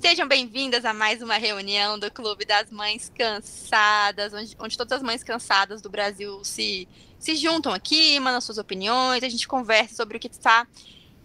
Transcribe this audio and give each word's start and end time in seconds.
Sejam 0.00 0.26
bem-vindas 0.26 0.86
a 0.86 0.94
mais 0.94 1.20
uma 1.20 1.34
reunião 1.34 1.98
do 1.98 2.10
Clube 2.10 2.46
das 2.46 2.70
Mães 2.70 3.12
Cansadas, 3.14 4.32
onde, 4.32 4.56
onde 4.58 4.78
todas 4.78 4.94
as 4.94 5.02
mães 5.02 5.22
cansadas 5.22 5.82
do 5.82 5.90
Brasil 5.90 6.42
se, 6.42 6.88
se 7.18 7.36
juntam 7.36 7.70
aqui, 7.70 8.18
mandam 8.18 8.40
suas 8.40 8.56
opiniões, 8.56 9.22
a 9.22 9.28
gente 9.28 9.46
conversa 9.46 9.94
sobre 9.94 10.16
o 10.16 10.20
que 10.20 10.28
está, 10.28 10.66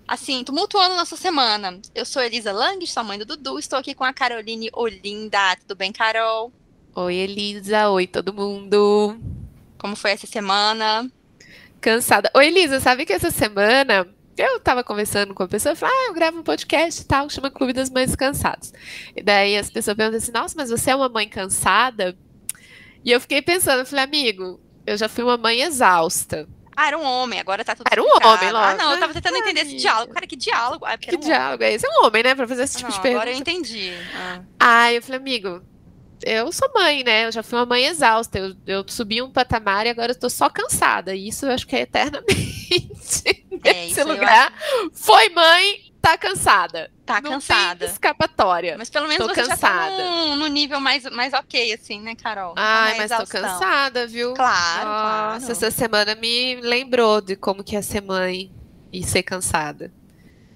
assim, 0.06 0.44
tumultuando 0.44 0.94
nossa 0.94 1.16
semana. 1.16 1.80
Eu 1.96 2.06
sou 2.06 2.22
Elisa 2.22 2.52
Lang, 2.52 2.86
sou 2.86 3.02
mãe 3.02 3.18
do 3.18 3.26
Dudu, 3.26 3.58
estou 3.58 3.80
aqui 3.80 3.96
com 3.96 4.04
a 4.04 4.12
Caroline 4.12 4.70
Olinda. 4.74 5.56
Tudo 5.62 5.74
bem, 5.78 5.94
Carol? 5.94 6.52
Oi, 6.94 7.16
Elisa. 7.16 7.90
Oi, 7.90 8.06
todo 8.06 8.34
mundo. 8.34 9.18
Como 9.78 9.96
foi 9.96 10.12
essa 10.12 10.28
semana? 10.28 11.10
Cansada. 11.80 12.30
Oi, 12.36 12.48
Elisa, 12.48 12.82
sabe 12.82 13.06
que 13.06 13.14
essa 13.14 13.32
semana 13.32 14.06
eu 14.38 14.60
tava 14.60 14.84
conversando 14.84 15.34
com 15.34 15.44
a 15.44 15.48
pessoa 15.48 15.74
e 15.74 15.76
falei, 15.76 15.96
ah, 15.96 16.06
eu 16.08 16.14
gravo 16.14 16.40
um 16.40 16.44
podcast 16.44 17.02
e 17.02 17.06
tal, 17.06 17.30
chama 17.30 17.50
Clube 17.50 17.74
das 17.74 17.90
Mães 17.90 18.16
Cansadas. 18.16 18.74
E 19.16 19.24
daí 19.24 19.58
as 19.58 19.70
pessoas 19.70 19.96
perguntam 19.96 20.18
assim, 20.18 20.32
nossa, 20.32 20.56
mas 20.58 20.70
você 20.70 20.92
é 20.92 20.96
uma 20.96 21.10
mãe 21.10 21.28
cansada? 21.28 22.18
E 23.04 23.12
eu 23.12 23.22
fiquei 23.22 23.42
pensando, 23.42 23.80
eu 23.80 23.86
falei, 23.86 24.04
amigo, 24.04 24.60
eu 24.86 24.98
já 24.98 25.08
fui 25.08 25.24
uma 25.24 25.38
mãe 25.38 25.62
exausta. 25.62 26.48
Ah, 26.76 26.88
era 26.88 26.98
um 26.98 27.04
homem, 27.04 27.40
agora 27.40 27.64
tá 27.64 27.74
tudo 27.74 27.88
Era 27.90 28.02
um 28.02 28.06
homem, 28.06 28.52
logo. 28.52 28.66
Ah, 28.66 28.76
não, 28.76 28.92
eu 28.92 29.00
tava 29.00 29.14
tentando 29.14 29.38
entender 29.38 29.62
esse 29.62 29.78
diálogo. 29.78 30.14
Cara, 30.14 30.28
que 30.28 30.36
diálogo? 30.36 30.84
Ah, 30.86 30.98
que 30.98 31.16
um 31.16 31.20
diálogo 31.20 31.64
homem. 31.64 31.72
é 31.72 31.76
esse? 31.76 31.86
É 31.86 31.90
um 31.90 32.06
homem, 32.06 32.24
né, 32.24 32.36
pra 32.36 32.46
fazer 32.46 32.64
esse 32.64 32.78
tipo 32.78 32.90
não, 32.90 32.98
de 32.98 33.02
pergunta. 33.02 33.22
Agora 33.24 33.36
eu 33.36 33.40
entendi. 33.40 33.94
Ah. 34.14 34.42
ah, 34.60 34.94
eu 34.94 35.02
falei, 35.02 35.20
amigo, 35.20 35.62
eu 36.24 36.52
sou 36.52 36.70
mãe, 36.74 37.04
né? 37.04 37.26
Eu 37.26 37.32
já 37.32 37.44
fui 37.44 37.58
uma 37.58 37.66
mãe 37.66 37.86
exausta. 37.86 38.38
Eu, 38.38 38.56
eu 38.66 38.86
subi 38.88 39.22
um 39.22 39.32
patamar 39.32 39.86
e 39.86 39.90
agora 39.90 40.12
eu 40.12 40.20
tô 40.20 40.30
só 40.30 40.50
cansada. 40.50 41.16
E 41.16 41.28
isso 41.28 41.46
eu 41.46 41.52
acho 41.52 41.68
que 41.68 41.76
é 41.76 41.82
eternamente 41.82 43.24
é, 43.64 43.74
nesse 43.88 44.04
lugar. 44.04 44.54
Acho... 44.54 44.92
Foi 44.94 45.30
mãe, 45.30 45.94
tá 46.02 46.18
cansada. 46.18 46.92
Tá 47.06 47.22
Não 47.22 47.32
cansada. 47.32 47.86
Tem 47.86 47.90
escapatória. 47.90 48.76
Mas 48.78 48.90
pelo 48.90 49.08
menos 49.08 49.26
tô 49.26 49.34
você 49.34 49.42
cansada. 49.42 49.92
já 49.92 49.98
tá 49.98 50.04
no, 50.04 50.36
no, 50.36 50.48
nível 50.48 50.80
mais, 50.80 51.04
mais 51.12 51.34
ok, 51.34 51.74
assim, 51.74 52.02
né, 52.02 52.16
Carol? 52.16 52.54
Ai, 52.56 52.98
mas 52.98 53.12
exaustão. 53.12 53.42
tô 53.42 53.48
cansada, 53.48 54.08
viu? 54.08 54.34
Claro, 54.34 54.88
Nossa, 54.88 55.46
claro. 55.46 55.52
essa 55.52 55.72
semana 55.72 56.16
me 56.16 56.56
lembrou 56.62 57.22
de 57.22 57.36
como 57.36 57.64
que 57.64 57.76
é 57.76 57.82
ser 57.82 58.02
mãe 58.02 58.52
e 58.92 59.04
ser 59.04 59.24
cansada. 59.24 59.92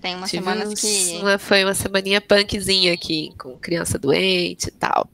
Tem 0.02 0.16
umas 0.16 0.30
Tive 0.30 0.44
semanas 0.44 0.70
uns, 0.70 0.82
que. 0.82 1.18
Uma, 1.18 1.38
foi 1.38 1.64
uma 1.64 1.74
semaninha 1.74 2.22
punkzinha 2.22 2.94
aqui, 2.94 3.34
com 3.38 3.58
criança 3.58 4.00
doente 4.00 4.68
e 4.68 4.72
tal. 4.72 5.10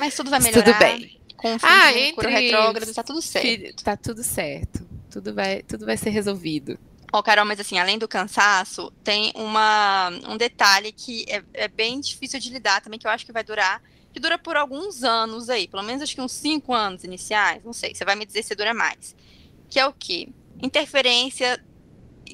Mas 0.00 0.14
tudo 0.16 0.30
vai 0.30 0.40
melhorar. 0.40 0.64
tudo 0.64 0.78
bem. 0.78 1.20
Com 1.36 1.54
o 1.54 1.58
fim 1.58 1.66
Ah, 1.66 1.92
de 1.92 1.98
entre- 2.00 2.28
retrógrado, 2.30 2.92
tá 2.92 3.02
tudo 3.02 3.22
certo. 3.22 3.84
Tá 3.84 3.96
tudo 3.96 4.22
certo. 4.24 4.86
Tudo 5.10 5.32
vai, 5.34 5.62
tudo 5.62 5.86
vai 5.86 5.96
ser 5.96 6.10
resolvido. 6.10 6.78
Ó, 7.12 7.22
Carol, 7.22 7.44
mas 7.44 7.58
assim, 7.60 7.78
além 7.78 7.98
do 7.98 8.06
cansaço, 8.06 8.92
tem 9.02 9.32
uma, 9.34 10.10
um 10.28 10.36
detalhe 10.36 10.92
que 10.92 11.24
é, 11.28 11.42
é 11.54 11.68
bem 11.68 12.00
difícil 12.00 12.38
de 12.38 12.50
lidar 12.50 12.80
também, 12.80 12.98
que 12.98 13.06
eu 13.06 13.10
acho 13.10 13.26
que 13.26 13.32
vai 13.32 13.42
durar, 13.42 13.82
que 14.12 14.20
dura 14.20 14.38
por 14.38 14.56
alguns 14.56 15.02
anos 15.02 15.48
aí, 15.50 15.66
pelo 15.66 15.82
menos 15.82 16.02
acho 16.02 16.14
que 16.14 16.20
uns 16.20 16.30
cinco 16.32 16.72
anos 16.72 17.02
iniciais, 17.04 17.62
não 17.64 17.72
sei, 17.72 17.94
você 17.94 18.04
vai 18.04 18.14
me 18.14 18.24
dizer 18.24 18.42
se 18.44 18.54
dura 18.54 18.72
mais. 18.72 19.16
Que 19.68 19.80
é 19.80 19.86
o 19.86 19.92
quê? 19.92 20.28
Interferência 20.62 21.60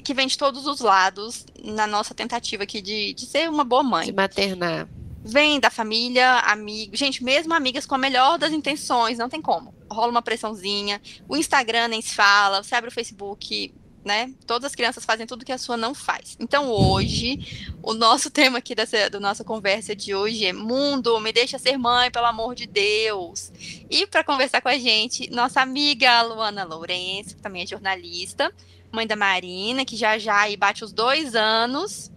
que 0.03 0.13
vem 0.13 0.27
de 0.27 0.37
todos 0.37 0.67
os 0.67 0.79
lados 0.79 1.43
na 1.63 1.87
nossa 1.87 2.13
tentativa 2.13 2.63
aqui 2.63 2.79
de, 2.81 3.13
de 3.13 3.25
ser 3.25 3.49
uma 3.49 3.63
boa 3.63 3.81
mãe. 3.83 4.05
De 4.05 4.13
maternar. 4.13 4.87
Vem 5.29 5.59
da 5.59 5.69
família, 5.69 6.39
amigos, 6.39 6.97
gente, 6.97 7.21
mesmo 7.21 7.53
amigas 7.53 7.85
com 7.85 7.95
a 7.95 7.97
melhor 7.97 8.37
das 8.37 8.53
intenções, 8.53 9.17
não 9.17 9.27
tem 9.27 9.41
como. 9.41 9.75
Rola 9.91 10.09
uma 10.09 10.21
pressãozinha, 10.21 11.01
o 11.27 11.35
Instagram 11.35 11.89
nem 11.89 12.01
se 12.01 12.15
fala, 12.15 12.63
você 12.63 12.73
abre 12.75 12.89
o 12.89 12.93
Facebook, 12.93 13.73
né? 14.05 14.33
Todas 14.45 14.67
as 14.67 14.75
crianças 14.75 15.03
fazem 15.03 15.27
tudo 15.27 15.43
que 15.43 15.51
a 15.51 15.57
sua 15.57 15.75
não 15.75 15.93
faz. 15.93 16.37
Então 16.39 16.71
hoje, 16.71 17.73
o 17.83 17.93
nosso 17.93 18.31
tema 18.31 18.59
aqui 18.59 18.73
dessa 18.73 19.09
da 19.09 19.19
nossa 19.19 19.43
conversa 19.43 19.93
de 19.93 20.15
hoje 20.15 20.45
é 20.45 20.53
Mundo, 20.53 21.19
me 21.19 21.33
deixa 21.33 21.59
ser 21.59 21.77
mãe, 21.77 22.09
pelo 22.09 22.25
amor 22.25 22.55
de 22.55 22.65
Deus. 22.65 23.51
E 23.89 24.07
para 24.07 24.23
conversar 24.23 24.61
com 24.61 24.69
a 24.69 24.77
gente, 24.77 25.29
nossa 25.29 25.59
amiga 25.59 26.21
Luana 26.21 26.63
Lourenço, 26.63 27.35
que 27.35 27.41
também 27.41 27.63
é 27.63 27.67
jornalista, 27.67 28.49
mãe 28.93 29.05
da 29.05 29.17
Marina, 29.17 29.83
que 29.83 29.97
já 29.97 30.17
já 30.17 30.39
aí 30.39 30.55
bate 30.55 30.85
os 30.85 30.93
dois 30.93 31.35
anos. 31.35 32.09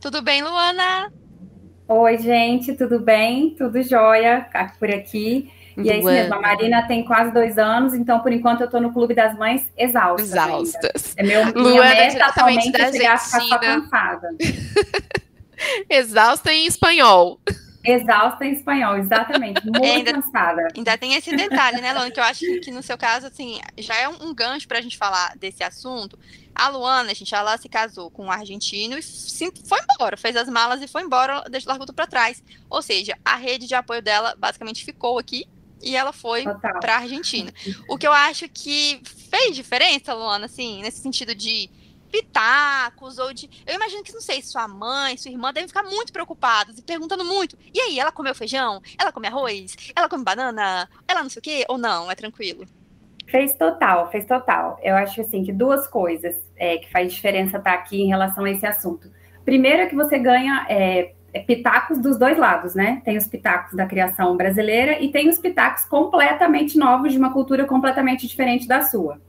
Tudo 0.00 0.22
bem, 0.22 0.40
Luana? 0.40 1.12
Oi, 1.88 2.18
gente, 2.18 2.74
tudo 2.74 3.00
bem? 3.00 3.50
Tudo 3.56 3.82
jóia 3.82 4.46
por 4.78 4.90
aqui. 4.90 5.50
E 5.76 5.88
é 5.90 5.98
isso 5.98 6.06
mesmo, 6.06 6.34
a 6.34 6.40
Marina 6.40 6.86
tem 6.88 7.04
quase 7.04 7.32
dois 7.32 7.56
anos, 7.56 7.94
então 7.94 8.18
por 8.20 8.32
enquanto 8.32 8.62
eu 8.62 8.68
tô 8.70 8.80
no 8.80 8.92
Clube 8.92 9.14
das 9.14 9.36
Mães 9.38 9.64
exaustas. 9.76 10.34
ainda. 10.34 10.46
Exaustas. 10.56 11.14
É 11.16 11.22
meu 11.22 11.44
minha 11.46 11.54
Luana, 11.54 11.84
meta 11.94 12.08
diretamente 12.10 12.22
atualmente 12.22 12.72
da 12.72 12.78
é 12.80 12.92
chegar 12.92 13.14
a 13.14 13.18
ficar 13.18 13.40
só 13.40 13.54
Argentina. 13.54 13.80
cansada. 13.82 14.28
Exausta 15.88 16.52
em 16.52 16.66
espanhol. 16.66 17.40
Exausta 17.84 18.44
em 18.44 18.52
espanhol, 18.52 18.96
exatamente. 18.98 19.62
Muito 19.70 19.82
Ainda- 19.84 20.12
cansada. 20.14 20.68
Ainda 20.76 20.98
tem 20.98 21.14
esse 21.14 21.34
detalhe, 21.34 21.80
né, 21.80 21.92
Luana? 21.92 22.10
Que 22.10 22.18
eu 22.20 22.24
acho 22.24 22.44
que, 22.60 22.70
no 22.72 22.82
seu 22.82 22.98
caso, 22.98 23.28
assim, 23.28 23.60
já 23.78 23.96
é 24.00 24.08
um, 24.08 24.30
um 24.30 24.34
gancho 24.34 24.66
pra 24.66 24.80
gente 24.80 24.98
falar 24.98 25.32
desse 25.38 25.62
assunto. 25.62 26.18
A 26.58 26.66
Luana, 26.68 27.14
gente, 27.14 27.32
ela 27.32 27.56
se 27.56 27.68
casou 27.68 28.10
com 28.10 28.26
um 28.26 28.32
argentino 28.32 28.98
e 28.98 29.02
foi 29.02 29.78
embora, 29.94 30.16
fez 30.16 30.34
as 30.34 30.48
malas 30.48 30.82
e 30.82 30.88
foi 30.88 31.02
embora, 31.02 31.44
deixou 31.48 31.68
largou 31.68 31.86
tudo 31.86 31.94
pra 31.94 32.04
trás. 32.04 32.42
Ou 32.68 32.82
seja, 32.82 33.16
a 33.24 33.36
rede 33.36 33.68
de 33.68 33.76
apoio 33.76 34.02
dela 34.02 34.34
basicamente 34.36 34.84
ficou 34.84 35.20
aqui 35.20 35.48
e 35.80 35.94
ela 35.94 36.12
foi 36.12 36.42
Total. 36.42 36.80
pra 36.80 36.96
Argentina. 36.96 37.54
O 37.88 37.96
que 37.96 38.08
eu 38.08 38.12
acho 38.12 38.48
que 38.48 39.00
fez 39.30 39.54
diferença, 39.54 40.12
Luana, 40.12 40.46
assim, 40.46 40.82
nesse 40.82 41.00
sentido 41.00 41.32
de 41.32 41.70
pitacos 42.10 43.18
ou 43.18 43.32
de. 43.32 43.48
Eu 43.64 43.76
imagino 43.76 44.02
que, 44.02 44.12
não 44.12 44.20
sei, 44.20 44.42
sua 44.42 44.66
mãe, 44.66 45.16
sua 45.16 45.30
irmã 45.30 45.52
devem 45.52 45.68
ficar 45.68 45.84
muito 45.84 46.12
preocupadas 46.12 46.76
e 46.76 46.82
perguntando 46.82 47.24
muito. 47.24 47.56
E 47.72 47.80
aí, 47.80 48.00
ela 48.00 48.10
comeu 48.10 48.34
feijão? 48.34 48.82
Ela 48.98 49.12
come 49.12 49.28
arroz? 49.28 49.76
Ela 49.94 50.08
come 50.08 50.24
banana? 50.24 50.90
Ela 51.06 51.22
não 51.22 51.30
sei 51.30 51.38
o 51.38 51.42
quê? 51.42 51.64
Ou 51.68 51.78
não? 51.78 52.10
É 52.10 52.16
tranquilo? 52.16 52.66
Fez 53.28 53.54
total, 53.54 54.10
fez 54.10 54.24
total. 54.24 54.80
Eu 54.82 54.96
acho 54.96 55.20
assim 55.20 55.44
que 55.44 55.52
duas 55.52 55.86
coisas 55.86 56.34
é, 56.56 56.78
que 56.78 56.90
faz 56.90 57.12
diferença 57.12 57.58
estar 57.58 57.74
aqui 57.74 58.00
em 58.00 58.08
relação 58.08 58.44
a 58.44 58.50
esse 58.50 58.66
assunto. 58.66 59.10
Primeiro 59.44 59.82
é 59.82 59.86
que 59.86 59.94
você 59.94 60.18
ganha 60.18 60.64
é, 60.66 61.12
é, 61.34 61.40
pitacos 61.40 61.98
dos 61.98 62.18
dois 62.18 62.38
lados, 62.38 62.74
né? 62.74 63.02
Tem 63.04 63.18
os 63.18 63.26
pitacos 63.26 63.74
da 63.74 63.84
criação 63.84 64.34
brasileira 64.34 64.98
e 64.98 65.10
tem 65.10 65.28
os 65.28 65.38
pitacos 65.38 65.84
completamente 65.84 66.78
novos 66.78 67.12
de 67.12 67.18
uma 67.18 67.30
cultura 67.30 67.66
completamente 67.66 68.26
diferente 68.26 68.66
da 68.66 68.80
sua. 68.80 69.20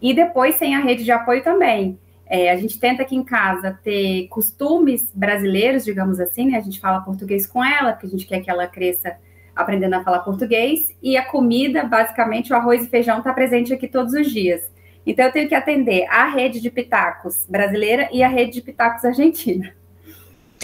E 0.00 0.14
depois 0.14 0.54
sem 0.54 0.76
a 0.76 0.80
rede 0.80 1.02
de 1.02 1.10
apoio 1.10 1.42
também. 1.42 1.98
É, 2.26 2.52
a 2.52 2.56
gente 2.56 2.78
tenta 2.78 3.02
aqui 3.02 3.16
em 3.16 3.24
casa 3.24 3.78
ter 3.82 4.28
costumes 4.28 5.10
brasileiros, 5.12 5.84
digamos 5.84 6.20
assim, 6.20 6.52
né? 6.52 6.58
A 6.58 6.60
gente 6.60 6.78
fala 6.78 7.00
português 7.00 7.48
com 7.48 7.64
ela, 7.64 7.92
porque 7.92 8.06
a 8.06 8.10
gente 8.10 8.26
quer 8.26 8.40
que 8.40 8.50
ela 8.50 8.68
cresça 8.68 9.16
aprendendo 9.54 9.94
a 9.94 10.02
falar 10.02 10.20
português, 10.20 10.94
e 11.02 11.16
a 11.16 11.24
comida, 11.24 11.84
basicamente, 11.84 12.52
o 12.52 12.56
arroz 12.56 12.84
e 12.84 12.88
feijão 12.88 13.18
está 13.18 13.32
presente 13.32 13.72
aqui 13.72 13.86
todos 13.88 14.12
os 14.14 14.30
dias. 14.30 14.62
Então, 15.06 15.26
eu 15.26 15.32
tenho 15.32 15.48
que 15.48 15.54
atender 15.54 16.06
a 16.08 16.26
rede 16.26 16.60
de 16.60 16.70
pitacos 16.70 17.46
brasileira 17.48 18.08
e 18.10 18.22
a 18.22 18.28
rede 18.28 18.52
de 18.52 18.62
pitacos 18.62 19.04
argentina. 19.04 19.72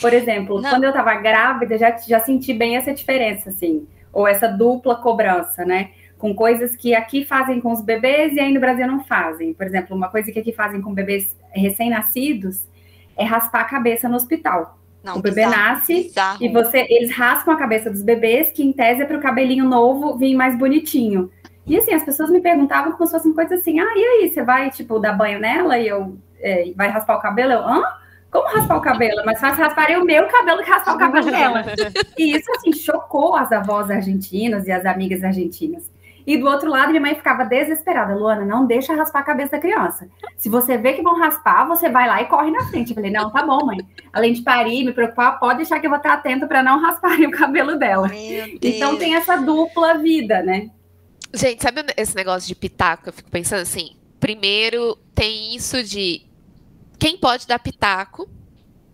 Por 0.01 0.15
exemplo, 0.15 0.61
Não. 0.61 0.71
quando 0.71 0.85
eu 0.85 0.91
estava 0.91 1.15
grávida, 1.17 1.77
já, 1.77 1.97
já 1.99 2.21
senti 2.21 2.55
bem 2.55 2.77
essa 2.77 2.93
diferença, 2.93 3.51
assim, 3.51 3.87
ou 4.13 4.27
essa 4.27 4.49
dupla 4.49 4.97
cobrança, 4.97 5.65
né? 5.65 5.91
Com 6.19 6.35
coisas 6.35 6.75
que 6.75 6.95
aqui 6.95 7.25
fazem 7.25 7.61
com 7.61 7.71
os 7.71 7.83
bebês 7.83 8.35
e 8.35 8.41
aí 8.41 8.53
no 8.53 8.61
Brasil 8.61 8.87
não 8.87 9.05
fazem. 9.05 9.53
Por 9.53 9.67
exemplo, 9.67 9.95
uma 9.95 10.09
coisa 10.09 10.33
que 10.33 10.39
aqui 10.39 10.53
fazem 10.53 10.81
com 10.81 10.93
bebês 10.93 11.37
recém-nascidos 11.53 12.63
é 13.17 13.25
raspar 13.25 13.61
a 13.61 13.65
cabeça 13.65 14.09
no 14.09 14.17
hospital. 14.17 14.80
Não, 15.03 15.17
O 15.17 15.23
bebê 15.23 15.45
bizarro, 15.45 15.57
nasce 15.57 15.95
bizarro. 15.95 16.45
E 16.45 16.49
você, 16.49 16.87
eles 16.91 17.11
raspam 17.11 17.55
a 17.55 17.57
cabeça 17.57 17.91
dos 17.91 18.03
bebês, 18.03 18.53
que 18.53 18.63
em 18.63 18.73
tese 18.73 19.03
é 19.03 19.05
para 19.05 19.17
o 19.17 19.21
cabelinho 19.21 19.65
novo 19.65 20.17
vir 20.17 20.35
mais 20.35 20.57
bonitinho. 20.59 21.31
E 21.67 21.77
assim, 21.77 21.95
as 21.95 22.03
pessoas 22.03 22.31
me 22.31 22.41
perguntavam 22.41 22.93
como 22.93 23.07
se 23.07 23.13
fosse 23.13 23.27
uma 23.27 23.35
coisa 23.35 23.55
assim: 23.55 23.81
ah, 23.81 23.93
e 23.97 24.05
aí, 24.05 24.29
você 24.29 24.43
vai, 24.43 24.71
tipo, 24.71 24.99
dar 24.99 25.13
banho 25.13 25.39
nela 25.39 25.79
e 25.79 25.89
eu 25.89 26.17
é, 26.41 26.73
vai 26.75 26.89
raspar 26.89 27.17
o 27.17 27.21
cabelo? 27.21 27.53
Eu, 27.53 27.61
hã? 27.61 27.83
Como 28.31 28.47
raspar 28.49 28.77
o 28.77 28.81
cabelo? 28.81 29.23
Mas 29.25 29.41
fácil 29.41 29.65
rasparem 29.65 29.97
o 29.97 30.05
meu 30.05 30.27
cabelo 30.29 30.63
que 30.63 30.71
raspar 30.71 30.95
o 30.95 30.99
cabelo 30.99 31.31
dela. 31.31 31.65
E 32.17 32.37
isso, 32.37 32.51
assim, 32.53 32.73
chocou 32.73 33.35
as 33.35 33.51
avós 33.51 33.91
argentinas 33.91 34.67
e 34.67 34.73
as 34.73 34.85
amigas 34.85 35.25
argentinas. 35.25 35.90
E 36.27 36.37
do 36.37 36.47
outro 36.47 36.69
lado, 36.69 36.91
minha 36.91 37.01
mãe 37.01 37.15
ficava 37.15 37.45
desesperada. 37.45 38.15
Luana, 38.15 38.45
não 38.45 38.67
deixa 38.67 38.95
raspar 38.95 39.21
a 39.21 39.25
cabeça 39.25 39.53
da 39.53 39.59
criança. 39.59 40.09
Se 40.37 40.49
você 40.49 40.77
vê 40.77 40.93
que 40.93 41.03
vão 41.03 41.19
raspar, 41.19 41.67
você 41.67 41.89
vai 41.89 42.07
lá 42.07 42.21
e 42.23 42.27
corre 42.27 42.51
na 42.51 42.65
frente. 42.67 42.91
Eu 42.91 42.95
falei, 42.95 43.11
não, 43.11 43.31
tá 43.31 43.45
bom, 43.45 43.65
mãe. 43.65 43.79
Além 44.13 44.33
de 44.33 44.43
parir, 44.43 44.85
me 44.85 44.93
preocupar, 44.93 45.39
pode 45.39 45.59
deixar 45.59 45.81
que 45.81 45.87
eu 45.87 45.91
vou 45.91 45.97
estar 45.97 46.15
atenta 46.15 46.47
para 46.47 46.63
não 46.63 46.81
rasparem 46.81 47.27
o 47.27 47.31
cabelo 47.31 47.79
dela. 47.79 48.11
Então 48.63 48.97
tem 48.97 49.15
essa 49.15 49.37
dupla 49.37 49.99
vida, 49.99 50.43
né? 50.43 50.71
Gente, 51.33 51.63
sabe 51.63 51.85
esse 51.97 52.15
negócio 52.17 52.49
de 52.49 52.55
pitaco? 52.55 53.09
Eu 53.09 53.13
fico 53.13 53.31
pensando 53.31 53.63
assim. 53.63 53.97
Primeiro, 54.19 54.99
tem 55.15 55.55
isso 55.55 55.83
de 55.83 56.27
quem 56.99 57.17
pode 57.17 57.47
dar 57.47 57.59
pitaco, 57.59 58.29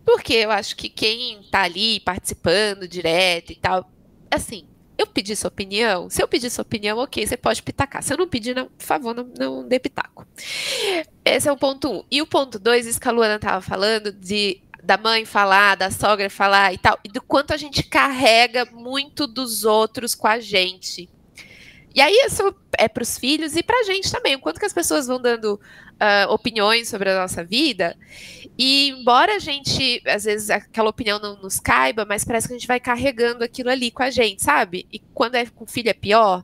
porque 0.05 0.33
eu 0.33 0.51
acho 0.51 0.75
que 0.77 0.87
quem 0.87 1.41
tá 1.51 1.63
ali 1.63 1.99
participando 1.99 2.87
direto 2.87 3.51
e 3.51 3.55
tal, 3.55 3.89
assim, 4.31 4.65
eu 4.97 5.07
pedi 5.07 5.35
sua 5.35 5.49
opinião. 5.49 6.09
Se 6.09 6.21
eu 6.21 6.27
pedir 6.27 6.49
sua 6.49 6.63
opinião, 6.63 6.97
ok, 6.97 7.25
você 7.25 7.37
pode 7.37 7.61
pitacar. 7.61 8.01
Se 8.01 8.13
eu 8.13 8.17
não 8.17 8.27
pedir, 8.27 8.55
não, 8.55 8.67
por 8.67 8.85
favor, 8.85 9.15
não, 9.15 9.29
não 9.37 9.67
dê 9.67 9.79
pitaco. 9.79 10.25
Esse 11.23 11.47
é 11.47 11.51
o 11.51 11.57
ponto 11.57 11.91
um. 11.91 12.03
E 12.09 12.21
o 12.21 12.27
ponto 12.27 12.57
dois, 12.57 12.87
isso 12.87 12.99
que 12.99 13.07
a 13.07 13.11
Luana 13.11 13.39
tava 13.39 13.61
falando, 13.61 14.11
de 14.11 14.61
da 14.83 14.97
mãe 14.97 15.25
falar, 15.25 15.75
da 15.75 15.91
sogra 15.91 16.29
falar 16.29 16.73
e 16.73 16.77
tal, 16.77 16.97
e 17.03 17.09
do 17.09 17.21
quanto 17.21 17.53
a 17.53 17.57
gente 17.57 17.83
carrega 17.83 18.63
muito 18.71 19.27
dos 19.27 19.65
outros 19.65 20.15
com 20.15 20.27
a 20.27 20.39
gente. 20.39 21.09
E 21.93 21.99
aí 21.99 22.13
isso 22.25 22.55
é 22.77 22.87
para 22.87 23.03
os 23.03 23.17
filhos 23.17 23.55
e 23.55 23.63
para 23.63 23.79
a 23.79 23.83
gente 23.83 24.09
também, 24.09 24.35
o 24.35 24.39
quanto 24.39 24.59
que 24.59 24.65
as 24.65 24.71
pessoas 24.71 25.07
vão 25.07 25.19
dando 25.19 25.59
uh, 26.01 26.31
opiniões 26.31 26.87
sobre 26.87 27.09
a 27.09 27.19
nossa 27.19 27.43
vida. 27.43 27.95
E 28.57 28.89
embora 28.89 29.35
a 29.35 29.39
gente, 29.39 30.01
às 30.05 30.23
vezes, 30.23 30.49
aquela 30.49 30.89
opinião 30.89 31.19
não 31.19 31.39
nos 31.41 31.59
caiba, 31.59 32.05
mas 32.05 32.23
parece 32.23 32.47
que 32.47 32.53
a 32.53 32.57
gente 32.57 32.67
vai 32.67 32.79
carregando 32.79 33.43
aquilo 33.43 33.69
ali 33.69 33.91
com 33.91 34.03
a 34.03 34.09
gente, 34.09 34.41
sabe? 34.41 34.87
E 34.91 34.99
quando 35.13 35.35
é 35.35 35.45
com 35.45 35.67
filho 35.67 35.89
é 35.89 35.93
pior. 35.93 36.43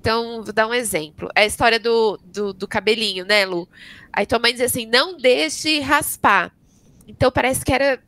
Então, 0.00 0.44
vou 0.44 0.52
dar 0.52 0.68
um 0.68 0.74
exemplo. 0.74 1.28
É 1.34 1.42
a 1.42 1.46
história 1.46 1.80
do, 1.80 2.18
do, 2.24 2.52
do 2.52 2.68
cabelinho, 2.68 3.24
né, 3.24 3.44
Lu? 3.44 3.68
Aí 4.12 4.24
tua 4.26 4.38
mãe 4.38 4.52
diz 4.52 4.62
assim: 4.62 4.86
não 4.86 5.16
deixe 5.16 5.80
raspar. 5.80 6.52
Então 7.06 7.30
parece 7.32 7.64
que 7.64 7.72
era 7.72 8.00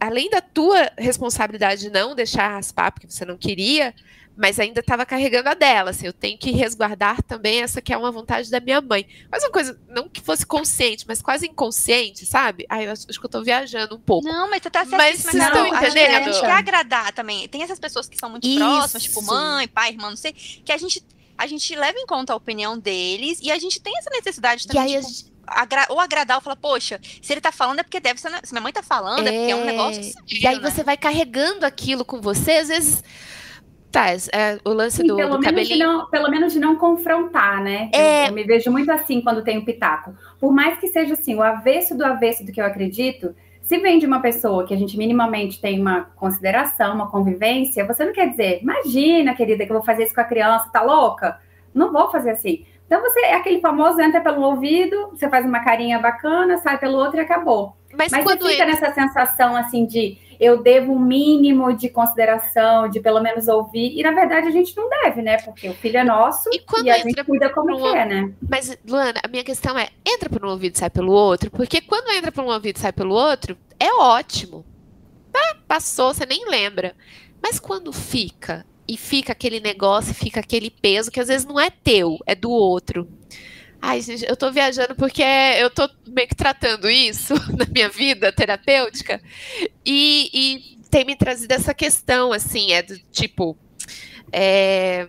além 0.00 0.30
da 0.30 0.40
tua 0.40 0.90
responsabilidade 0.96 1.82
de 1.82 1.90
não 1.90 2.14
deixar 2.14 2.54
raspar 2.54 2.92
porque 2.92 3.10
você 3.10 3.24
não 3.24 3.36
queria, 3.36 3.94
mas 4.36 4.58
ainda 4.58 4.80
estava 4.80 5.06
carregando 5.06 5.48
a 5.48 5.54
dela, 5.54 5.90
assim, 5.90 6.06
eu 6.06 6.12
tenho 6.12 6.36
que 6.36 6.50
resguardar 6.50 7.22
também 7.22 7.62
essa 7.62 7.80
que 7.80 7.92
é 7.92 7.96
uma 7.96 8.10
vontade 8.10 8.50
da 8.50 8.58
minha 8.60 8.80
mãe. 8.80 9.06
Mas 9.30 9.44
uma 9.44 9.50
coisa, 9.50 9.78
não 9.88 10.08
que 10.08 10.20
fosse 10.20 10.44
consciente, 10.44 11.04
mas 11.06 11.22
quase 11.22 11.46
inconsciente, 11.46 12.26
sabe? 12.26 12.66
Ai, 12.68 12.86
eu 12.86 12.92
acho, 12.92 13.06
que 13.06 13.24
eu 13.24 13.30
tô 13.30 13.42
viajando 13.42 13.94
um 13.94 14.00
pouco. 14.00 14.26
Não, 14.26 14.50
mas 14.50 14.60
tu 14.60 14.70
tá 14.70 14.80
certo. 14.80 14.96
Mas 14.96 15.20
vocês 15.20 15.42
estão 15.42 15.66
entendendo? 15.66 16.14
A 16.14 16.32
gente 16.32 16.40
quer 16.40 16.50
agradar 16.50 17.12
também. 17.12 17.46
Tem 17.48 17.62
essas 17.62 17.78
pessoas 17.78 18.08
que 18.08 18.18
são 18.18 18.28
muito 18.28 18.46
Isso. 18.46 18.58
próximas, 18.58 19.02
tipo 19.04 19.22
mãe, 19.22 19.68
pai, 19.68 19.90
irmã, 19.90 20.10
não 20.10 20.16
sei, 20.16 20.32
que 20.32 20.72
a 20.72 20.76
gente 20.76 21.02
a 21.36 21.46
gente 21.48 21.74
leva 21.74 21.98
em 21.98 22.06
conta 22.06 22.32
a 22.32 22.36
opinião 22.36 22.78
deles 22.78 23.40
e 23.42 23.50
a 23.50 23.58
gente 23.58 23.80
tem 23.80 23.96
essa 23.98 24.10
necessidade 24.10 24.66
também. 24.66 24.92
E 24.92 24.96
aí, 24.96 25.04
tipo, 25.04 25.30
agra 25.46 25.86
ou 25.90 26.00
agradar 26.00 26.36
ou 26.36 26.40
falar, 26.40 26.56
poxa, 26.56 27.00
se 27.22 27.32
ele 27.32 27.40
tá 27.40 27.52
falando 27.52 27.80
é 27.80 27.82
porque 27.82 28.00
deve 28.00 28.20
ser. 28.20 28.30
Se 28.44 28.52
minha 28.52 28.62
mãe 28.62 28.72
tá 28.72 28.82
falando, 28.82 29.26
é, 29.26 29.34
é 29.34 29.38
porque 29.38 29.52
é 29.52 29.56
um 29.56 29.64
negócio. 29.64 30.02
Sério, 30.02 30.24
e 30.30 30.46
aí 30.46 30.60
né? 30.60 30.70
você 30.70 30.82
vai 30.82 30.96
carregando 30.96 31.66
aquilo 31.66 32.04
com 32.04 32.20
você, 32.20 32.52
às 32.52 32.68
vezes. 32.68 33.04
Tá, 33.94 34.06
é, 34.10 34.58
o 34.64 34.70
lance 34.70 34.96
Sim, 34.96 35.06
do, 35.06 35.14
pelo 35.14 35.36
do 35.36 35.40
cabelinho. 35.44 35.86
Não, 35.86 36.10
pelo 36.10 36.28
menos 36.28 36.52
de 36.52 36.58
não 36.58 36.74
confrontar, 36.74 37.62
né? 37.62 37.90
É... 37.92 38.24
Eu, 38.24 38.28
eu, 38.30 38.34
me 38.34 38.42
vejo 38.42 38.68
muito 38.68 38.90
assim 38.90 39.20
quando 39.20 39.44
tenho 39.44 39.64
pitaco. 39.64 40.12
Por 40.40 40.52
mais 40.52 40.80
que 40.80 40.88
seja 40.88 41.14
assim, 41.14 41.36
o 41.36 41.42
avesso 41.42 41.96
do 41.96 42.04
avesso 42.04 42.44
do 42.44 42.50
que 42.50 42.60
eu 42.60 42.66
acredito, 42.66 43.32
se 43.62 43.78
vem 43.78 44.00
de 44.00 44.04
uma 44.04 44.20
pessoa 44.20 44.66
que 44.66 44.74
a 44.74 44.76
gente 44.76 44.98
minimamente 44.98 45.60
tem 45.60 45.80
uma 45.80 46.08
consideração, 46.16 46.92
uma 46.92 47.08
convivência, 47.08 47.86
você 47.86 48.04
não 48.04 48.12
quer 48.12 48.30
dizer, 48.30 48.62
imagina, 48.62 49.32
querida, 49.32 49.64
que 49.64 49.70
eu 49.70 49.76
vou 49.76 49.84
fazer 49.84 50.02
isso 50.02 50.14
com 50.14 50.22
a 50.22 50.24
criança, 50.24 50.68
tá 50.72 50.82
louca? 50.82 51.38
Não 51.72 51.92
vou 51.92 52.10
fazer 52.10 52.32
assim. 52.32 52.66
Então 52.88 53.00
você 53.00 53.20
é 53.20 53.34
aquele 53.34 53.60
famoso 53.60 54.00
entra 54.00 54.20
pelo 54.20 54.42
ouvido, 54.42 55.10
você 55.10 55.28
faz 55.30 55.46
uma 55.46 55.60
carinha 55.60 56.00
bacana, 56.00 56.58
sai 56.58 56.78
pelo 56.78 56.98
outro 56.98 57.18
e 57.18 57.20
acabou. 57.20 57.76
Mas, 57.96 58.10
Mas 58.10 58.24
quando 58.24 58.42
você 58.42 58.54
fica 58.54 58.66
nessa 58.66 58.92
sensação 58.92 59.54
assim 59.54 59.86
de 59.86 60.18
eu 60.40 60.62
devo 60.62 60.92
um 60.92 60.98
mínimo 60.98 61.74
de 61.76 61.88
consideração, 61.88 62.88
de 62.88 63.00
pelo 63.00 63.20
menos 63.20 63.48
ouvir, 63.48 63.98
e 63.98 64.02
na 64.02 64.12
verdade 64.12 64.48
a 64.48 64.50
gente 64.50 64.76
não 64.76 64.88
deve, 64.88 65.22
né? 65.22 65.38
Porque 65.38 65.68
o 65.68 65.74
filho 65.74 65.98
é 65.98 66.04
nosso 66.04 66.48
e, 66.52 66.62
e 66.82 66.90
a 66.90 66.98
gente 66.98 67.24
cuida 67.24 67.50
como 67.50 67.76
quer, 67.76 68.06
né? 68.06 68.32
Mas, 68.48 68.76
Luana, 68.86 69.20
a 69.22 69.28
minha 69.28 69.44
questão 69.44 69.78
é: 69.78 69.88
entra 70.06 70.28
por 70.28 70.44
um 70.44 70.50
ouvido 70.50 70.74
e 70.74 70.78
sai 70.78 70.90
pelo 70.90 71.12
outro, 71.12 71.50
porque 71.50 71.80
quando 71.80 72.10
entra 72.10 72.32
por 72.32 72.44
um 72.44 72.48
ouvido 72.48 72.76
e 72.76 72.80
sai 72.80 72.92
pelo 72.92 73.14
outro, 73.14 73.56
é 73.78 73.92
ótimo. 73.94 74.64
Ah, 75.34 75.56
passou, 75.66 76.14
você 76.14 76.24
nem 76.24 76.48
lembra. 76.48 76.94
Mas 77.42 77.58
quando 77.58 77.92
fica 77.92 78.64
e 78.86 78.96
fica 78.96 79.32
aquele 79.32 79.60
negócio, 79.60 80.14
fica 80.14 80.40
aquele 80.40 80.70
peso 80.70 81.10
que 81.10 81.20
às 81.20 81.28
vezes 81.28 81.46
não 81.46 81.58
é 81.58 81.70
teu, 81.70 82.18
é 82.26 82.34
do 82.34 82.50
outro. 82.50 83.08
Ai, 83.86 84.00
gente, 84.00 84.24
eu 84.26 84.34
tô 84.34 84.50
viajando 84.50 84.94
porque 84.94 85.22
eu 85.22 85.68
tô 85.68 85.86
meio 86.06 86.26
que 86.26 86.34
tratando 86.34 86.88
isso 86.88 87.34
na 87.54 87.66
minha 87.66 87.90
vida 87.90 88.32
terapêutica 88.32 89.20
e, 89.84 90.30
e 90.32 90.78
tem 90.88 91.04
me 91.04 91.14
trazido 91.14 91.52
essa 91.52 91.74
questão, 91.74 92.32
assim, 92.32 92.72
é 92.72 92.80
do 92.80 92.98
tipo, 93.12 93.54
é, 94.32 95.06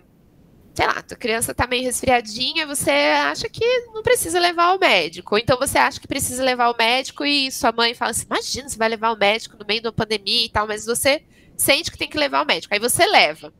sei 0.74 0.86
lá, 0.86 1.00
tua 1.00 1.16
criança 1.16 1.54
tá 1.54 1.66
meio 1.66 1.84
resfriadinha, 1.84 2.66
você 2.66 2.90
acha 2.90 3.48
que 3.48 3.64
não 3.94 4.02
precisa 4.02 4.38
levar 4.38 4.64
ao 4.64 4.78
médico. 4.78 5.36
Ou 5.36 5.38
então 5.38 5.56
você 5.58 5.78
acha 5.78 5.98
que 5.98 6.06
precisa 6.06 6.44
levar 6.44 6.66
ao 6.66 6.76
médico 6.76 7.24
e 7.24 7.50
sua 7.50 7.72
mãe 7.72 7.94
fala 7.94 8.10
assim: 8.10 8.26
imagina, 8.26 8.68
você 8.68 8.76
vai 8.76 8.90
levar 8.90 9.08
ao 9.08 9.16
médico 9.16 9.56
no 9.58 9.64
meio 9.66 9.80
de 9.80 9.86
uma 9.86 9.92
pandemia 9.94 10.44
e 10.44 10.50
tal, 10.50 10.66
mas 10.66 10.84
você 10.84 11.24
sente 11.56 11.90
que 11.90 11.96
tem 11.96 12.10
que 12.10 12.18
levar 12.18 12.40
ao 12.40 12.46
médico. 12.46 12.74
Aí 12.74 12.78
você 12.78 13.06
leva. 13.06 13.54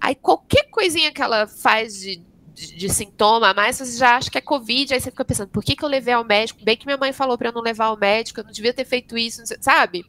Aí 0.00 0.14
qualquer 0.14 0.70
coisinha 0.70 1.12
que 1.12 1.20
ela 1.20 1.46
faz 1.46 2.00
de, 2.00 2.24
de, 2.68 2.88
sintoma 2.88 3.50
a 3.50 3.54
mais, 3.54 3.76
você 3.76 3.96
já 3.96 4.16
acha 4.16 4.30
que 4.30 4.38
é 4.38 4.40
Covid, 4.40 4.92
aí 4.92 5.00
você 5.00 5.10
fica 5.10 5.24
pensando, 5.24 5.48
por 5.48 5.62
que, 5.62 5.74
que 5.74 5.84
eu 5.84 5.88
levei 5.88 6.14
ao 6.14 6.24
médico? 6.24 6.64
Bem 6.64 6.76
que 6.76 6.86
minha 6.86 6.98
mãe 6.98 7.12
falou 7.12 7.36
para 7.38 7.48
eu 7.48 7.52
não 7.52 7.62
levar 7.62 7.86
ao 7.86 7.96
médico, 7.96 8.40
eu 8.40 8.44
não 8.44 8.52
devia 8.52 8.72
ter 8.72 8.84
feito 8.84 9.16
isso, 9.16 9.42
sabe? 9.60 10.04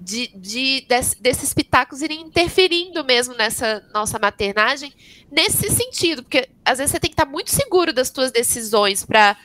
De, 0.00 0.28
de 0.28 0.84
desse, 0.88 1.20
desses 1.20 1.52
pitacos 1.52 2.02
irem 2.02 2.20
interferindo 2.20 3.04
mesmo 3.04 3.34
nessa 3.34 3.84
nossa 3.92 4.18
maternagem, 4.18 4.92
nesse 5.30 5.68
sentido, 5.70 6.22
porque 6.22 6.48
às 6.64 6.78
vezes 6.78 6.92
você 6.92 7.00
tem 7.00 7.10
que 7.10 7.14
estar 7.14 7.26
muito 7.26 7.50
seguro 7.50 7.92
das 7.92 8.08
suas 8.08 8.30
decisões 8.30 9.04
para 9.04 9.36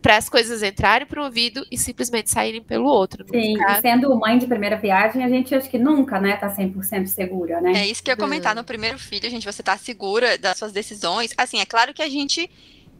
para 0.00 0.16
as 0.16 0.28
coisas 0.28 0.62
entrarem 0.62 1.06
para 1.06 1.20
um 1.20 1.24
ouvido 1.24 1.64
e 1.70 1.76
simplesmente 1.76 2.30
saírem 2.30 2.62
pelo 2.62 2.86
outro. 2.86 3.24
Sim, 3.30 3.56
ficar... 3.56 3.80
sendo 3.80 4.14
mãe 4.18 4.38
de 4.38 4.46
primeira 4.46 4.76
viagem, 4.76 5.22
a 5.22 5.28
gente 5.28 5.54
acho 5.54 5.68
que 5.68 5.78
nunca, 5.78 6.18
né, 6.20 6.36
tá 6.36 6.54
100% 6.54 7.06
segura, 7.06 7.60
né? 7.60 7.72
É 7.72 7.86
isso 7.86 8.02
que 8.02 8.10
eu 8.10 8.12
ia 8.12 8.16
comentar 8.16 8.54
no 8.54 8.64
primeiro 8.64 8.98
filho, 8.98 9.28
gente, 9.28 9.44
você 9.44 9.62
tá 9.62 9.76
segura 9.76 10.38
das 10.38 10.58
suas 10.58 10.72
decisões. 10.72 11.34
Assim, 11.36 11.60
é 11.60 11.66
claro 11.66 11.92
que 11.92 12.02
a 12.02 12.08
gente 12.08 12.50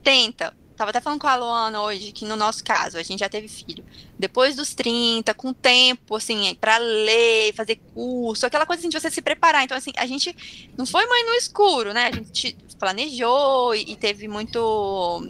tenta. 0.02 0.52
Tava 0.76 0.90
até 0.90 1.00
falando 1.00 1.20
com 1.20 1.26
a 1.26 1.36
Luana 1.36 1.82
hoje 1.82 2.10
que 2.10 2.24
no 2.24 2.36
nosso 2.36 2.64
caso, 2.64 2.96
a 2.96 3.02
gente 3.02 3.20
já 3.20 3.28
teve 3.28 3.48
filho. 3.48 3.84
Depois 4.18 4.56
dos 4.56 4.74
30, 4.74 5.34
com 5.34 5.52
tempo, 5.52 6.16
assim, 6.16 6.56
para 6.58 6.78
ler, 6.78 7.52
fazer 7.54 7.78
curso, 7.94 8.46
aquela 8.46 8.64
coisa 8.64 8.80
assim 8.80 8.88
de 8.88 8.98
você 8.98 9.10
se 9.10 9.20
preparar. 9.20 9.62
Então, 9.62 9.76
assim, 9.76 9.92
a 9.96 10.06
gente 10.06 10.34
não 10.78 10.86
foi 10.86 11.06
mãe 11.06 11.26
no 11.26 11.34
escuro, 11.34 11.92
né? 11.92 12.06
A 12.06 12.16
gente 12.16 12.56
planejou 12.78 13.74
e 13.74 13.94
teve 13.94 14.26
muito 14.26 15.22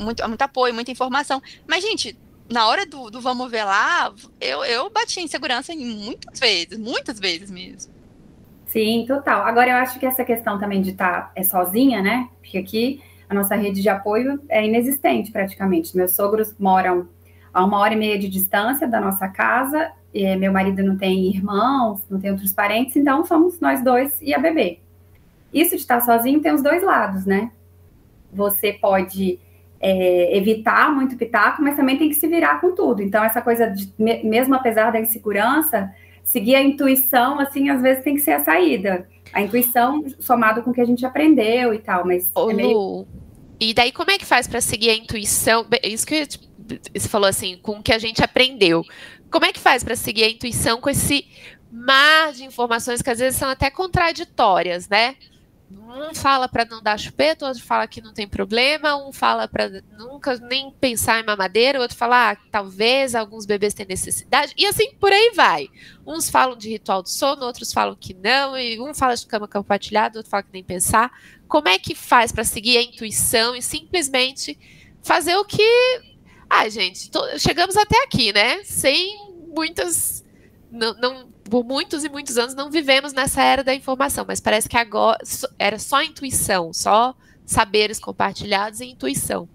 muito, 0.00 0.26
muito 0.26 0.42
apoio, 0.42 0.74
muita 0.74 0.90
informação. 0.90 1.42
Mas, 1.66 1.82
gente, 1.82 2.16
na 2.50 2.66
hora 2.66 2.84
do, 2.84 3.10
do 3.10 3.20
vamos 3.20 3.50
ver 3.50 3.64
lá, 3.64 4.12
eu, 4.40 4.64
eu 4.64 4.90
bati 4.90 5.20
em 5.20 5.28
segurança 5.28 5.72
muitas 5.74 6.40
vezes, 6.40 6.78
muitas 6.78 7.20
vezes 7.20 7.50
mesmo. 7.50 7.92
Sim, 8.66 9.04
total. 9.06 9.42
Agora 9.42 9.70
eu 9.70 9.76
acho 9.76 9.98
que 9.98 10.06
essa 10.06 10.24
questão 10.24 10.58
também 10.58 10.80
de 10.80 10.90
estar 10.90 11.22
tá, 11.22 11.32
é 11.34 11.42
sozinha, 11.42 12.02
né? 12.02 12.28
Porque 12.40 12.58
aqui 12.58 13.02
a 13.28 13.34
nossa 13.34 13.54
rede 13.54 13.82
de 13.82 13.88
apoio 13.88 14.40
é 14.48 14.64
inexistente 14.64 15.30
praticamente. 15.30 15.96
Meus 15.96 16.12
sogros 16.12 16.54
moram 16.58 17.08
a 17.52 17.64
uma 17.64 17.78
hora 17.78 17.94
e 17.94 17.96
meia 17.96 18.18
de 18.18 18.28
distância 18.28 18.86
da 18.86 19.00
nossa 19.00 19.28
casa, 19.28 19.92
meu 20.38 20.52
marido 20.52 20.82
não 20.82 20.96
tem 20.96 21.28
irmãos, 21.28 22.04
não 22.08 22.20
tem 22.20 22.30
outros 22.30 22.52
parentes, 22.52 22.96
então 22.96 23.24
somos 23.24 23.60
nós 23.60 23.82
dois 23.82 24.20
e 24.20 24.34
a 24.34 24.38
bebê. 24.38 24.80
Isso 25.52 25.74
de 25.74 25.82
estar 25.82 26.00
sozinho 26.00 26.40
tem 26.40 26.52
os 26.52 26.62
dois 26.62 26.82
lados, 26.82 27.26
né? 27.26 27.50
Você 28.32 28.72
pode 28.72 29.38
é, 29.80 30.36
evitar 30.36 30.94
muito 30.94 31.16
pitaco, 31.16 31.62
mas 31.62 31.74
também 31.74 31.96
tem 31.96 32.08
que 32.08 32.14
se 32.14 32.26
virar 32.26 32.60
com 32.60 32.74
tudo. 32.74 33.02
Então, 33.02 33.24
essa 33.24 33.40
coisa 33.40 33.66
de, 33.68 33.90
mesmo 33.98 34.54
apesar 34.54 34.90
da 34.90 35.00
insegurança, 35.00 35.90
seguir 36.22 36.54
a 36.54 36.62
intuição, 36.62 37.40
assim, 37.40 37.70
às 37.70 37.80
vezes 37.80 38.04
tem 38.04 38.14
que 38.14 38.20
ser 38.20 38.32
a 38.32 38.40
saída. 38.40 39.08
A 39.32 39.40
intuição 39.40 40.04
somado 40.18 40.62
com 40.62 40.70
o 40.70 40.74
que 40.74 40.80
a 40.80 40.84
gente 40.84 41.06
aprendeu 41.06 41.72
e 41.72 41.78
tal, 41.78 42.06
mas. 42.06 42.30
Ô, 42.34 42.50
é 42.50 42.54
meio... 42.54 42.76
Lu, 42.76 43.08
e 43.58 43.72
daí 43.74 43.92
como 43.92 44.10
é 44.10 44.18
que 44.18 44.26
faz 44.26 44.46
para 44.46 44.60
seguir 44.60 44.90
a 44.90 44.94
intuição? 44.94 45.66
Isso 45.82 46.06
que 46.06 46.26
você 46.94 47.08
falou 47.08 47.28
assim, 47.28 47.58
com 47.62 47.78
o 47.78 47.82
que 47.82 47.92
a 47.92 47.98
gente 47.98 48.22
aprendeu. 48.22 48.84
Como 49.30 49.44
é 49.44 49.52
que 49.52 49.60
faz 49.60 49.82
para 49.82 49.96
seguir 49.96 50.24
a 50.24 50.30
intuição 50.30 50.80
com 50.80 50.90
esse 50.90 51.26
mar 51.70 52.32
de 52.32 52.44
informações 52.44 53.00
que 53.00 53.10
às 53.10 53.18
vezes 53.18 53.38
são 53.38 53.48
até 53.48 53.70
contraditórias, 53.70 54.88
né? 54.88 55.14
Um 55.70 56.14
fala 56.14 56.48
para 56.48 56.64
não 56.64 56.82
dar 56.82 56.98
chupeta, 56.98 57.46
outro 57.46 57.62
fala 57.62 57.86
que 57.86 58.00
não 58.00 58.12
tem 58.12 58.26
problema, 58.26 58.96
um 58.96 59.12
fala 59.12 59.46
para 59.46 59.82
nunca 59.96 60.36
nem 60.38 60.70
pensar 60.72 61.20
em 61.20 61.26
mamadeira, 61.26 61.80
outro 61.80 61.96
fala 61.96 62.32
ah, 62.32 62.36
talvez 62.50 63.14
alguns 63.14 63.46
bebês 63.46 63.72
têm 63.72 63.86
necessidade, 63.86 64.52
e 64.56 64.66
assim 64.66 64.92
por 64.94 65.12
aí 65.12 65.32
vai. 65.34 65.68
Uns 66.04 66.28
falam 66.28 66.56
de 66.56 66.68
ritual 66.68 67.02
do 67.02 67.08
sono, 67.08 67.44
outros 67.44 67.72
falam 67.72 67.94
que 67.94 68.14
não, 68.14 68.58
e 68.58 68.80
um 68.80 68.92
fala 68.92 69.14
de 69.14 69.26
cama 69.26 69.46
compartilhada, 69.46 70.18
outro 70.18 70.30
fala 70.30 70.42
que 70.42 70.52
nem 70.52 70.64
pensar. 70.64 71.12
Como 71.46 71.68
é 71.68 71.78
que 71.78 71.94
faz 71.94 72.32
para 72.32 72.44
seguir 72.44 72.76
a 72.76 72.82
intuição 72.82 73.54
e 73.54 73.62
simplesmente 73.62 74.58
fazer 75.02 75.36
o 75.36 75.44
que. 75.44 75.62
Ah, 76.48 76.68
gente, 76.68 77.10
tô... 77.10 77.20
chegamos 77.38 77.76
até 77.76 78.02
aqui, 78.02 78.32
né? 78.32 78.62
Sem 78.64 79.16
muitas. 79.54 80.24
Não, 80.70 80.94
não 80.94 81.29
por 81.50 81.64
muitos 81.64 82.04
e 82.04 82.08
muitos 82.08 82.38
anos 82.38 82.54
não 82.54 82.70
vivemos 82.70 83.12
nessa 83.12 83.42
era 83.42 83.64
da 83.64 83.74
informação, 83.74 84.24
mas 84.26 84.40
parece 84.40 84.68
que 84.68 84.76
agora 84.76 85.18
era 85.58 85.78
só 85.78 86.00
intuição, 86.00 86.72
só 86.72 87.14
saberes 87.44 87.98
compartilhados 87.98 88.80
e 88.80 88.86
intuição. 88.86 89.48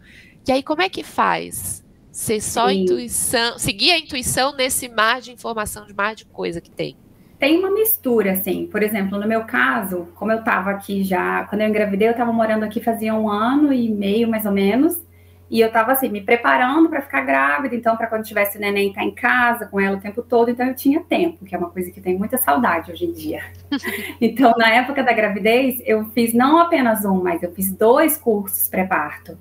E 0.45 0.51
aí, 0.51 0.61
como 0.61 0.81
é 0.81 0.89
que 0.89 1.03
faz? 1.03 1.83
Ser 2.11 2.41
só 2.41 2.67
Sim. 2.67 2.83
intuição, 2.83 3.57
seguir 3.57 3.91
a 3.91 3.97
intuição 3.97 4.53
nesse 4.53 4.89
mar 4.89 5.21
de 5.21 5.31
informação, 5.31 5.87
de 5.87 5.93
mar 5.93 6.13
de 6.13 6.25
coisa 6.25 6.59
que 6.59 6.69
tem. 6.69 6.95
Tem 7.39 7.57
uma 7.57 7.71
mistura, 7.71 8.33
assim. 8.33 8.67
Por 8.67 8.83
exemplo, 8.83 9.19
no 9.19 9.27
meu 9.27 9.43
caso, 9.45 10.07
como 10.15 10.31
eu 10.31 10.39
estava 10.39 10.71
aqui 10.71 11.03
já, 11.03 11.45
quando 11.45 11.61
eu 11.61 11.67
engravidei, 11.67 12.07
eu 12.07 12.11
estava 12.11 12.31
morando 12.31 12.63
aqui 12.63 12.81
fazia 12.81 13.13
um 13.13 13.29
ano 13.29 13.73
e 13.73 13.89
meio, 13.89 14.27
mais 14.27 14.45
ou 14.45 14.51
menos. 14.51 14.97
E 15.49 15.59
eu 15.59 15.71
tava 15.71 15.91
assim, 15.91 16.09
me 16.09 16.21
preparando 16.21 16.89
para 16.89 17.01
ficar 17.01 17.21
grávida, 17.21 17.75
então, 17.75 17.95
para 17.95 18.07
quando 18.07 18.23
tivesse 18.23 18.57
neném 18.57 18.89
estar 18.89 19.01
tá 19.01 19.05
em 19.05 19.11
casa 19.11 19.67
com 19.67 19.79
ela 19.79 19.97
o 19.97 19.99
tempo 19.99 20.23
todo, 20.23 20.49
então 20.49 20.65
eu 20.65 20.73
tinha 20.73 21.01
tempo, 21.01 21.45
que 21.45 21.53
é 21.53 21.57
uma 21.57 21.69
coisa 21.69 21.91
que 21.91 22.01
tem 22.01 22.17
muita 22.17 22.37
saudade 22.37 22.91
hoje 22.91 23.05
em 23.05 23.11
dia. 23.11 23.43
então, 24.19 24.53
na 24.57 24.69
época 24.69 25.03
da 25.03 25.13
gravidez, 25.13 25.81
eu 25.85 26.05
fiz 26.05 26.33
não 26.33 26.59
apenas 26.59 27.05
um, 27.05 27.21
mas 27.21 27.43
eu 27.43 27.51
fiz 27.51 27.71
dois 27.71 28.17
cursos 28.17 28.67
pré-parto. 28.69 29.37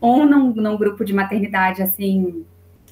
Um 0.00 0.26
num, 0.26 0.52
num 0.54 0.76
grupo 0.76 1.04
de 1.04 1.14
maternidade, 1.14 1.82
assim, 1.82 2.44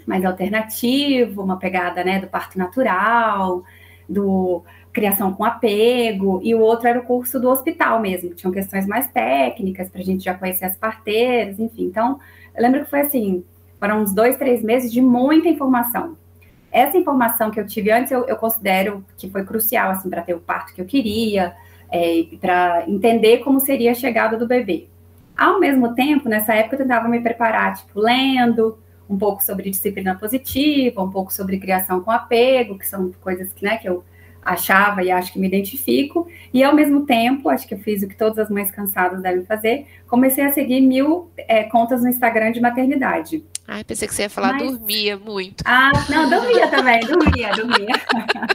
mais 0.07 0.25
alternativo, 0.25 1.43
uma 1.43 1.59
pegada, 1.59 2.03
né, 2.03 2.19
do 2.19 2.29
parto 2.29 2.59
natural, 2.59 3.63
do 4.09 4.63
criação 4.91 5.33
com 5.35 5.45
apego, 5.45 6.41
e 6.43 6.55
o 6.55 6.61
outro 6.61 6.89
era 6.89 6.99
o 6.99 7.05
curso 7.05 7.39
do 7.39 7.49
hospital 7.49 8.01
mesmo, 8.01 8.35
tinham 8.35 8.51
questões 8.51 8.87
mais 8.87 9.07
técnicas 9.07 9.89
para 9.89 10.01
a 10.01 10.05
gente 10.05 10.25
já 10.25 10.35
conhecer 10.35 10.65
as 10.65 10.77
parteiras, 10.77 11.59
enfim. 11.61 11.85
Então, 11.85 12.19
eu 12.55 12.63
lembro 12.63 12.85
que 12.85 12.91
foi 12.91 13.01
assim, 13.01 13.45
foram 13.79 14.03
uns 14.03 14.13
dois, 14.13 14.37
três 14.37 14.63
meses 14.63 14.93
de 14.93 15.01
muita 15.01 15.49
informação. 15.49 16.17
Essa 16.71 16.99
informação 16.99 17.51
que 17.51 17.59
eu 17.59 17.67
tive 17.67 17.91
antes, 17.91 18.13
eu, 18.13 18.27
eu 18.27 18.37
considero 18.37 19.05
que 19.17 19.31
foi 19.31 19.45
crucial, 19.45 19.91
assim, 19.91 20.11
para 20.11 20.23
ter 20.23 20.35
o 20.35 20.41
parto 20.41 20.75
que 20.75 20.81
eu 20.81 20.85
queria, 20.85 21.55
é, 21.91 22.27
para 22.41 22.85
entender 22.89 23.39
como 23.39 23.59
seria 23.61 23.93
a 23.93 23.95
chegada 23.95 24.37
do 24.37 24.47
bebê. 24.47 24.89
Ao 25.37 25.59
mesmo 25.59 25.95
tempo, 25.95 26.29
nessa 26.29 26.55
época, 26.55 26.75
eu 26.75 26.81
tentava 26.81 27.09
me 27.09 27.21
preparar, 27.21 27.77
tipo, 27.77 28.01
lendo 28.01 28.79
um 29.09 29.17
pouco 29.17 29.43
sobre 29.43 29.71
disciplina 29.71 30.15
positiva, 30.15 31.03
um 31.03 31.11
pouco 31.11 31.33
sobre 31.33 31.59
criação 31.59 32.01
com 32.01 32.11
apego, 32.11 32.79
que 32.79 32.87
são 32.87 33.11
coisas 33.23 33.53
que, 33.53 33.65
né, 33.65 33.79
que 33.79 33.89
eu 33.89 34.05
achava 34.43 35.03
e 35.03 35.11
acho 35.11 35.33
que 35.33 35.39
me 35.39 35.47
identifico, 35.47 36.27
e 36.53 36.63
ao 36.65 36.75
mesmo 36.75 37.05
tempo, 37.05 37.49
acho 37.49 37.67
que 37.67 37.75
eu 37.75 37.79
fiz 37.79 38.03
o 38.03 38.09
que 38.09 38.17
todas 38.17 38.39
as 38.39 38.51
mães 38.51 38.71
cansadas 38.71 39.23
devem 39.23 39.45
fazer, 39.45 39.87
comecei 40.07 40.45
a 40.45 40.53
seguir 40.53 40.81
mil 40.81 41.31
é, 41.37 41.65
contas 41.65 42.03
no 42.03 42.09
Instagram 42.09 42.53
de 42.53 42.61
maternidade. 42.61 43.45
Ai, 43.67 43.85
pensei 43.85 44.09
que 44.09 44.15
você 44.15 44.23
ia 44.23 44.31
falar 44.31 44.55
Mas... 44.55 44.71
dormia 44.71 45.17
muito. 45.19 45.63
Ah, 45.67 45.93
não, 46.09 46.29
dormia 46.31 46.69
também, 46.69 47.01
dormia, 47.01 47.51
dormia. 47.53 47.95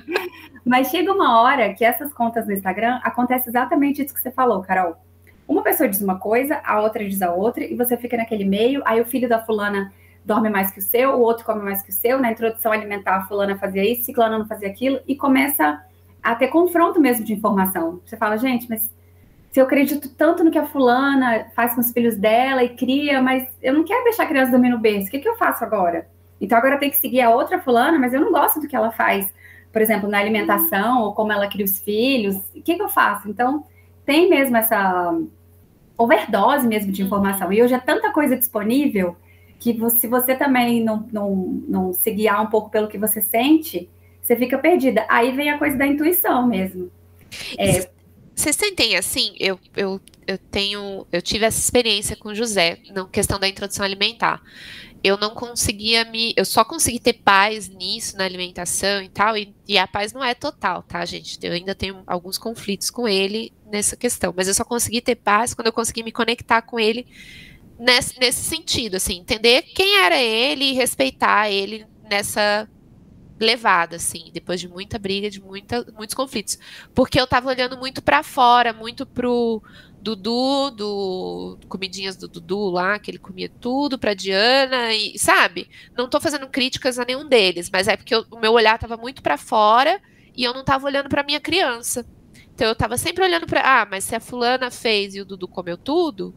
Mas 0.66 0.90
chega 0.90 1.12
uma 1.12 1.42
hora 1.42 1.74
que 1.74 1.86
essas 1.86 2.12
contas 2.13 2.48
no 2.48 2.54
Instagram 2.54 3.00
acontece 3.04 3.50
exatamente 3.50 4.02
isso 4.02 4.13
que 4.13 4.22
você 4.22 4.32
falou, 4.32 4.62
Carol. 4.62 4.96
Uma 5.48 5.62
pessoa 5.62 5.90
diz 5.90 6.02
uma 6.02 6.18
coisa, 6.18 6.62
a 6.63 6.82
outra 6.82 7.08
diz 7.08 7.22
a 7.22 7.32
outra, 7.34 7.63
e 7.63 7.75
você 7.75 7.98
fica 7.98 8.18
naquele 8.18 8.46
meio, 8.46 8.82
aí 8.86 9.00
o 9.02 9.06
filho 9.06 9.28
da 9.28 9.44
fulana 9.44 9.94
dorme 10.25 10.50
mais 10.50 10.72
que 10.72 10.80
o 10.80 10.82
seu, 10.82 11.15
o 11.15 11.22
outro 11.22 11.46
come 11.46 11.62
mais 11.62 11.82
que 11.82 11.89
o 11.89 11.94
seu, 11.94 12.20
na 12.20 12.32
introdução 12.32 12.72
alimentar 12.72 13.18
a 13.18 13.25
fulana 13.25 13.58
fazia 13.58 13.84
isso, 13.84 14.06
ciclana 14.06 14.38
não 14.39 14.48
fazia 14.48 14.68
aquilo, 14.68 15.00
e 15.08 15.15
começa 15.15 15.82
a 16.22 16.36
ter 16.36 16.48
confronto 16.48 17.00
mesmo 17.00 17.25
de 17.25 17.34
informação. 17.34 18.00
Você 18.06 18.15
fala, 18.15 18.38
gente, 18.38 18.70
mas 18.70 18.89
se 19.51 19.60
eu 19.60 19.65
acredito 19.65 20.10
tanto 20.10 20.44
no 20.44 20.50
que 20.50 20.58
a 20.58 20.65
fulana 20.65 21.48
faz 21.56 21.75
com 21.75 21.82
os 21.82 21.92
filhos 21.92 22.15
dela 22.15 22.63
e 22.63 22.70
cria, 22.70 23.22
mas 23.22 23.48
eu 23.62 23.74
não 23.74 23.84
quero 23.84 24.03
deixar 24.06 24.24
a 24.24 24.27
criança 24.27 24.51
dormir 24.51 24.70
no 24.70 24.80
berço, 24.80 25.08
o 25.08 25.12
que, 25.12 25.20
que 25.20 25.30
eu 25.30 25.36
faço 25.36 25.63
agora? 25.63 26.08
Então 26.39 26.58
agora 26.58 26.80
tem 26.80 26.89
que 26.89 26.98
seguir 26.98 27.22
a 27.22 27.30
outra 27.30 27.60
fulana, 27.60 28.00
mas 28.00 28.13
eu 28.13 28.22
não 28.22 28.32
gosto 28.32 28.60
do 28.60 28.68
que 28.68 28.75
ela 28.75 28.92
faz, 28.92 29.32
por 29.72 29.82
exemplo, 29.82 30.10
na 30.10 30.20
alimentação, 30.20 31.01
ou 31.01 31.13
como 31.13 31.32
ela 31.32 31.48
cria 31.48 31.65
os 31.65 31.80
filhos, 31.80 32.36
o 32.56 32.62
que, 32.62 32.75
que 32.75 32.82
eu 32.82 32.89
faço? 32.89 33.30
Então 33.30 33.65
tem 34.06 34.30
mesmo 34.30 34.56
essa 34.58 35.15
overdose 35.98 36.68
mesmo 36.68 36.92
de 36.92 37.03
informação. 37.03 37.51
E 37.51 37.62
hoje 37.62 37.74
é 37.74 37.80
tanta 37.80 38.12
coisa 38.12 38.36
disponível 38.36 39.15
que 39.63 39.79
se 39.91 40.08
você 40.08 40.36
também 40.36 40.84
não, 40.84 41.08
não, 41.10 41.63
não 41.70 41.93
se 41.93 42.12
guiar 42.12 42.43
um 42.43 42.48
pouco 42.48 42.70
pelo 42.70 42.89
que 42.89 42.98
você 42.98 43.22
sente, 43.22 43.89
você 44.22 44.36
fica 44.36 44.58
perdida. 44.58 45.05
Aí 45.08 45.32
vem 45.32 45.50
a 45.50 45.58
coisa 45.58 45.77
da 45.77 45.88
intuição 45.88 46.46
mesmo. 46.46 46.91
É... 47.58 47.89
Vocês 48.36 48.58
sentem 48.58 48.98
assim? 48.98 49.34
Eu, 49.39 49.58
eu, 49.74 50.01
eu 50.27 50.38
tenho. 50.38 51.08
Eu 51.10 51.22
tive 51.22 51.46
essa 51.46 51.60
experiência 51.60 52.13
com 52.17 52.29
o 52.29 52.36
José, 52.36 52.79
na 52.93 53.08
questão 53.08 53.39
da 53.39 53.48
introdução 53.48 53.86
alimentar. 53.86 54.41
Eu 55.01 55.17
não 55.17 55.29
conseguia 55.29 56.03
me. 56.03 56.34
Eu 56.36 56.43
só 56.43 56.65
consegui 56.65 57.00
ter 57.00 57.13
paz 57.13 57.70
nisso, 57.70 58.17
na 58.17 58.25
alimentação 58.25 59.01
e 59.01 59.08
tal. 59.08 59.38
E, 59.38 59.55
e 59.65 59.77
a 59.77 59.88
paz 59.88 60.12
não 60.12 60.24
é 60.24 60.34
total, 60.34 60.84
tá, 60.84 61.05
gente? 61.05 61.39
Eu 61.41 61.53
ainda 61.53 61.74
tenho 61.74 62.03
alguns 62.05 62.38
conflitos 62.38 62.89
com 62.89 63.08
ele 63.08 63.53
nessa 63.72 63.96
questão. 63.96 64.34
Mas 64.36 64.50
eu 64.50 64.53
só 64.53 64.65
consegui 64.65 65.00
ter 65.00 65.15
paz 65.15 65.53
quando 65.53 65.67
eu 65.67 65.74
consegui 65.74 66.03
me 66.03 66.12
conectar 66.12 66.62
com 66.63 66.77
ele 66.77 67.08
nesse, 67.84 68.18
nesse 68.18 68.44
sentido, 68.44 68.96
assim, 68.96 69.20
entender 69.20 69.62
quem 69.62 69.98
era 69.98 70.18
ele 70.18 70.66
e 70.66 70.74
respeitar 70.74 71.50
ele 71.50 71.86
nessa 72.10 72.68
levada, 73.40 73.98
assim, 73.98 74.30
depois 74.32 74.62
de 74.62 74.70
muita 74.70 74.98
briga, 74.98 75.30
de 75.30 75.42
muita, 75.42 75.86
muitos 75.94 76.16
conflitos. 76.16 76.58
Porque 76.96 77.20
eu 77.20 77.28
tava 77.28 77.50
olhando 77.50 77.78
muito 77.78 78.02
para 78.02 78.24
fora, 78.24 78.72
muito 78.72 79.06
pro 79.06 79.62
Dudu, 80.02 80.72
do 80.72 81.58
comidinhas 81.68 82.16
do 82.16 82.28
Dudu 82.28 82.70
lá, 82.70 82.98
que 82.98 83.12
ele 83.12 83.18
comia 83.18 83.50
tudo 83.50 84.00
pra 84.00 84.13
Diana, 84.13 84.94
e 84.94 85.20
sabe? 85.20 85.70
Não 85.98 86.08
tô 86.08 86.22
fazendo 86.22 86.48
críticas 86.48 86.98
a 86.98 87.06
nenhum 87.06 87.28
deles, 87.28 87.70
mas 87.70 87.90
é 87.90 87.98
porque 87.98 88.16
eu, 88.16 88.25
o 88.32 88.40
meu 88.40 88.54
olhar 88.54 88.80
tava 88.80 88.96
muito 88.96 89.22
para 89.22 89.38
fora 89.38 90.02
e 90.36 90.44
eu 90.44 90.54
não 90.54 90.63
tava 90.63 90.86
olhando 90.86 91.10
para 91.10 91.24
minha 91.24 91.40
criança. 91.40 92.06
Então 92.56 92.68
eu 92.68 92.75
tava 92.75 92.98
sempre 92.98 93.24
olhando 93.25 93.46
para, 93.46 93.82
ah, 93.82 93.86
mas 93.86 94.06
se 94.06 94.16
a 94.16 94.22
fulana 94.22 94.72
fez 94.72 95.16
e 95.16 95.22
o 95.22 95.25
Dudu 95.25 95.48
comeu 95.48 95.78
tudo, 95.78 96.34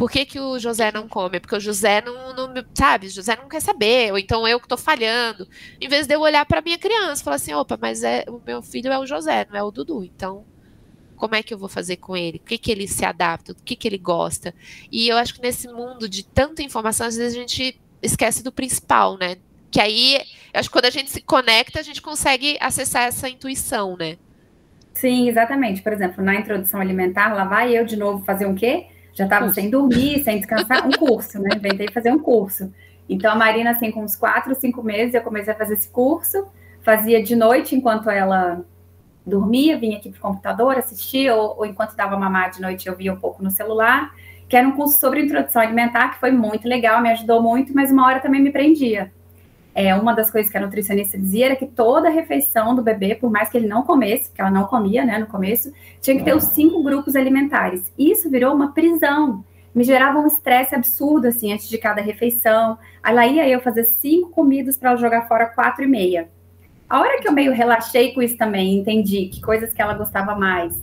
por 0.00 0.10
que, 0.10 0.24
que 0.24 0.40
o 0.40 0.58
José 0.58 0.90
não 0.90 1.06
come? 1.06 1.38
Porque 1.38 1.54
o 1.54 1.60
José 1.60 2.00
não, 2.00 2.32
não, 2.32 2.64
sabe, 2.72 3.08
o 3.08 3.10
José 3.10 3.36
não 3.36 3.50
quer 3.50 3.60
saber, 3.60 4.10
ou 4.10 4.18
então 4.18 4.48
eu 4.48 4.58
que 4.58 4.66
tô 4.66 4.78
falhando. 4.78 5.46
Em 5.78 5.88
vez 5.88 6.06
de 6.06 6.14
eu 6.14 6.22
olhar 6.22 6.46
para 6.46 6.62
minha 6.62 6.78
criança 6.78 7.20
e 7.20 7.24
falar 7.24 7.36
assim, 7.36 7.52
opa, 7.52 7.78
mas 7.78 8.02
é, 8.02 8.24
o 8.26 8.40
meu 8.46 8.62
filho 8.62 8.90
é 8.90 8.98
o 8.98 9.04
José, 9.04 9.46
não 9.50 9.58
é 9.58 9.62
o 9.62 9.70
Dudu. 9.70 10.02
Então, 10.02 10.42
como 11.16 11.34
é 11.34 11.42
que 11.42 11.52
eu 11.52 11.58
vou 11.58 11.68
fazer 11.68 11.98
com 11.98 12.16
ele? 12.16 12.38
O 12.38 12.48
que, 12.48 12.56
que 12.56 12.72
ele 12.72 12.88
se 12.88 13.04
adapta? 13.04 13.52
O 13.52 13.56
que, 13.62 13.76
que 13.76 13.86
ele 13.86 13.98
gosta? 13.98 14.54
E 14.90 15.06
eu 15.06 15.18
acho 15.18 15.34
que 15.34 15.42
nesse 15.42 15.68
mundo 15.68 16.08
de 16.08 16.24
tanta 16.24 16.62
informação, 16.62 17.06
às 17.06 17.18
vezes 17.18 17.36
a 17.36 17.38
gente 17.38 17.78
esquece 18.02 18.42
do 18.42 18.50
principal, 18.50 19.18
né? 19.18 19.36
Que 19.70 19.82
aí, 19.82 20.18
acho 20.54 20.70
que 20.70 20.72
quando 20.72 20.86
a 20.86 20.90
gente 20.90 21.10
se 21.10 21.20
conecta, 21.20 21.78
a 21.78 21.82
gente 21.82 22.00
consegue 22.00 22.56
acessar 22.58 23.02
essa 23.02 23.28
intuição, 23.28 23.98
né? 23.98 24.16
Sim, 24.94 25.28
exatamente. 25.28 25.82
Por 25.82 25.92
exemplo, 25.92 26.24
na 26.24 26.36
introdução 26.36 26.80
alimentar, 26.80 27.34
lá 27.34 27.44
vai 27.44 27.76
eu 27.76 27.84
de 27.84 27.96
novo 27.96 28.24
fazer 28.24 28.46
um 28.46 28.54
quê? 28.54 28.86
Já 29.20 29.24
estava 29.24 29.52
sem 29.52 29.68
dormir, 29.68 30.24
sem 30.24 30.38
descansar, 30.38 30.86
um 30.86 30.92
curso, 30.92 31.38
né? 31.38 31.50
Inventei 31.54 31.88
fazer 31.92 32.10
um 32.10 32.18
curso. 32.18 32.72
Então, 33.06 33.30
a 33.30 33.34
Marina, 33.34 33.72
assim, 33.72 33.90
com 33.90 34.02
uns 34.02 34.16
quatro, 34.16 34.54
cinco 34.54 34.82
meses, 34.82 35.12
eu 35.12 35.20
comecei 35.20 35.52
a 35.52 35.56
fazer 35.56 35.74
esse 35.74 35.90
curso. 35.90 36.46
Fazia 36.80 37.22
de 37.22 37.36
noite, 37.36 37.76
enquanto 37.76 38.08
ela 38.08 38.64
dormia, 39.26 39.76
vinha 39.78 39.98
aqui 39.98 40.08
para 40.08 40.16
o 40.16 40.22
computador, 40.22 40.78
assistia, 40.78 41.36
ou, 41.36 41.58
ou 41.58 41.66
enquanto 41.66 41.94
dava 41.94 42.16
mamar 42.16 42.50
de 42.50 42.62
noite, 42.62 42.88
eu 42.88 42.96
via 42.96 43.12
um 43.12 43.18
pouco 43.18 43.42
no 43.42 43.50
celular. 43.50 44.10
Que 44.48 44.56
era 44.56 44.66
um 44.66 44.72
curso 44.72 44.98
sobre 44.98 45.20
introdução 45.20 45.60
alimentar, 45.60 46.12
que 46.12 46.18
foi 46.18 46.32
muito 46.32 46.66
legal, 46.66 47.02
me 47.02 47.10
ajudou 47.10 47.42
muito, 47.42 47.74
mas 47.74 47.92
uma 47.92 48.06
hora 48.06 48.20
também 48.20 48.40
me 48.40 48.50
prendia. 48.50 49.12
É, 49.74 49.94
uma 49.94 50.12
das 50.12 50.30
coisas 50.30 50.50
que 50.50 50.58
a 50.58 50.60
nutricionista 50.60 51.16
dizia 51.16 51.46
era 51.46 51.56
que 51.56 51.66
toda 51.66 52.08
refeição 52.08 52.74
do 52.74 52.82
bebê, 52.82 53.14
por 53.14 53.30
mais 53.30 53.48
que 53.48 53.56
ele 53.56 53.68
não 53.68 53.82
comesse, 53.82 54.28
porque 54.28 54.40
ela 54.40 54.50
não 54.50 54.64
comia, 54.64 55.04
né, 55.04 55.18
no 55.18 55.26
começo, 55.26 55.72
tinha 56.00 56.16
que 56.16 56.24
ter 56.24 56.34
os 56.34 56.44
cinco 56.44 56.82
grupos 56.82 57.14
alimentares. 57.14 57.92
Isso 57.96 58.28
virou 58.28 58.54
uma 58.54 58.72
prisão. 58.72 59.44
Me 59.72 59.84
gerava 59.84 60.18
um 60.18 60.26
estresse 60.26 60.74
absurdo, 60.74 61.28
assim, 61.28 61.52
antes 61.52 61.68
de 61.68 61.78
cada 61.78 62.02
refeição. 62.02 62.76
Aí 63.00 63.14
lá 63.14 63.26
ia 63.26 63.48
eu 63.48 63.60
fazer 63.60 63.84
cinco 63.84 64.30
comidas 64.30 64.76
para 64.76 64.90
ela 64.90 64.98
jogar 64.98 65.28
fora 65.28 65.46
quatro 65.46 65.84
e 65.84 65.86
meia. 65.86 66.28
A 66.88 67.00
hora 67.00 67.20
que 67.20 67.28
eu 67.28 67.32
meio 67.32 67.52
relaxei 67.52 68.12
com 68.12 68.20
isso 68.20 68.36
também, 68.36 68.76
entendi 68.76 69.26
que 69.26 69.40
coisas 69.40 69.72
que 69.72 69.80
ela 69.80 69.94
gostava 69.94 70.34
mais, 70.34 70.74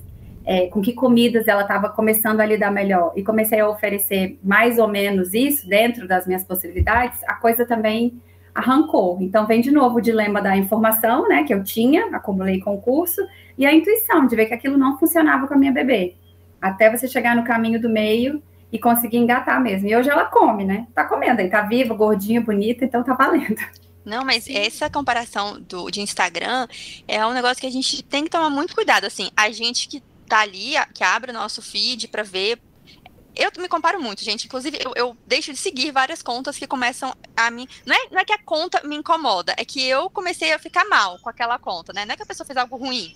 é, 0.45 0.67
com 0.67 0.81
que 0.81 0.93
comidas 0.93 1.49
ela 1.49 1.63
estava 1.63 1.89
começando 1.89 2.39
a 2.39 2.45
lidar 2.45 2.71
melhor, 2.71 3.11
e 3.13 3.21
comecei 3.21 3.59
a 3.59 3.67
oferecer 3.67 4.39
mais 4.41 4.79
ou 4.79 4.87
menos 4.87 5.33
isso 5.33 5.67
dentro 5.67 6.07
das 6.07 6.25
minhas 6.25 6.45
possibilidades, 6.45 7.21
a 7.25 7.33
coisa 7.33 7.65
também 7.65 8.21
arrancou. 8.57 9.19
Então 9.21 9.45
vem 9.45 9.61
de 9.61 9.69
novo 9.69 9.97
o 9.97 10.01
dilema 10.01 10.41
da 10.41 10.57
informação, 10.57 11.27
né, 11.27 11.43
que 11.43 11.53
eu 11.53 11.63
tinha, 11.63 12.07
acumulei 12.07 12.59
com 12.59 12.73
o 12.73 12.81
curso, 12.81 13.21
e 13.55 13.65
a 13.65 13.73
intuição 13.73 14.25
de 14.25 14.35
ver 14.35 14.47
que 14.47 14.53
aquilo 14.53 14.77
não 14.77 14.97
funcionava 14.97 15.47
com 15.47 15.53
a 15.53 15.57
minha 15.57 15.71
bebê. 15.71 16.15
Até 16.59 16.89
você 16.89 17.07
chegar 17.07 17.35
no 17.35 17.43
caminho 17.43 17.79
do 17.79 17.87
meio 17.87 18.41
e 18.71 18.79
conseguir 18.79 19.17
engatar 19.17 19.61
mesmo. 19.61 19.87
E 19.87 19.95
hoje 19.95 20.09
ela 20.09 20.25
come, 20.25 20.65
né? 20.65 20.87
Tá 20.95 21.05
comendo 21.05 21.39
aí, 21.39 21.49
tá 21.49 21.61
viva, 21.61 21.93
gordinha, 21.93 22.41
bonita, 22.41 22.83
então 22.83 23.03
tá 23.03 23.13
valendo. 23.13 23.61
Não, 24.03 24.25
mas 24.25 24.49
essa 24.49 24.89
comparação 24.89 25.59
do, 25.61 25.91
de 25.91 26.01
Instagram 26.01 26.67
é 27.07 27.23
um 27.25 27.33
negócio 27.33 27.61
que 27.61 27.67
a 27.67 27.71
gente 27.71 28.01
tem 28.03 28.23
que 28.23 28.29
tomar 28.29 28.49
muito 28.49 28.73
cuidado. 28.73 29.05
Assim, 29.05 29.29
a 29.35 29.51
gente 29.51 29.87
que 29.87 30.01
tá 30.27 30.39
ali, 30.39 30.73
que 30.95 31.03
abre 31.03 31.29
o 31.29 31.33
nosso 31.33 31.61
feed 31.61 32.07
para 32.07 32.23
ver 32.23 32.57
eu 33.37 33.51
me 33.57 33.67
comparo 33.67 34.01
muito, 34.01 34.23
gente. 34.23 34.45
Inclusive, 34.45 34.79
eu, 34.83 34.93
eu, 34.95 35.17
deixo 35.25 35.51
de 35.51 35.59
seguir 35.59 35.91
várias 35.91 36.21
contas 36.21 36.57
que 36.57 36.65
começam 36.65 37.13
a 37.35 37.51
me. 37.51 37.67
Não 37.85 37.95
é, 37.95 38.09
não 38.11 38.19
é 38.19 38.25
que 38.25 38.33
a 38.33 38.37
conta 38.37 38.81
me 38.83 38.95
incomoda, 38.95 39.53
é 39.57 39.63
que 39.63 39.83
eu 39.87 40.09
comecei 40.09 40.51
a 40.53 40.59
ficar 40.59 40.85
mal 40.85 41.19
com 41.19 41.29
aquela 41.29 41.59
conta, 41.59 41.93
né? 41.93 42.05
Não 42.05 42.13
é 42.13 42.17
que 42.17 42.23
a 42.23 42.25
pessoa 42.25 42.45
fez 42.45 42.57
algo 42.57 42.75
ruim. 42.75 43.15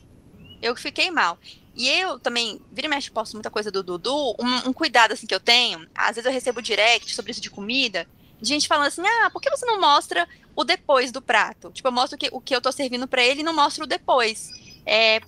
Eu 0.62 0.76
fiquei 0.76 1.10
mal. 1.10 1.40
E 1.76 1.88
eu 1.90 2.20
também, 2.20 2.62
vira 2.72 2.88
e 2.88 2.90
mexe, 2.90 3.10
posto 3.10 3.34
muita 3.34 3.50
coisa 3.50 3.72
do 3.72 3.82
Dudu. 3.82 4.36
Um, 4.40 4.70
um, 4.70 4.74
cuidado 4.74 5.14
assim 5.14 5.26
que 5.26 5.34
eu 5.34 5.40
tenho, 5.40 5.88
às 5.96 6.16
vezes 6.16 6.26
eu 6.26 6.32
recebo 6.32 6.62
direct 6.62 7.16
sobre 7.16 7.32
isso 7.32 7.42
de 7.42 7.50
comida, 7.50 8.08
de 8.40 8.48
gente 8.48 8.68
falando 8.68 8.88
assim: 8.88 9.02
ah, 9.06 9.30
por 9.32 9.42
que 9.42 9.50
você 9.50 9.66
não 9.66 9.80
mostra 9.80 10.28
o 10.56 10.64
depois 10.64 11.12
do 11.12 11.22
prato? 11.22 11.72
Tipo, 11.72 11.88
eu 11.88 11.92
mostro 11.92 12.16
o 12.16 12.20
que, 12.20 12.30
o 12.32 12.42
que 12.42 12.56
eu 12.56 12.62
tô 12.62 12.72
servindo 12.72 13.08
para 13.08 13.24
ele 13.24 13.40
e 13.40 13.44
não 13.44 13.56
mostro 13.56 13.86
o 13.86 13.88
depois. 13.88 14.50
É, 14.86 15.22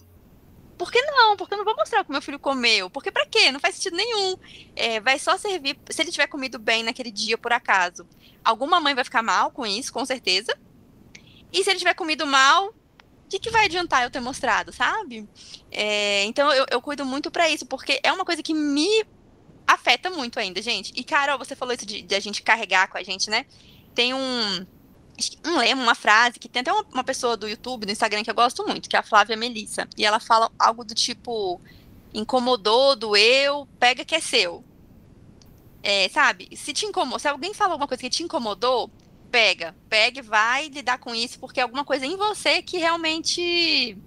por 0.84 0.92
que 0.92 1.02
não? 1.02 1.38
Porque 1.38 1.54
eu 1.54 1.58
não 1.58 1.64
vou 1.64 1.78
mostrar 1.78 2.02
o 2.02 2.06
que 2.06 2.12
meu 2.12 2.22
filho 2.22 2.38
comeu. 2.38 2.90
Porque 2.90 3.10
para 3.10 3.26
quê? 3.26 3.54
Não 3.54 3.60
faz 3.60 3.76
sentido 3.76 3.96
nenhum. 3.96 4.36
É, 4.76 5.00
vai 5.00 5.18
só 5.18 5.38
servir 5.38 5.80
se 5.90 6.02
ele 6.02 6.12
tiver 6.12 6.28
comido 6.28 6.60
bem 6.60 6.84
naquele 6.84 7.10
dia, 7.10 7.38
por 7.38 7.54
acaso. 7.54 8.06
Alguma 8.44 8.82
mãe 8.82 8.94
vai 8.94 9.06
ficar 9.06 9.24
mal 9.24 9.50
com 9.50 9.66
isso, 9.66 9.94
com 9.94 10.04
certeza. 10.06 10.54
E 11.54 11.64
se 11.64 11.70
ele 11.70 11.80
tiver 11.80 11.94
comido 11.94 12.28
mal, 12.28 12.68
o 12.68 12.74
que, 13.30 13.40
que 13.40 13.50
vai 13.50 13.64
adiantar 13.64 14.04
eu 14.04 14.12
ter 14.12 14.20
mostrado, 14.20 14.74
sabe? 14.74 15.26
É, 15.72 16.26
então 16.26 16.52
eu, 16.52 16.66
eu 16.70 16.82
cuido 16.82 17.06
muito 17.06 17.32
para 17.32 17.50
isso, 17.50 17.66
porque 17.66 18.02
é 18.04 18.12
uma 18.12 18.26
coisa 18.26 18.44
que 18.44 18.54
me 18.54 19.06
afeta 19.66 20.10
muito 20.10 20.38
ainda, 20.38 20.62
gente. 20.62 20.92
E, 20.98 21.02
Carol, 21.06 21.38
você 21.38 21.56
falou 21.56 21.74
isso 21.74 21.86
de, 21.86 22.02
de 22.02 22.14
a 22.14 22.20
gente 22.20 22.42
carregar 22.42 22.90
com 22.90 22.98
a 22.98 23.04
gente, 23.04 23.30
né? 23.30 23.46
Tem 23.96 24.14
um 24.14 24.68
um 25.46 25.58
lema, 25.58 25.82
uma 25.82 25.96
frase, 25.96 26.40
que 26.40 26.50
tem 26.50 26.62
até 26.62 26.72
uma, 26.72 26.84
uma, 26.92 27.04
pessoa 27.04 27.38
do 27.38 27.48
YouTube, 27.48 27.86
do 27.86 27.92
Instagram, 27.92 28.24
que 28.24 28.30
eu 28.30 28.36
gosto 28.36 28.66
muito, 28.66 28.90
que 28.90 28.96
é 28.96 29.00
a 29.00 29.04
Flávia 29.04 29.38
Melissa. 29.38 29.88
E 29.98 30.06
ela 30.06 30.20
fala 30.20 30.52
algo 30.58 30.84
do 30.84 30.96
tipo: 30.96 31.62
incomodou, 32.14 32.96
doeu, 32.96 33.68
pega 33.80 34.04
que 34.04 34.16
é 34.16 34.20
seu. 34.20 34.64
É, 35.82 36.08
sabe? 36.10 36.50
Se 36.56 36.74
te 36.74 36.86
incomodou, 36.86 37.20
se 37.20 37.28
alguém 37.28 37.54
fala 37.54 37.74
alguma 37.74 37.88
coisa 37.88 38.02
que 38.02 38.10
te 38.10 38.24
incomodou, 38.24 38.90
pega. 39.30 39.76
Pega 39.90 40.20
e 40.20 40.24
vai 40.24 40.68
lidar 40.70 40.98
com 40.98 41.14
isso, 41.14 41.40
porque 41.40 41.60
é 41.60 41.64
alguma 41.64 41.84
coisa 41.84 42.06
em 42.06 42.16
você 42.16 42.62
que 42.62 42.78
realmente 42.78 43.98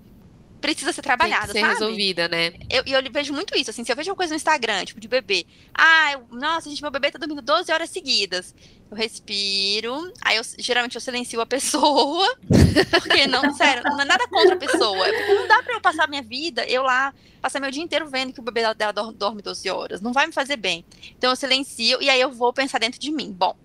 precisa 0.60 0.92
ser 0.92 1.02
trabalhada, 1.02 1.52
Tem 1.52 1.62
que 1.62 1.68
ser 1.68 1.74
sabe? 1.74 1.80
resolvida, 1.80 2.28
né? 2.28 2.54
Eu, 2.70 2.82
eu 2.86 3.12
vejo 3.12 3.32
muito 3.32 3.56
isso, 3.56 3.70
assim, 3.70 3.84
se 3.84 3.92
eu 3.92 3.96
vejo 3.96 4.10
uma 4.10 4.16
coisa 4.16 4.32
no 4.32 4.36
Instagram, 4.36 4.84
tipo, 4.84 5.00
de 5.00 5.06
bebê. 5.06 5.46
Ah, 5.74 6.12
eu, 6.12 6.26
nossa, 6.30 6.68
gente, 6.68 6.82
meu 6.82 6.90
bebê 6.90 7.10
tá 7.10 7.18
dormindo 7.18 7.42
12 7.42 7.70
horas 7.70 7.90
seguidas. 7.90 8.54
Eu 8.88 8.96
respiro, 8.96 10.12
aí 10.22 10.36
eu, 10.36 10.42
geralmente 10.58 10.94
eu 10.94 11.00
silencio 11.00 11.40
a 11.40 11.46
pessoa, 11.46 12.24
porque 13.02 13.26
não, 13.26 13.52
sério, 13.52 13.82
não 13.82 14.00
é 14.00 14.04
nada 14.04 14.28
contra 14.28 14.54
a 14.54 14.58
pessoa. 14.58 15.08
É 15.08 15.34
não 15.34 15.48
dá 15.48 15.60
pra 15.62 15.74
eu 15.74 15.80
passar 15.80 16.08
minha 16.08 16.22
vida, 16.22 16.64
eu 16.66 16.84
lá, 16.84 17.12
passar 17.42 17.58
meu 17.60 17.70
dia 17.70 17.82
inteiro 17.82 18.08
vendo 18.08 18.32
que 18.32 18.38
o 18.38 18.42
bebê 18.44 18.62
dela 18.74 18.92
dorme 19.12 19.42
12 19.42 19.68
horas. 19.70 20.00
Não 20.00 20.12
vai 20.12 20.28
me 20.28 20.32
fazer 20.32 20.56
bem. 20.56 20.84
Então 21.18 21.30
eu 21.30 21.36
silencio 21.36 22.00
e 22.00 22.08
aí 22.08 22.20
eu 22.20 22.30
vou 22.30 22.52
pensar 22.52 22.78
dentro 22.78 23.00
de 23.00 23.10
mim. 23.10 23.32
Bom, 23.32 23.56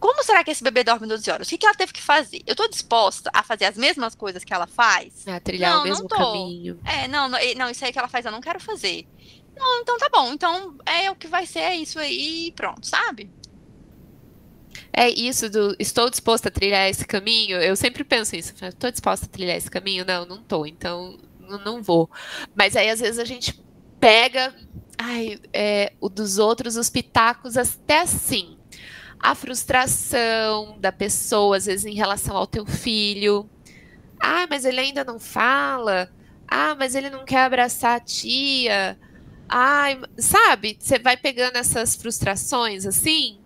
como 0.00 0.22
será 0.22 0.44
que 0.44 0.50
esse 0.50 0.62
bebê 0.62 0.84
dorme 0.84 1.06
12 1.06 1.30
horas? 1.30 1.46
O 1.46 1.50
que, 1.50 1.58
que 1.58 1.66
ela 1.66 1.74
teve 1.74 1.92
que 1.92 2.02
fazer? 2.02 2.42
Eu 2.46 2.54
tô 2.54 2.66
disposta 2.68 3.30
a 3.32 3.42
fazer 3.42 3.64
as 3.64 3.76
mesmas 3.76 4.14
coisas 4.14 4.44
que 4.44 4.54
ela 4.54 4.66
faz? 4.66 5.26
A 5.26 5.40
trilhar 5.40 5.74
não, 5.74 5.80
o 5.82 5.84
mesmo 5.84 6.08
caminho. 6.08 6.80
É, 6.84 7.08
não, 7.08 7.28
não, 7.28 7.38
não, 7.56 7.70
isso 7.70 7.84
aí 7.84 7.92
que 7.92 7.98
ela 7.98 8.08
faz 8.08 8.24
eu 8.24 8.32
não 8.32 8.40
quero 8.40 8.60
fazer. 8.60 9.06
Não, 9.56 9.80
então 9.80 9.98
tá 9.98 10.08
bom. 10.08 10.32
Então 10.32 10.76
é 10.86 11.10
o 11.10 11.16
que 11.16 11.26
vai 11.26 11.46
ser, 11.46 11.60
é 11.60 11.76
isso 11.76 11.98
aí 11.98 12.52
pronto, 12.54 12.86
sabe? 12.86 13.28
É 14.92 15.08
isso 15.08 15.48
do 15.50 15.74
estou 15.78 16.10
disposta 16.10 16.48
a 16.48 16.52
trilhar 16.52 16.88
esse 16.88 17.06
caminho. 17.06 17.58
Eu 17.58 17.76
sempre 17.76 18.04
penso 18.04 18.36
isso. 18.36 18.54
Estou 18.62 18.90
disposta 18.90 19.26
a 19.26 19.28
trilhar 19.28 19.56
esse 19.56 19.70
caminho? 19.70 20.04
Não, 20.04 20.26
não 20.26 20.42
tô. 20.42 20.66
Então 20.66 21.18
não 21.40 21.82
vou. 21.82 22.10
Mas 22.54 22.76
aí 22.76 22.90
às 22.90 23.00
vezes 23.00 23.18
a 23.18 23.24
gente 23.24 23.58
pega 24.00 24.54
ai, 24.96 25.38
é, 25.52 25.92
o 26.00 26.08
dos 26.08 26.38
outros, 26.38 26.76
os 26.76 26.90
pitacos 26.90 27.56
até 27.56 28.00
assim 28.00 28.58
a 29.20 29.34
frustração 29.34 30.78
da 30.78 30.92
pessoa, 30.92 31.56
às 31.56 31.66
vezes, 31.66 31.84
em 31.84 31.94
relação 31.94 32.36
ao 32.36 32.46
teu 32.46 32.64
filho. 32.66 33.48
Ah, 34.20 34.46
mas 34.48 34.64
ele 34.64 34.80
ainda 34.80 35.04
não 35.04 35.18
fala. 35.18 36.10
Ah, 36.46 36.74
mas 36.74 36.94
ele 36.94 37.10
não 37.10 37.24
quer 37.24 37.44
abraçar 37.44 37.96
a 37.96 38.00
tia. 38.00 38.98
Ai, 39.48 40.00
sabe? 40.18 40.76
Você 40.78 40.98
vai 40.98 41.16
pegando 41.16 41.56
essas 41.56 41.96
frustrações 41.96 42.86
assim, 42.86 43.40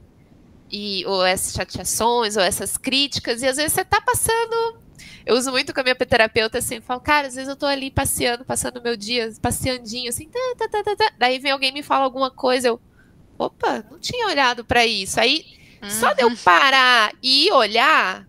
e 0.73 1.05
ou 1.07 1.25
essas 1.25 1.55
chateações, 1.55 2.37
ou 2.37 2.43
essas 2.43 2.77
críticas, 2.77 3.43
e 3.43 3.47
às 3.47 3.57
vezes 3.57 3.73
você 3.73 3.85
tá 3.85 4.01
passando. 4.01 4.81
Eu 5.25 5.37
uso 5.37 5.53
muito 5.53 5.73
com 5.73 5.81
a 5.81 5.83
minha 5.85 5.95
terapeuta 5.95 6.59
assim, 6.59 6.77
eu 6.77 6.83
falo, 6.83 7.01
cara, 7.01 7.29
às 7.29 7.35
vezes 7.35 7.49
eu 7.49 7.55
tô 7.55 7.67
ali 7.67 7.91
passeando, 7.91 8.45
passando 8.45 8.83
meu 8.83 8.97
dia, 8.97 9.33
passeandinho, 9.41 10.09
assim, 10.09 10.29
tá, 10.29 10.69
tá, 10.69 10.83
tá, 10.83 10.97
tá, 10.97 11.13
daí 11.17 11.39
vem 11.39 11.53
alguém 11.53 11.71
me 11.73 11.83
fala 11.83 12.05
alguma 12.05 12.31
coisa, 12.31 12.69
eu, 12.69 12.81
opa, 13.39 13.85
não 13.89 14.01
tinha 14.01 14.27
olhado 14.27 14.65
para 14.65 14.85
isso. 14.85 15.21
Aí 15.21 15.45
Uhum. 15.83 15.91
Só 15.91 16.13
de 16.13 16.23
eu 16.23 16.31
parar 16.37 17.13
e 17.21 17.51
olhar, 17.51 18.27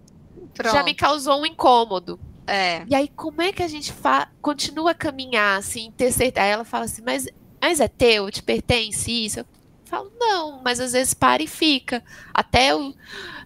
Pronto. 0.56 0.74
já 0.74 0.84
me 0.84 0.96
causou 0.96 1.40
um 1.40 1.46
incômodo. 1.46 2.20
É. 2.48 2.84
E 2.90 2.96
aí, 2.96 3.08
como 3.08 3.42
é 3.42 3.54
que 3.54 3.62
a 3.62 3.68
gente 3.68 3.94
continua 4.42 4.92
a 4.92 4.96
caminhar, 4.96 5.60
assim, 5.60 5.94
ter 5.96 6.12
certeza? 6.12 6.46
Aí 6.46 6.52
ela 6.52 6.66
fala 6.66 6.86
assim, 6.86 7.04
mas, 7.06 7.28
mas 7.62 7.80
é 7.80 7.88
teu, 7.88 8.30
te 8.32 8.42
pertence 8.42 9.12
isso? 9.12 9.40
Eu 9.40 9.46
falo, 9.94 10.12
não, 10.20 10.62
mas 10.64 10.80
às 10.80 10.94
vezes 10.94 11.14
para 11.14 11.44
e 11.44 11.48
fica. 11.48 12.04
Até 12.34 12.72
eu 12.72 12.94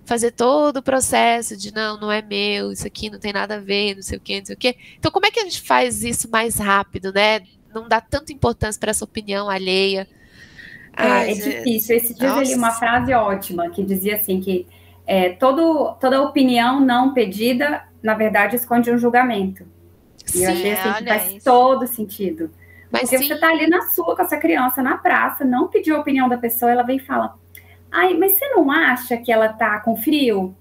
fazer 0.06 0.32
todo 0.32 0.78
o 0.78 0.82
processo 0.82 1.58
de, 1.58 1.74
não, 1.74 2.00
não 2.00 2.12
é 2.12 2.22
meu, 2.22 2.72
isso 2.72 2.88
aqui 2.88 3.10
não 3.10 3.20
tem 3.20 3.34
nada 3.34 3.56
a 3.56 3.60
ver, 3.60 3.96
não 3.96 4.02
sei 4.02 4.18
o 4.18 4.22
quê, 4.22 4.40
não 4.40 4.46
sei 4.46 4.56
o 4.56 4.58
quê. 4.58 4.78
Então, 4.98 5.12
como 5.12 5.26
é 5.26 5.32
que 5.32 5.40
a 5.40 5.44
gente 5.44 5.62
faz 5.62 6.04
isso 6.04 6.30
mais 6.30 6.58
rápido, 6.58 7.12
né? 7.12 7.42
Não 7.74 7.88
dá 7.88 8.00
tanta 8.00 8.32
importância 8.32 8.80
para 8.80 8.92
essa 8.92 9.04
opinião 9.04 9.50
alheia. 9.50 10.08
É, 10.96 11.32
é 11.32 11.34
difícil. 11.34 11.98
Esse 11.98 12.14
dia 12.14 12.30
eu 12.30 12.42
li 12.42 12.56
uma 12.56 12.72
frase 12.72 13.14
ótima 13.14 13.70
que 13.70 13.84
dizia 13.84 14.16
assim 14.16 14.40
que 14.40 14.66
é, 15.06 15.30
todo, 15.30 15.96
toda 16.00 16.22
opinião 16.22 16.80
não 16.80 17.14
pedida, 17.14 17.84
na 18.02 18.14
verdade, 18.14 18.56
esconde 18.56 18.90
um 18.90 18.98
julgamento. 18.98 19.66
E 20.26 20.32
sim, 20.32 20.44
eu 20.44 20.52
achei 20.52 20.72
assim 20.72 20.94
que 20.94 21.10
faz 21.10 21.32
isso. 21.34 21.46
todo 21.46 21.88
sentido. 21.88 22.50
Mas 22.92 23.02
Porque 23.02 23.18
sim. 23.18 23.28
você 23.28 23.34
está 23.34 23.50
ali 23.50 23.68
na 23.68 23.82
sua 23.82 24.16
com 24.16 24.22
essa 24.22 24.38
criança, 24.38 24.82
na 24.82 24.98
praça, 24.98 25.44
não 25.44 25.68
pediu 25.68 25.98
a 25.98 26.00
opinião 26.00 26.30
da 26.30 26.38
pessoa, 26.38 26.72
ela 26.72 26.84
vem 26.84 26.98
e 26.98 27.02
fala: 27.02 27.36
Ai, 27.92 28.14
mas 28.14 28.34
você 28.34 28.48
não 28.50 28.72
acha 28.72 29.18
que 29.18 29.32
ela 29.32 29.50
tá 29.50 29.80
com 29.80 29.96
frio? 29.96 30.56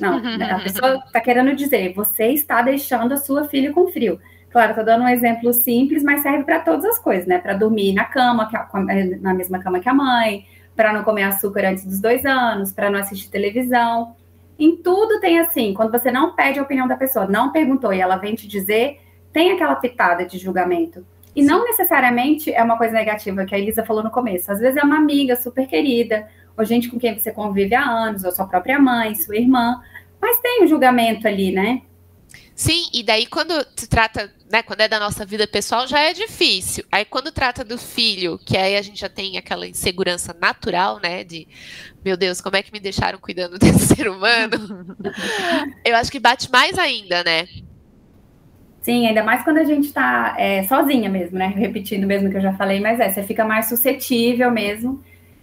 Não, 0.00 0.18
a 0.50 0.60
pessoa 0.60 1.02
está 1.06 1.20
querendo 1.20 1.54
dizer, 1.54 1.92
você 1.94 2.28
está 2.28 2.62
deixando 2.62 3.12
a 3.12 3.16
sua 3.16 3.44
filha 3.48 3.72
com 3.72 3.88
frio. 3.88 4.18
Claro, 4.50 4.70
estou 4.70 4.84
dando 4.84 5.04
um 5.04 5.08
exemplo 5.08 5.52
simples, 5.52 6.02
mas 6.02 6.22
serve 6.22 6.44
para 6.44 6.60
todas 6.60 6.84
as 6.84 6.98
coisas, 6.98 7.26
né? 7.26 7.38
Para 7.38 7.54
dormir 7.54 7.92
na 7.92 8.04
cama, 8.04 8.48
é, 8.88 9.04
na 9.16 9.34
mesma 9.34 9.58
cama 9.58 9.80
que 9.80 9.88
a 9.88 9.92
mãe, 9.94 10.46
para 10.74 10.92
não 10.92 11.02
comer 11.02 11.24
açúcar 11.24 11.66
antes 11.66 11.84
dos 11.84 12.00
dois 12.00 12.24
anos, 12.24 12.72
para 12.72 12.88
não 12.88 12.98
assistir 12.98 13.28
televisão. 13.28 14.16
Em 14.58 14.76
tudo 14.76 15.20
tem 15.20 15.38
assim, 15.38 15.74
quando 15.74 15.90
você 15.90 16.10
não 16.10 16.34
pede 16.34 16.58
a 16.58 16.62
opinião 16.62 16.88
da 16.88 16.96
pessoa, 16.96 17.26
não 17.26 17.52
perguntou 17.52 17.92
e 17.92 18.00
ela 18.00 18.16
vem 18.16 18.34
te 18.34 18.48
dizer, 18.48 18.98
tem 19.30 19.52
aquela 19.52 19.76
pitada 19.76 20.24
de 20.24 20.38
julgamento. 20.38 21.04
E 21.36 21.42
não 21.42 21.64
necessariamente 21.64 22.50
é 22.50 22.62
uma 22.62 22.78
coisa 22.78 22.94
negativa 22.94 23.44
que 23.44 23.54
a 23.54 23.58
Elisa 23.58 23.84
falou 23.84 24.02
no 24.02 24.10
começo. 24.10 24.50
Às 24.50 24.58
vezes 24.58 24.78
é 24.78 24.82
uma 24.82 24.96
amiga 24.96 25.36
super 25.36 25.66
querida, 25.66 26.26
ou 26.56 26.64
gente 26.64 26.88
com 26.88 26.98
quem 26.98 27.16
você 27.16 27.30
convive 27.30 27.74
há 27.74 27.84
anos, 27.84 28.24
ou 28.24 28.32
sua 28.32 28.46
própria 28.46 28.78
mãe, 28.78 29.14
sua 29.14 29.36
irmã. 29.36 29.78
Mas 30.18 30.40
tem 30.40 30.64
um 30.64 30.66
julgamento 30.66 31.28
ali, 31.28 31.52
né? 31.52 31.82
Sim, 32.54 32.88
e 32.90 33.02
daí 33.02 33.26
quando 33.26 33.52
se 33.76 33.86
trata, 33.86 34.32
né, 34.50 34.62
quando 34.62 34.80
é 34.80 34.88
da 34.88 34.98
nossa 34.98 35.26
vida 35.26 35.46
pessoal, 35.46 35.86
já 35.86 36.00
é 36.00 36.14
difícil. 36.14 36.84
Aí 36.90 37.04
quando 37.04 37.30
trata 37.30 37.62
do 37.62 37.76
filho, 37.76 38.38
que 38.38 38.56
aí 38.56 38.74
a 38.74 38.80
gente 38.80 38.98
já 38.98 39.10
tem 39.10 39.36
aquela 39.36 39.66
insegurança 39.66 40.34
natural, 40.40 40.98
né, 41.02 41.22
de, 41.22 41.46
meu 42.02 42.16
Deus, 42.16 42.40
como 42.40 42.56
é 42.56 42.62
que 42.62 42.72
me 42.72 42.80
deixaram 42.80 43.18
cuidando 43.18 43.58
desse 43.60 43.94
ser 43.94 44.08
humano? 44.08 44.96
Eu 45.84 45.96
acho 45.96 46.10
que 46.10 46.18
bate 46.18 46.50
mais 46.50 46.78
ainda, 46.78 47.22
né? 47.22 47.46
Sim, 48.86 49.08
ainda 49.08 49.24
mais 49.24 49.42
quando 49.42 49.58
a 49.58 49.64
gente 49.64 49.92
tá 49.92 50.36
é, 50.38 50.62
sozinha 50.62 51.10
mesmo, 51.10 51.36
né? 51.36 51.48
Repetindo 51.58 52.06
mesmo 52.06 52.30
que 52.30 52.36
eu 52.36 52.40
já 52.40 52.52
falei, 52.52 52.78
mas 52.78 53.00
é, 53.00 53.10
você 53.10 53.20
fica 53.24 53.44
mais 53.44 53.66
suscetível 53.68 54.48
mesmo. 54.48 55.02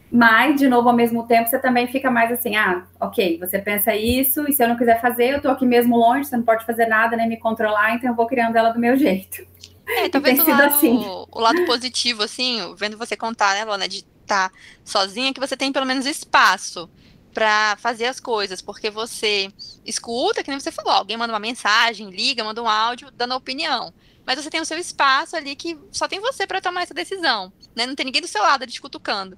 Mas, 0.09 0.57
de 0.57 0.69
novo, 0.69 0.87
ao 0.87 0.95
mesmo 0.95 1.27
tempo, 1.27 1.49
você 1.49 1.59
também 1.59 1.85
fica 1.87 2.09
mais 2.09 2.31
assim, 2.31 2.55
ah, 2.55 2.85
ok, 3.01 3.37
você 3.39 3.59
pensa 3.59 3.93
isso, 3.93 4.47
e 4.47 4.53
se 4.53 4.63
eu 4.63 4.69
não 4.69 4.77
quiser 4.77 5.01
fazer, 5.01 5.33
eu 5.33 5.41
tô 5.41 5.49
aqui 5.49 5.65
mesmo 5.65 5.97
longe, 5.97 6.23
você 6.29 6.37
não 6.37 6.43
pode 6.43 6.65
fazer 6.65 6.85
nada, 6.85 7.17
nem 7.17 7.27
me 7.27 7.35
controlar, 7.35 7.95
então 7.95 8.11
eu 8.11 8.15
vou 8.15 8.27
criando 8.27 8.55
ela 8.55 8.69
do 8.69 8.79
meu 8.79 8.95
jeito. 8.95 9.45
É, 9.85 10.07
talvez 10.07 10.39
o 10.39 10.49
lado, 10.49 10.61
assim. 10.61 11.05
o 11.29 11.39
lado 11.41 11.65
positivo, 11.65 12.23
assim, 12.23 12.73
vendo 12.77 12.97
você 12.97 13.17
contar, 13.17 13.55
né, 13.55 13.65
Lona, 13.65 13.89
de 13.89 14.05
estar 14.21 14.51
tá 14.51 14.55
sozinha, 14.85 15.33
que 15.33 15.39
você 15.41 15.57
tem 15.57 15.73
pelo 15.73 15.85
menos 15.85 16.05
espaço 16.05 16.89
para 17.33 17.75
fazer 17.77 18.05
as 18.05 18.19
coisas, 18.19 18.61
porque 18.61 18.89
você 18.89 19.51
escuta, 19.85 20.43
que 20.43 20.49
nem 20.49 20.59
você 20.59 20.71
falou, 20.71 20.91
alguém 20.91 21.17
manda 21.17 21.33
uma 21.33 21.39
mensagem, 21.39 22.09
liga, 22.09 22.43
manda 22.43 22.61
um 22.61 22.69
áudio, 22.69 23.11
dando 23.11 23.35
opinião. 23.35 23.93
Mas 24.25 24.41
você 24.41 24.49
tem 24.49 24.61
o 24.61 24.65
seu 24.65 24.77
espaço 24.77 25.35
ali 25.35 25.55
que 25.55 25.77
só 25.91 26.07
tem 26.07 26.19
você 26.19 26.47
para 26.47 26.61
tomar 26.61 26.83
essa 26.83 26.93
decisão, 26.93 27.51
né? 27.75 27.85
Não 27.85 27.95
tem 27.95 28.05
ninguém 28.05 28.21
do 28.21 28.27
seu 28.27 28.41
lado 28.41 28.65
te 28.65 28.79
cutucando. 28.79 29.37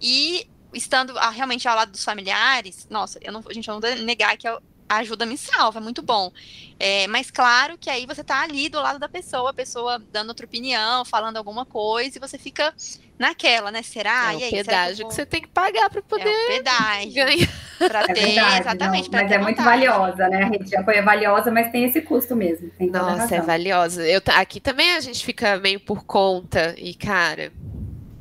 E 0.00 0.46
estando 0.72 1.18
ah, 1.18 1.30
realmente 1.30 1.68
ao 1.68 1.76
lado 1.76 1.92
dos 1.92 2.04
familiares, 2.04 2.86
nossa, 2.88 3.18
eu 3.20 3.32
não, 3.32 3.42
gente, 3.50 3.68
eu 3.68 3.74
não 3.74 3.80
vou 3.80 3.94
negar 3.96 4.36
que 4.38 4.48
a 4.48 4.60
ajuda 4.88 5.26
me 5.26 5.36
salva, 5.36 5.78
é 5.78 5.82
muito 5.82 6.02
bom. 6.02 6.32
É, 6.78 7.06
mas 7.08 7.30
claro 7.30 7.78
que 7.78 7.90
aí 7.90 8.06
você 8.06 8.22
tá 8.24 8.42
ali 8.42 8.68
do 8.68 8.80
lado 8.80 8.98
da 8.98 9.08
pessoa, 9.08 9.50
a 9.50 9.54
pessoa 9.54 9.98
dando 9.98 10.30
outra 10.30 10.46
opinião, 10.46 11.04
falando 11.04 11.36
alguma 11.36 11.64
coisa, 11.64 12.16
e 12.16 12.20
você 12.20 12.38
fica 12.38 12.74
naquela, 13.22 13.70
né? 13.70 13.82
Será? 13.82 14.32
É 14.32 14.36
o 14.36 14.38
aí, 14.38 14.50
pedágio 14.50 14.96
que, 14.96 15.02
vou... 15.02 15.08
que, 15.08 15.14
você 15.14 15.26
tem 15.26 15.40
que 15.40 15.48
pagar 15.48 15.88
para 15.88 16.02
poder 16.02 16.28
é 16.28 16.44
o 16.44 16.48
pedágio 16.48 17.14
ganhar. 17.14 17.48
Pra 17.78 18.00
é 18.02 18.06
ter, 18.06 18.14
verdade, 18.14 18.60
exatamente. 18.60 19.10
Não, 19.10 19.22
mas 19.22 19.32
é 19.32 19.38
muito 19.38 19.62
valiosa, 19.62 20.28
né? 20.28 20.42
A 20.42 20.46
rede 20.46 20.64
de 20.64 20.76
apoio 20.76 20.98
é 20.98 21.02
valiosa, 21.02 21.50
mas 21.50 21.72
tem 21.72 21.84
esse 21.84 22.00
custo 22.02 22.36
mesmo. 22.36 22.70
Nossa, 22.78 23.36
é 23.36 23.40
valiosa. 23.40 24.06
Eu, 24.06 24.20
aqui 24.36 24.60
também 24.60 24.92
a 24.92 25.00
gente 25.00 25.24
fica 25.24 25.56
meio 25.56 25.80
por 25.80 26.04
conta, 26.04 26.74
e 26.78 26.94
cara, 26.94 27.50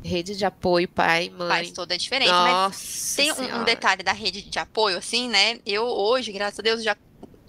Rede 0.04 0.36
de 0.36 0.44
apoio, 0.44 0.88
pai, 0.88 1.30
mãe. 1.30 1.48
Faz 1.48 1.72
toda 1.72 1.94
a 1.94 1.98
diferença. 1.98 2.32
Nossa 2.32 2.70
mas 2.70 3.14
tem 3.16 3.32
um, 3.32 3.62
um, 3.62 3.64
detalhe 3.64 4.02
da 4.02 4.12
rede 4.12 4.42
de 4.42 4.58
apoio, 4.58 4.98
assim, 4.98 5.30
né? 5.30 5.60
Eu 5.64 5.84
hoje, 5.84 6.32
graças 6.32 6.58
a 6.58 6.64
Deus, 6.64 6.84
já 6.84 6.96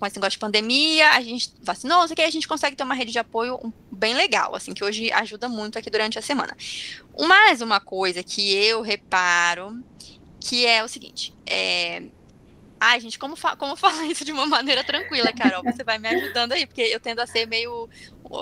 com 0.02 0.06
esse 0.06 0.16
negócio 0.16 0.32
de 0.32 0.38
pandemia, 0.40 1.10
a 1.10 1.20
gente 1.20 1.52
vacinou, 1.62 2.02
isso 2.02 2.12
aqui, 2.12 2.22
a 2.22 2.30
gente 2.30 2.48
consegue 2.48 2.74
ter 2.74 2.82
uma 2.82 2.92
rede 2.92 3.12
de 3.12 3.20
apoio 3.20 3.72
bem 3.88 4.14
legal, 4.14 4.52
assim, 4.52 4.74
que 4.74 4.82
hoje 4.82 5.12
ajuda 5.12 5.48
muito 5.48 5.78
aqui 5.78 5.88
durante 5.88 6.18
a 6.18 6.22
semana. 6.22 6.56
Mais 7.20 7.62
uma 7.62 7.78
coisa 7.78 8.20
que 8.20 8.52
eu 8.52 8.82
reparo, 8.82 9.80
que 10.40 10.66
é 10.66 10.82
o 10.82 10.88
seguinte, 10.88 11.32
é... 11.46 12.02
Ai, 12.80 12.98
gente, 12.98 13.16
como, 13.16 13.36
fa 13.36 13.54
como 13.54 13.76
falar 13.78 14.04
isso 14.06 14.24
de 14.24 14.32
uma 14.32 14.44
maneira 14.44 14.82
tranquila, 14.82 15.32
Carol? 15.32 15.62
Você 15.62 15.84
vai 15.84 16.00
me 16.00 16.08
ajudando 16.08 16.50
aí, 16.50 16.66
porque 16.66 16.82
eu 16.82 16.98
tendo 16.98 17.20
a 17.20 17.26
ser 17.28 17.46
meio 17.46 17.88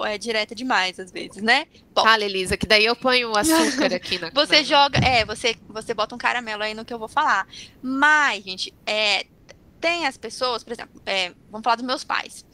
é, 0.07 0.17
direta 0.17 0.55
demais, 0.55 0.99
às 0.99 1.13
vezes, 1.13 1.43
né? 1.43 1.67
Bom, 1.95 2.03
Fala, 2.03 2.25
Elisa, 2.25 2.57
que 2.57 2.67
daí 2.67 2.87
eu 2.87 2.97
ponho 2.97 3.33
o 3.33 3.37
açúcar 3.37 3.95
aqui 3.95 4.19
na 4.19 4.31
Você 4.33 4.65
joga, 4.65 4.99
é, 5.01 5.27
você, 5.27 5.55
você 5.69 5.93
bota 5.93 6.15
um 6.15 6.19
caramelo 6.19 6.63
aí 6.63 6.73
no 6.73 6.87
que 6.87 6.95
eu 6.95 6.99
vou 6.99 7.07
falar. 7.07 7.47
Mas, 7.83 8.43
gente, 8.43 8.73
é, 8.87 9.27
tem 9.81 10.07
as 10.07 10.17
pessoas, 10.17 10.63
por 10.63 10.73
exemplo, 10.73 11.01
é, 11.07 11.33
vamos 11.51 11.65
falar 11.65 11.77
dos 11.77 11.85
meus 11.85 12.05
pais. 12.05 12.45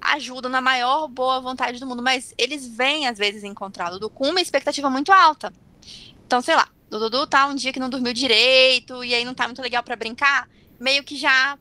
Ajudam 0.00 0.50
na 0.50 0.60
maior 0.60 1.06
boa 1.08 1.40
vontade 1.40 1.78
do 1.78 1.86
mundo, 1.86 2.02
mas 2.02 2.34
eles 2.38 2.66
vêm, 2.66 3.06
às 3.06 3.18
vezes, 3.18 3.44
encontrar 3.44 3.88
o 3.88 3.92
Dudu 3.92 4.10
com 4.10 4.28
uma 4.30 4.40
expectativa 4.40 4.88
muito 4.88 5.12
alta. 5.12 5.52
Então, 6.26 6.40
sei 6.40 6.56
lá, 6.56 6.68
o 6.90 6.98
Dudu 6.98 7.26
tá 7.26 7.46
um 7.46 7.54
dia 7.54 7.72
que 7.72 7.80
não 7.80 7.90
dormiu 7.90 8.12
direito 8.12 9.04
e 9.04 9.14
aí 9.14 9.24
não 9.24 9.34
tá 9.34 9.46
muito 9.46 9.60
legal 9.60 9.82
para 9.82 9.96
brincar, 9.96 10.48
meio 10.78 11.04
que 11.04 11.16
já 11.16 11.58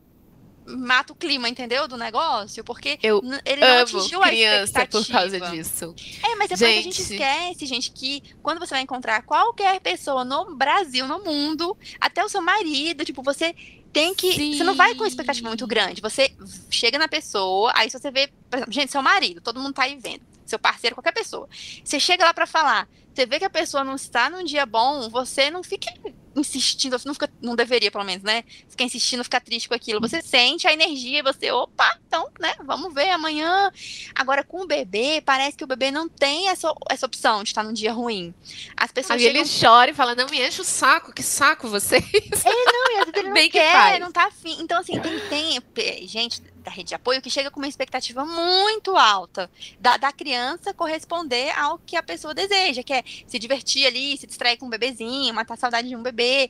mata 0.65 1.13
o 1.13 1.15
clima, 1.15 1.49
entendeu? 1.49 1.87
Do 1.87 1.97
negócio, 1.97 2.63
porque 2.63 2.99
eu 3.01 3.21
ele 3.45 3.61
não 3.61 3.81
atingiu 3.81 4.21
a 4.23 4.33
expectativa. 4.33 5.03
por 5.03 5.11
causa 5.11 5.39
disso. 5.51 5.95
É, 6.23 6.35
mas 6.35 6.49
depois 6.49 6.59
gente... 6.59 6.79
a 6.79 6.81
gente 6.81 7.01
esquece, 7.01 7.65
gente, 7.65 7.91
que 7.91 8.21
quando 8.41 8.59
você 8.59 8.75
vai 8.75 8.81
encontrar 8.81 9.23
qualquer 9.23 9.79
pessoa 9.79 10.23
no 10.23 10.55
Brasil, 10.55 11.07
no 11.07 11.23
mundo, 11.23 11.77
até 11.99 12.23
o 12.23 12.29
seu 12.29 12.41
marido, 12.41 13.03
tipo, 13.03 13.23
você 13.23 13.55
tem 13.91 14.13
que. 14.13 14.33
Sim. 14.33 14.57
Você 14.57 14.63
não 14.63 14.75
vai 14.75 14.95
com 14.95 15.05
expectativa 15.05 15.47
muito 15.47 15.67
grande. 15.67 16.01
Você 16.01 16.31
chega 16.69 16.97
na 16.97 17.07
pessoa, 17.07 17.71
aí 17.75 17.89
você 17.89 18.11
vê, 18.11 18.29
por 18.49 18.57
exemplo, 18.57 18.73
gente, 18.73 18.91
seu 18.91 19.01
marido, 19.01 19.41
todo 19.41 19.59
mundo 19.59 19.73
tá 19.73 19.83
aí 19.83 19.95
vendo. 19.95 20.21
Seu 20.49 20.59
parceiro, 20.59 20.95
qualquer 20.95 21.13
pessoa. 21.13 21.47
Você 21.83 21.99
chega 21.99 22.25
lá 22.25 22.33
para 22.33 22.47
falar, 22.47 22.87
você 23.13 23.25
vê 23.25 23.37
que 23.37 23.45
a 23.45 23.49
pessoa 23.49 23.83
não 23.83 23.95
está 23.95 24.29
num 24.29 24.43
dia 24.43 24.65
bom, 24.65 25.09
você 25.09 25.51
não 25.51 25.63
fica 25.63 25.91
insistindo, 26.35 26.95
não, 27.05 27.13
fica, 27.13 27.29
não 27.41 27.55
deveria, 27.55 27.91
pelo 27.91 28.03
menos, 28.03 28.23
né? 28.23 28.43
Ficar 28.69 28.83
insistindo, 28.83 29.23
ficar 29.23 29.41
triste 29.41 29.67
com 29.67 29.75
aquilo. 29.75 29.99
Você 29.99 30.21
sente 30.21 30.67
a 30.67 30.73
energia, 30.73 31.21
você, 31.23 31.51
opa, 31.51 31.97
então, 32.07 32.29
né? 32.39 32.55
Vamos 32.63 32.93
ver 32.93 33.09
amanhã. 33.09 33.71
Agora, 34.15 34.43
com 34.43 34.61
o 34.61 34.67
bebê, 34.67 35.21
parece 35.25 35.57
que 35.57 35.63
o 35.63 35.67
bebê 35.67 35.91
não 35.91 36.07
tem 36.07 36.49
essa, 36.49 36.73
essa 36.89 37.05
opção 37.05 37.43
de 37.43 37.49
estar 37.49 37.63
num 37.63 37.73
dia 37.73 37.91
ruim. 37.91 38.33
As 38.77 38.91
pessoas. 38.91 39.19
Aí 39.19 39.25
chegam... 39.25 39.41
ele 39.41 39.49
chora 39.59 39.91
e 39.91 39.93
fala: 39.93 40.15
não 40.15 40.27
me 40.27 40.41
enche 40.41 40.61
o 40.61 40.65
saco, 40.65 41.11
que 41.11 41.23
saco 41.23 41.67
vocês. 41.67 42.03
É, 42.03 42.71
não, 42.71 42.91
e 42.91 42.99
às 42.99 43.05
vezes 43.05 43.13
ele 43.15 43.27
não 43.29 43.33
Bem 43.33 43.49
quer, 43.49 43.93
que 43.93 43.99
não 43.99 44.11
tá 44.11 44.27
afim. 44.27 44.57
Então, 44.61 44.79
assim, 44.79 44.93
tem, 45.29 45.61
tem 45.61 46.07
gente 46.07 46.41
da 46.69 46.75
rede 46.75 46.89
de 46.89 46.95
apoio 46.95 47.21
que 47.21 47.29
chega 47.29 47.49
com 47.49 47.59
uma 47.59 47.67
expectativa 47.67 48.23
muito 48.23 48.95
alta 48.95 49.49
da, 49.79 49.97
da 49.97 50.11
criança 50.11 50.73
corresponder 50.73 51.51
ao 51.57 51.79
que 51.79 51.95
a 51.95 52.03
pessoa 52.03 52.33
deseja, 52.33 52.83
que 52.83 52.93
é 52.93 53.03
se 53.27 53.39
divertir 53.39 53.85
ali, 53.85 54.17
se 54.17 54.27
distrair 54.27 54.57
com 54.57 54.67
um 54.67 54.69
bebezinho, 54.69 55.33
matar 55.33 55.55
a 55.55 55.57
saudade 55.57 55.89
de 55.89 55.95
um 55.95 56.03
bebê. 56.03 56.49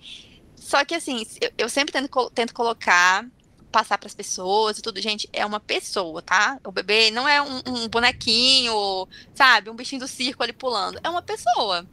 Só 0.56 0.84
que 0.84 0.94
assim, 0.94 1.26
eu, 1.40 1.52
eu 1.58 1.70
sempre 1.70 1.94
tento, 1.94 2.30
tento 2.32 2.54
colocar 2.54 3.26
passar 3.72 4.00
para 4.00 4.08
as 4.08 4.16
pessoas 4.16 4.80
e 4.80 4.82
tudo, 4.82 5.00
gente, 5.00 5.30
é 5.32 5.46
uma 5.46 5.60
pessoa, 5.60 6.24
tá? 6.24 6.60
O 6.66 6.72
bebê 6.72 7.12
não 7.12 7.28
é 7.28 7.40
um, 7.40 7.62
um, 7.68 7.88
bonequinho, 7.88 9.08
sabe? 9.36 9.70
Um 9.70 9.76
bichinho 9.76 10.02
do 10.02 10.08
circo 10.08 10.42
ali 10.42 10.52
pulando. 10.52 11.00
É 11.04 11.10
uma 11.10 11.22
pessoa. 11.22 11.86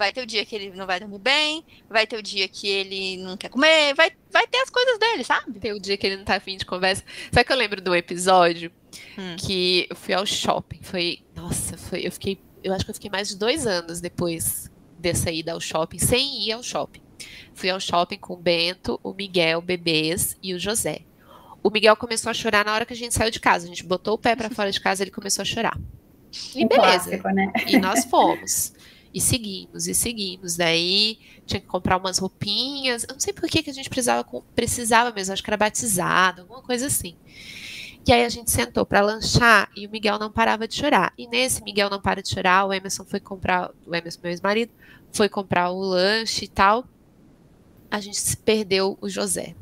Vai 0.00 0.14
ter 0.14 0.22
o 0.22 0.26
dia 0.26 0.46
que 0.46 0.56
ele 0.56 0.70
não 0.70 0.86
vai 0.86 0.98
dormir 0.98 1.18
bem, 1.18 1.62
vai 1.86 2.06
ter 2.06 2.16
o 2.16 2.22
dia 2.22 2.48
que 2.48 2.66
ele 2.66 3.18
não 3.18 3.36
quer 3.36 3.50
comer, 3.50 3.92
vai, 3.94 4.10
vai 4.32 4.46
ter 4.46 4.56
as 4.56 4.70
coisas 4.70 4.98
dele, 4.98 5.22
sabe? 5.22 5.60
Tem 5.60 5.74
o 5.74 5.78
dia 5.78 5.94
que 5.98 6.06
ele 6.06 6.16
não 6.16 6.24
tá 6.24 6.36
afim 6.36 6.56
de 6.56 6.64
conversa. 6.64 7.04
Sabe 7.30 7.44
que 7.44 7.52
eu 7.52 7.56
lembro 7.58 7.82
do 7.82 7.94
episódio 7.94 8.72
hum. 9.18 9.36
que 9.36 9.86
eu 9.90 9.94
fui 9.94 10.14
ao 10.14 10.24
shopping? 10.24 10.80
Foi. 10.80 11.18
Nossa, 11.36 11.76
foi. 11.76 12.06
Eu 12.06 12.10
fiquei. 12.12 12.40
Eu 12.64 12.72
acho 12.72 12.82
que 12.82 12.90
eu 12.90 12.94
fiquei 12.94 13.10
mais 13.10 13.28
de 13.28 13.36
dois 13.36 13.66
anos 13.66 14.00
depois 14.00 14.70
dessa 14.98 15.30
ida 15.30 15.52
ao 15.52 15.60
shopping, 15.60 15.98
sem 15.98 16.46
ir 16.46 16.52
ao 16.52 16.62
shopping. 16.62 17.02
Fui 17.52 17.68
ao 17.68 17.78
shopping 17.78 18.16
com 18.16 18.32
o 18.32 18.38
Bento, 18.38 18.98
o 19.02 19.12
Miguel, 19.12 19.58
o 19.58 19.62
Bebês 19.62 20.34
e 20.42 20.54
o 20.54 20.58
José. 20.58 21.02
O 21.62 21.68
Miguel 21.68 21.94
começou 21.94 22.30
a 22.30 22.34
chorar 22.34 22.64
na 22.64 22.72
hora 22.72 22.86
que 22.86 22.94
a 22.94 22.96
gente 22.96 23.14
saiu 23.14 23.30
de 23.30 23.38
casa. 23.38 23.66
A 23.66 23.68
gente 23.68 23.84
botou 23.84 24.14
o 24.14 24.18
pé 24.18 24.34
para 24.34 24.48
fora 24.48 24.72
de 24.72 24.80
casa, 24.80 25.04
ele 25.04 25.10
começou 25.10 25.42
a 25.42 25.44
chorar. 25.44 25.78
E 26.56 26.66
beleza. 26.66 27.18
Clássico, 27.18 27.28
né? 27.28 27.52
E 27.66 27.76
nós 27.76 28.06
fomos. 28.06 28.72
E 29.12 29.20
seguimos, 29.20 29.86
e 29.88 29.94
seguimos. 29.94 30.56
Daí 30.56 31.18
tinha 31.44 31.60
que 31.60 31.66
comprar 31.66 31.96
umas 31.96 32.18
roupinhas. 32.18 33.04
Eu 33.04 33.14
não 33.14 33.20
sei 33.20 33.32
por 33.32 33.48
que, 33.48 33.62
que 33.62 33.70
a 33.70 33.74
gente 33.74 33.90
precisava, 33.90 34.24
precisava 34.54 35.12
mesmo, 35.12 35.32
acho 35.32 35.42
que 35.42 35.50
era 35.50 35.56
batizado, 35.56 36.42
alguma 36.42 36.62
coisa 36.62 36.86
assim. 36.86 37.16
E 38.06 38.12
aí 38.12 38.24
a 38.24 38.28
gente 38.28 38.50
sentou 38.50 38.86
para 38.86 39.02
lanchar 39.02 39.70
e 39.76 39.86
o 39.86 39.90
Miguel 39.90 40.18
não 40.18 40.32
parava 40.32 40.66
de 40.66 40.74
chorar. 40.74 41.12
E 41.18 41.26
nesse 41.26 41.62
Miguel 41.62 41.90
não 41.90 42.00
para 42.00 42.22
de 42.22 42.30
chorar, 42.30 42.64
o 42.66 42.72
Emerson 42.72 43.04
foi 43.04 43.20
comprar, 43.20 43.70
o 43.86 43.94
Emerson, 43.94 44.20
meu 44.22 44.32
ex-marido, 44.32 44.72
foi 45.12 45.28
comprar 45.28 45.70
o 45.70 45.80
lanche 45.80 46.46
e 46.46 46.48
tal. 46.48 46.86
A 47.90 48.00
gente 48.00 48.36
perdeu 48.38 48.96
o 49.00 49.08
José. 49.08 49.54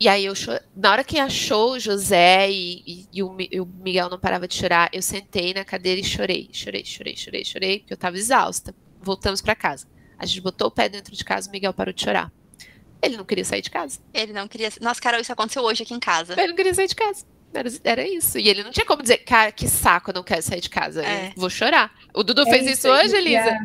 E 0.00 0.08
aí 0.08 0.24
eu 0.24 0.32
na 0.74 0.92
hora 0.92 1.04
que 1.04 1.18
achou 1.18 1.72
o 1.72 1.78
José 1.78 2.50
e, 2.50 2.82
e, 2.86 3.08
e, 3.12 3.22
o, 3.22 3.36
e, 3.38 3.60
o, 3.60 3.66
Miguel 3.66 4.08
não 4.08 4.18
parava 4.18 4.48
de 4.48 4.54
chorar, 4.54 4.88
eu 4.94 5.02
sentei 5.02 5.52
na 5.52 5.62
cadeira 5.62 6.00
e 6.00 6.04
chorei, 6.04 6.48
chorei, 6.50 6.86
chorei, 6.86 7.14
chorei, 7.14 7.44
chorei, 7.44 7.78
porque 7.80 7.92
eu 7.92 7.98
tava 7.98 8.16
exausta. 8.16 8.74
Voltamos 8.98 9.42
para 9.42 9.54
casa. 9.54 9.86
A 10.18 10.24
gente 10.24 10.40
botou 10.40 10.68
o 10.68 10.70
pé 10.70 10.88
dentro 10.88 11.14
de 11.14 11.22
casa, 11.22 11.50
o 11.50 11.52
Miguel 11.52 11.74
parou 11.74 11.92
de 11.92 12.02
chorar. 12.02 12.32
Ele 13.02 13.18
não 13.18 13.26
queria 13.26 13.44
sair 13.44 13.60
de 13.60 13.70
casa. 13.70 14.00
Ele 14.12 14.32
não 14.32 14.48
queria. 14.48 14.70
Nossa, 14.80 15.00
Carol, 15.00 15.20
isso 15.20 15.32
aconteceu 15.32 15.62
hoje 15.62 15.82
aqui 15.82 15.92
em 15.92 16.00
casa. 16.00 16.32
Ele 16.32 16.48
não 16.48 16.56
queria 16.56 16.72
sair 16.72 16.88
de 16.88 16.94
casa. 16.94 17.26
Era, 17.52 17.68
era 17.84 18.08
isso. 18.08 18.38
E 18.38 18.48
ele 18.48 18.62
não 18.62 18.70
tinha 18.70 18.86
como 18.86 19.02
dizer, 19.02 19.18
cara, 19.18 19.52
que 19.52 19.68
saco, 19.68 20.10
eu 20.10 20.14
não 20.14 20.22
quero 20.22 20.42
sair 20.42 20.60
de 20.60 20.70
casa. 20.70 21.04
É. 21.04 21.32
vou 21.36 21.50
chorar. 21.50 21.92
O 22.14 22.22
Dudu 22.22 22.42
é 22.42 22.50
fez 22.50 22.62
isso, 22.62 22.88
isso 22.88 22.88
hoje, 22.88 23.16
Elisa? 23.16 23.58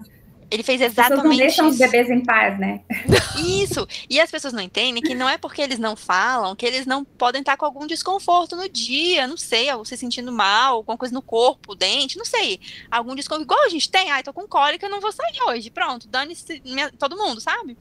Ele 0.49 0.63
fez 0.63 0.79
exatamente 0.79 1.23
não 1.23 1.37
deixam 1.37 1.67
os 1.67 1.77
bebês 1.77 2.09
em 2.09 2.23
paz, 2.23 2.57
né? 2.59 2.81
Isso. 3.43 3.87
E 4.09 4.19
as 4.19 4.29
pessoas 4.29 4.53
não 4.53 4.61
entendem 4.61 5.01
que 5.01 5.15
não 5.15 5.27
é 5.27 5.37
porque 5.37 5.61
eles 5.61 5.79
não 5.79 5.95
falam 5.95 6.55
que 6.55 6.65
eles 6.65 6.85
não 6.85 7.03
podem 7.03 7.41
estar 7.41 7.57
com 7.57 7.65
algum 7.65 7.87
desconforto 7.87 8.55
no 8.55 8.69
dia, 8.69 9.27
não 9.27 9.37
sei, 9.37 9.71
ou 9.73 9.83
se 9.83 9.97
sentindo 9.97 10.31
mal, 10.31 10.75
alguma 10.75 10.97
coisa 10.97 11.13
no 11.13 11.21
corpo, 11.21 11.75
dente, 11.75 12.17
não 12.17 12.25
sei. 12.25 12.59
Algum 12.91 13.15
desconforto. 13.15 13.45
Igual 13.45 13.65
a 13.65 13.69
gente 13.69 13.89
tem, 13.89 14.11
ai, 14.11 14.19
ah, 14.19 14.23
tô 14.23 14.33
com 14.33 14.47
cólica, 14.47 14.87
não 14.87 15.01
vou 15.01 15.11
sair 15.11 15.41
hoje. 15.47 15.69
Pronto, 15.69 16.07
dane-se 16.07 16.61
todo 16.99 17.17
mundo, 17.17 17.41
sabe? 17.41 17.77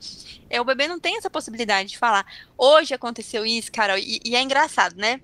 É, 0.48 0.60
o 0.60 0.64
bebê 0.64 0.88
não 0.88 0.98
tem 0.98 1.16
essa 1.16 1.30
possibilidade 1.30 1.90
de 1.90 1.98
falar. 1.98 2.26
Hoje 2.56 2.94
aconteceu 2.94 3.44
isso, 3.44 3.70
Carol, 3.70 3.98
e, 3.98 4.20
e 4.24 4.34
é 4.34 4.42
engraçado, 4.42 4.96
né? 4.96 5.20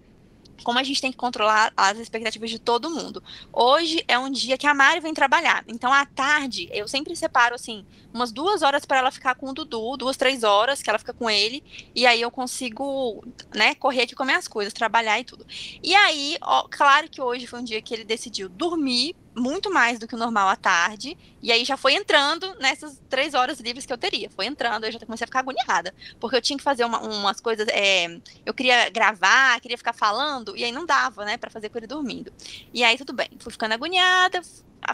Como 0.63 0.79
a 0.79 0.83
gente 0.83 1.01
tem 1.01 1.11
que 1.11 1.17
controlar 1.19 1.73
as 1.77 1.99
expectativas 1.99 2.51
de 2.51 2.59
todo 2.59 2.91
mundo. 2.91 3.23
Hoje 3.53 4.05
é 4.07 4.19
um 4.19 4.31
dia 4.31 4.57
que 4.57 4.67
a 4.67 4.75
Mari 4.75 5.01
vem 5.01 5.15
trabalhar, 5.15 5.65
então 5.67 5.93
à 5.93 6.05
tarde 6.07 6.69
eu 6.73 6.87
sempre 6.87 7.15
separo 7.17 7.55
assim 7.55 7.85
umas 8.13 8.33
duas 8.33 8.63
horas 8.63 8.85
para 8.85 8.99
ela 8.99 9.11
ficar 9.11 9.35
com 9.35 9.51
o 9.51 9.55
Dudu, 9.55 9.97
duas, 9.97 10.17
três 10.17 10.43
horas 10.43 10.83
que 10.83 10.91
ela 10.91 10.99
fica 10.99 11.13
com 11.13 11.31
ele, 11.31 11.63
e 11.95 12.07
aí 12.07 12.21
eu 12.21 12.31
consigo, 12.31 13.25
né, 13.55 13.75
correr 13.77 14.03
aqui 14.03 14.15
com 14.15 14.25
minhas 14.25 14.49
coisas, 14.49 14.73
trabalhar 14.73 15.19
e 15.21 15.25
tudo. 15.25 15.47
E 15.83 15.95
aí, 15.95 16.37
ó, 16.41 16.67
claro 16.69 17.09
que 17.09 17.23
hoje 17.23 17.47
foi 17.47 17.61
um 17.61 17.65
dia 17.65 17.81
que 17.81 17.95
ele 17.95 18.05
decidiu 18.05 18.49
dormir 18.49 19.15
muito 19.35 19.73
mais 19.73 19.99
do 19.99 20.07
que 20.07 20.15
o 20.15 20.19
normal 20.19 20.49
à 20.49 20.57
tarde, 20.57 21.17
e 21.43 21.53
aí 21.53 21.65
já 21.65 21.77
foi 21.77 21.95
entrando 21.95 22.55
nessas 22.59 23.01
três 23.09 23.35
horas 23.35 23.61
livres 23.61 23.87
que 23.87 23.93
eu 23.93 23.99
teria. 23.99 24.29
Foi 24.31 24.47
entrando, 24.47 24.85
eu 24.85 24.93
já 24.93 24.99
comecei 24.99 25.25
a 25.25 25.29
ficar 25.29 25.41
agoniada, 25.41 25.95
porque 26.19 26.37
eu 26.37 26.43
tinha 26.43 26.57
que 26.57 26.63
fazer 26.63 26.85
uma, 26.85 27.01
umas 27.01 27.41
coisas, 27.41 27.67
é, 27.69 28.21
eu 28.45 28.53
queria 28.53 28.91
gravar, 28.91 29.61
queria 29.61 29.79
ficar 29.79 29.93
falando, 29.93 30.57
e 30.57 30.65
aí 30.65 30.73
não 30.73 30.85
dava, 30.85 31.25
né, 31.25 31.37
para 31.37 31.51
fazer 31.51 31.69
com 31.69 31.79
ele 31.79 31.87
dormindo. 31.87 32.33
E 32.75 32.83
aí 32.83 32.97
tudo 32.99 33.13
bem, 33.13 33.31
fui 33.39 33.53
ficando 33.53 33.73
agoniada, 33.73 34.43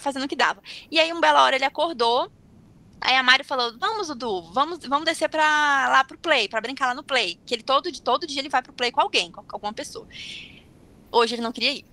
fazendo 0.00 0.24
o 0.24 0.28
que 0.28 0.36
dava. 0.36 0.62
E 0.90 1.00
aí, 1.00 1.12
um 1.12 1.20
bela 1.20 1.42
hora 1.42 1.56
ele 1.56 1.64
acordou, 1.64 2.30
Aí 3.00 3.14
a 3.14 3.22
Mari 3.22 3.44
falou: 3.44 3.76
Vamos, 3.78 4.08
Dudu, 4.08 4.42
vamos, 4.52 4.78
vamos 4.86 5.04
descer 5.04 5.28
pra, 5.28 5.88
lá 5.88 6.04
pro 6.04 6.18
Play, 6.18 6.48
para 6.48 6.60
brincar 6.60 6.86
lá 6.86 6.94
no 6.94 7.02
Play. 7.02 7.38
Que 7.44 7.54
ele 7.54 7.62
todo, 7.62 7.92
todo 8.00 8.26
dia 8.26 8.40
ele 8.40 8.48
vai 8.48 8.62
pro 8.62 8.72
Play 8.72 8.90
com 8.90 9.00
alguém, 9.00 9.30
com 9.30 9.44
alguma 9.48 9.72
pessoa. 9.72 10.06
Hoje 11.12 11.34
ele 11.34 11.42
não 11.42 11.52
queria 11.52 11.72
ir. 11.72 11.84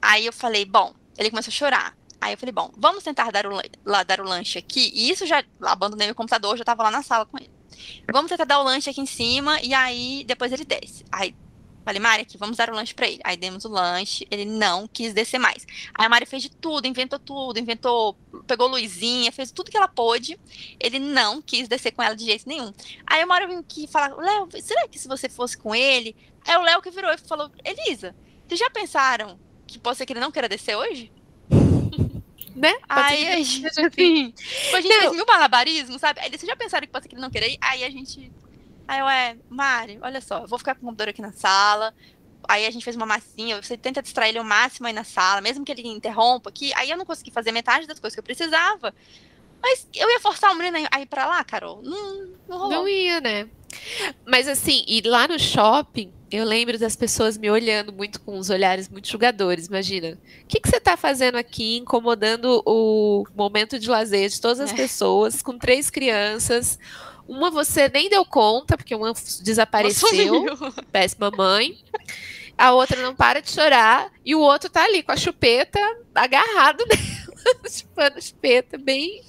Aí 0.00 0.24
eu 0.24 0.32
falei: 0.32 0.64
Bom, 0.64 0.94
ele 1.18 1.30
começou 1.30 1.50
a 1.50 1.54
chorar. 1.54 1.96
Aí 2.20 2.32
eu 2.32 2.38
falei: 2.38 2.52
Bom, 2.52 2.70
vamos 2.76 3.02
tentar 3.04 3.30
dar 3.30 3.46
o, 3.46 3.60
lá, 3.84 4.02
dar 4.02 4.20
o 4.20 4.24
lanche 4.24 4.58
aqui. 4.58 4.90
E 4.94 5.10
isso 5.10 5.26
já 5.26 5.44
abandonei 5.62 6.06
meu 6.06 6.14
computador, 6.14 6.56
já 6.56 6.64
tava 6.64 6.82
lá 6.82 6.90
na 6.90 7.02
sala 7.02 7.26
com 7.26 7.38
ele. 7.38 7.50
Vamos 8.12 8.30
tentar 8.30 8.44
dar 8.44 8.60
o 8.60 8.64
lanche 8.64 8.90
aqui 8.90 9.00
em 9.00 9.06
cima 9.06 9.60
e 9.60 9.74
aí 9.74 10.24
depois 10.26 10.52
ele 10.52 10.64
desce. 10.64 11.04
Aí 11.10 11.34
Falei, 11.84 12.00
Mari, 12.00 12.22
aqui, 12.22 12.38
vamos 12.38 12.56
dar 12.56 12.70
o 12.70 12.74
lanche 12.74 12.94
para 12.94 13.06
ele. 13.06 13.20
Aí 13.22 13.36
demos 13.36 13.66
o 13.66 13.68
lanche, 13.68 14.26
ele 14.30 14.46
não 14.46 14.88
quis 14.88 15.12
descer 15.12 15.38
mais. 15.38 15.66
Aí 15.92 16.06
a 16.06 16.08
Mari 16.08 16.24
fez 16.24 16.42
de 16.42 16.50
tudo, 16.50 16.86
inventou 16.86 17.18
tudo, 17.18 17.58
inventou, 17.58 18.16
pegou 18.46 18.68
luzinha, 18.68 19.30
fez 19.30 19.52
tudo 19.52 19.70
que 19.70 19.76
ela 19.76 19.86
pôde. 19.86 20.40
Ele 20.80 20.98
não 20.98 21.42
quis 21.42 21.68
descer 21.68 21.92
com 21.92 22.02
ela 22.02 22.16
de 22.16 22.24
jeito 22.24 22.48
nenhum. 22.48 22.72
Aí 23.06 23.22
uma 23.22 23.34
hora 23.34 23.44
eu 23.44 23.48
vim 23.48 23.56
aqui 23.56 23.86
falar, 23.86 24.16
Léo, 24.16 24.48
será 24.62 24.88
que 24.88 24.98
se 24.98 25.06
você 25.06 25.28
fosse 25.28 25.58
com 25.58 25.74
ele? 25.74 26.16
Aí 26.46 26.56
o 26.56 26.62
Léo 26.62 26.80
que 26.80 26.90
virou 26.90 27.12
e 27.12 27.18
falou, 27.18 27.50
Elisa, 27.62 28.16
vocês 28.48 28.58
já 28.58 28.70
pensaram 28.70 29.38
que 29.78 29.82
pode 29.84 29.98
ser 29.98 30.06
que 30.06 30.12
ele 30.12 30.20
não 30.20 30.32
queira 30.32 30.48
descer 30.48 30.76
hoje? 30.76 31.12
né? 32.54 32.74
Aí 32.88 33.28
a 33.28 33.36
gente, 33.36 33.66
assim, 33.66 34.30
tipo, 34.30 34.76
a 34.76 34.80
gente 34.80 34.98
fez 34.98 35.12
mil 35.12 35.26
malabarismos, 35.26 36.00
sabe? 36.00 36.20
Aí 36.20 36.30
vocês 36.30 36.46
já 36.46 36.56
pensaram 36.56 36.86
que 36.86 36.92
pode 36.92 37.04
ser 37.04 37.08
que 37.08 37.14
ele 37.14 37.22
não 37.22 37.30
queira 37.30 37.46
ir? 37.46 37.58
Aí 37.60 37.84
a 37.84 37.90
gente 37.90 38.32
Aí 38.86 39.00
eu, 39.00 39.08
é, 39.08 39.36
Mari, 39.48 39.98
olha 40.02 40.20
só, 40.20 40.40
eu 40.42 40.46
vou 40.46 40.58
ficar 40.58 40.74
com 40.74 40.82
o 40.82 40.84
computador 40.84 41.10
aqui 41.10 41.22
na 41.22 41.32
sala, 41.32 41.94
aí 42.46 42.66
a 42.66 42.70
gente 42.70 42.84
fez 42.84 42.96
uma 42.96 43.06
massinha, 43.06 43.60
você 43.60 43.76
tenta 43.76 44.02
distrair 44.02 44.30
ele 44.30 44.40
o 44.40 44.44
máximo 44.44 44.86
aí 44.86 44.92
na 44.92 45.04
sala, 45.04 45.40
mesmo 45.40 45.64
que 45.64 45.72
ele 45.72 45.88
interrompa 45.88 46.50
aqui, 46.50 46.72
aí 46.74 46.90
eu 46.90 46.96
não 46.96 47.06
consegui 47.06 47.30
fazer 47.30 47.50
metade 47.50 47.86
das 47.86 47.98
coisas 47.98 48.14
que 48.14 48.20
eu 48.20 48.24
precisava. 48.24 48.94
Mas 49.62 49.88
eu 49.94 50.10
ia 50.10 50.20
forçar 50.20 50.52
o 50.52 50.54
menino 50.54 50.86
a 50.90 51.00
ir 51.00 51.06
pra 51.06 51.24
lá, 51.24 51.42
Carol? 51.42 51.80
Não, 51.82 52.28
não 52.46 52.58
rolou. 52.58 52.70
Não 52.70 52.88
ia, 52.88 53.18
né? 53.22 53.48
Mas 54.26 54.48
assim, 54.48 54.84
e 54.86 55.00
lá 55.02 55.28
no 55.28 55.38
shopping, 55.38 56.12
eu 56.30 56.44
lembro 56.44 56.78
das 56.78 56.96
pessoas 56.96 57.38
me 57.38 57.50
olhando 57.50 57.92
muito 57.92 58.20
com 58.20 58.38
os 58.38 58.50
olhares 58.50 58.88
muito 58.88 59.08
julgadores. 59.08 59.66
Imagina, 59.66 60.18
o 60.42 60.46
que, 60.46 60.60
que 60.60 60.68
você 60.68 60.78
está 60.78 60.96
fazendo 60.96 61.36
aqui, 61.36 61.76
incomodando 61.76 62.62
o 62.66 63.24
momento 63.36 63.78
de 63.78 63.88
lazer 63.88 64.28
de 64.28 64.40
todas 64.40 64.60
as 64.60 64.72
é. 64.72 64.74
pessoas, 64.74 65.42
com 65.42 65.56
três 65.58 65.90
crianças. 65.90 66.78
Uma 67.26 67.50
você 67.50 67.88
nem 67.88 68.10
deu 68.10 68.24
conta, 68.24 68.76
porque 68.76 68.94
uma 68.94 69.12
desapareceu, 69.42 70.44
péssima 70.90 71.30
mãe. 71.30 71.78
A 72.58 72.72
outra 72.72 73.00
não 73.00 73.14
para 73.14 73.40
de 73.40 73.50
chorar, 73.50 74.10
e 74.24 74.34
o 74.34 74.40
outro 74.40 74.70
tá 74.70 74.84
ali 74.84 75.02
com 75.02 75.12
a 75.12 75.16
chupeta 75.16 75.80
agarrado 76.14 76.84
nela, 76.86 77.68
chupando 77.68 78.18
a 78.18 78.20
chupeta, 78.20 78.78
bem 78.78 79.22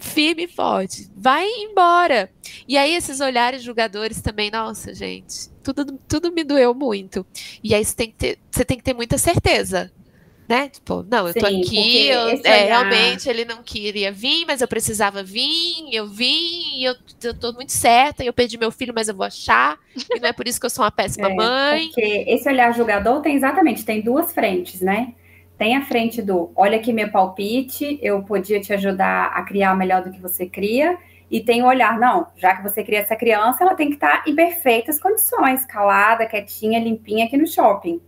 firme 0.00 0.44
e 0.44 0.48
forte. 0.48 1.10
Vai 1.16 1.46
embora. 1.46 2.30
E 2.66 2.76
aí, 2.76 2.94
esses 2.94 3.20
olhares 3.20 3.62
julgadores 3.62 4.20
também, 4.20 4.50
nossa, 4.50 4.94
gente, 4.94 5.48
tudo, 5.62 5.98
tudo 6.08 6.32
me 6.32 6.44
doeu 6.44 6.74
muito. 6.74 7.26
E 7.62 7.74
aí 7.74 7.84
você 7.84 7.96
tem 7.96 8.10
que 8.10 8.16
ter, 8.16 8.38
você 8.50 8.64
tem 8.64 8.76
que 8.76 8.84
ter 8.84 8.94
muita 8.94 9.18
certeza. 9.18 9.90
Né? 10.46 10.68
Tipo, 10.68 11.02
não, 11.10 11.26
eu 11.26 11.32
Sim, 11.32 11.40
tô 11.40 11.46
aqui, 11.46 12.06
eu, 12.08 12.20
é, 12.20 12.34
olhar... 12.34 12.66
realmente 12.66 13.30
ele 13.30 13.46
não 13.46 13.62
queria 13.62 14.12
vir, 14.12 14.44
mas 14.46 14.60
eu 14.60 14.68
precisava 14.68 15.22
vir, 15.22 15.88
eu 15.90 16.06
vim, 16.06 16.84
eu, 16.84 16.94
eu 17.22 17.32
tô 17.32 17.50
muito 17.54 17.72
certa, 17.72 18.22
eu 18.22 18.30
perdi 18.30 18.58
meu 18.58 18.70
filho, 18.70 18.92
mas 18.94 19.08
eu 19.08 19.14
vou 19.14 19.24
achar, 19.24 19.78
e 20.14 20.20
não 20.20 20.28
é 20.28 20.34
por 20.34 20.46
isso 20.46 20.60
que 20.60 20.66
eu 20.66 20.70
sou 20.70 20.84
uma 20.84 20.90
péssima 20.90 21.30
é, 21.30 21.34
mãe. 21.34 21.86
Porque 21.86 22.26
esse 22.28 22.46
olhar 22.46 22.74
julgador 22.74 23.22
tem 23.22 23.34
exatamente, 23.34 23.86
tem 23.86 24.02
duas 24.02 24.34
frentes, 24.34 24.82
né? 24.82 25.14
Tem 25.56 25.76
a 25.76 25.82
frente 25.82 26.20
do 26.20 26.50
olha 26.56 26.78
aqui 26.78 26.92
meu 26.92 27.10
palpite, 27.10 27.98
eu 28.02 28.22
podia 28.22 28.60
te 28.60 28.72
ajudar 28.72 29.26
a 29.26 29.42
criar 29.42 29.76
melhor 29.76 30.02
do 30.02 30.10
que 30.10 30.20
você 30.20 30.46
cria, 30.46 30.98
e 31.30 31.40
tem 31.40 31.62
o 31.62 31.66
olhar, 31.66 31.98
não, 31.98 32.26
já 32.36 32.54
que 32.54 32.62
você 32.62 32.82
cria 32.82 33.00
essa 33.00 33.16
criança, 33.16 33.64
ela 33.64 33.74
tem 33.74 33.88
que 33.88 33.94
estar 33.94 34.24
em 34.26 34.34
perfeitas 34.34 34.98
condições, 35.00 35.64
calada, 35.64 36.26
quietinha, 36.26 36.78
limpinha 36.78 37.26
aqui 37.26 37.36
no 37.36 37.46
shopping. 37.46 38.00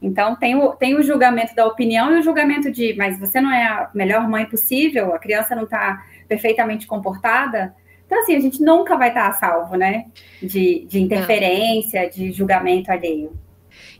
Então 0.00 0.36
tem 0.36 0.54
o, 0.54 0.72
tem 0.72 0.94
o 0.96 1.02
julgamento 1.02 1.54
da 1.54 1.66
opinião 1.66 2.14
e 2.14 2.20
o 2.20 2.22
julgamento 2.22 2.70
de, 2.70 2.94
mas 2.94 3.18
você 3.18 3.40
não 3.40 3.50
é 3.50 3.64
a 3.64 3.90
melhor 3.94 4.28
mãe 4.28 4.44
possível, 4.44 5.14
a 5.14 5.18
criança 5.18 5.56
não 5.56 5.64
está 5.64 6.04
perfeitamente 6.28 6.86
comportada. 6.86 7.74
Então, 8.06 8.20
assim, 8.20 8.36
a 8.36 8.40
gente 8.40 8.62
nunca 8.62 8.96
vai 8.96 9.08
estar 9.08 9.28
a 9.28 9.32
salvo, 9.32 9.76
né? 9.76 10.06
De, 10.42 10.84
de 10.86 11.00
interferência, 11.00 12.08
de 12.08 12.32
julgamento 12.32 12.92
alheio. 12.92 13.32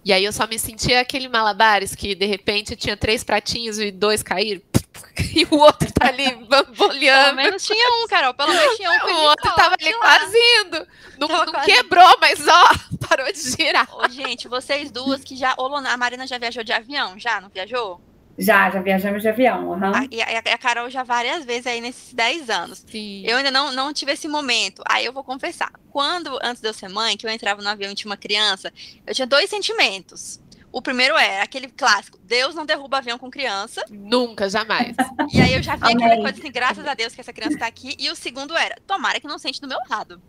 E 0.05 0.13
aí 0.13 0.25
eu 0.25 0.33
só 0.33 0.47
me 0.47 0.59
sentia 0.59 1.01
aquele 1.01 1.29
malabares 1.29 1.95
que 1.95 2.15
de 2.15 2.27
repente 2.27 2.77
tinha 2.77 2.97
três 2.97 3.25
pratinhos 3.25 3.79
e 3.79 3.91
dois 3.91 4.23
caíram. 4.23 4.61
E 5.17 5.45
o 5.51 5.59
outro 5.59 5.93
tá 5.93 6.09
ali 6.09 6.35
bamboleando. 6.47 7.37
Pelo 7.37 7.37
menos 7.37 7.65
tinha 7.65 7.89
um, 7.89 8.09
Carol. 8.09 8.35
Pelo 8.35 8.53
menos 8.53 8.77
tinha 8.77 8.91
um. 8.91 8.95
O 9.15 9.23
outro 9.25 9.55
tava 9.55 9.77
ali 9.81 9.93
quase 9.95 10.37
indo. 10.61 10.87
Não, 11.19 11.29
não 11.29 11.53
quase... 11.53 11.67
quebrou, 11.67 12.17
mas 12.21 12.47
ó, 12.47 12.65
parou 13.09 13.33
de 13.33 13.39
girar. 13.39 13.89
Ô, 13.95 14.09
gente, 14.09 14.49
vocês 14.49 14.91
duas 14.91 15.23
que 15.23 15.37
já. 15.37 15.55
Ô, 15.57 15.75
a 15.75 15.97
Marina 15.97 16.27
já 16.27 16.39
viajou 16.39 16.65
de 16.65 16.73
avião, 16.73 17.19
já? 17.19 17.41
Não 17.41 17.49
viajou? 17.49 18.01
Já, 18.39 18.71
já 18.71 18.81
viajamos 18.81 19.23
de 19.23 19.29
avião. 19.29 19.71
Uhum. 19.71 19.95
A, 19.95 20.07
e 20.11 20.21
a, 20.21 20.39
a, 20.39 20.59
Carol 20.59 20.91
já 20.91 21.03
várias 21.03 21.45
vezes 21.45 21.67
aí 21.67 21.81
nesses 21.81 22.13
10 22.13 22.51
anos. 22.51 22.85
Sim. 22.89 23.23
Eu 23.25 23.37
ainda 23.37 23.51
não, 23.51 23.73
não 23.73 23.93
tive 23.93 24.13
esse 24.13 24.27
momento. 24.27 24.83
Aí 24.89 25.05
eu 25.05 25.13
vou 25.13 25.23
confessar. 25.23 25.73
Quando, 25.91 26.39
antes 26.43 26.61
de 26.61 26.69
eu 26.69 26.75
ser 26.75 26.89
mãe, 26.89 27.17
que 27.17 27.27
eu 27.27 27.31
entrava 27.31 27.63
no 27.63 27.69
avião 27.69 27.93
e 27.93 27.95
tinha 27.95 28.11
uma 28.11 28.17
criança, 28.17 28.73
eu 29.07 29.15
tinha 29.15 29.27
dois 29.27 29.49
sentimentos. 29.49 30.41
O 30.73 30.83
primeiro 30.83 31.17
é 31.17 31.41
aquele 31.41 31.69
clássico: 31.69 32.19
Deus 32.25 32.53
não 32.55 32.67
derruba 32.67 32.99
avião 32.99 33.17
com 33.17 33.31
criança. 33.31 33.85
Nunca, 33.89 34.51
jamais. 34.51 34.97
E 35.33 35.41
aí 35.41 35.55
eu 35.55 35.63
já 35.63 35.77
vi 35.77 35.93
aquela 35.93 36.17
coisa 36.17 36.37
assim, 36.37 36.51
graças 36.51 36.85
a 36.85 36.95
Deus 36.95 37.15
que 37.15 37.21
essa 37.21 37.33
criança 37.33 37.59
tá 37.59 37.67
aqui. 37.67 37.95
E 37.97 38.11
o 38.11 38.17
segundo 38.17 38.57
era: 38.57 38.77
tomara 38.85 39.21
que 39.21 39.29
não 39.29 39.39
sente 39.39 39.61
do 39.61 39.69
meu 39.69 39.79
lado. 39.89 40.21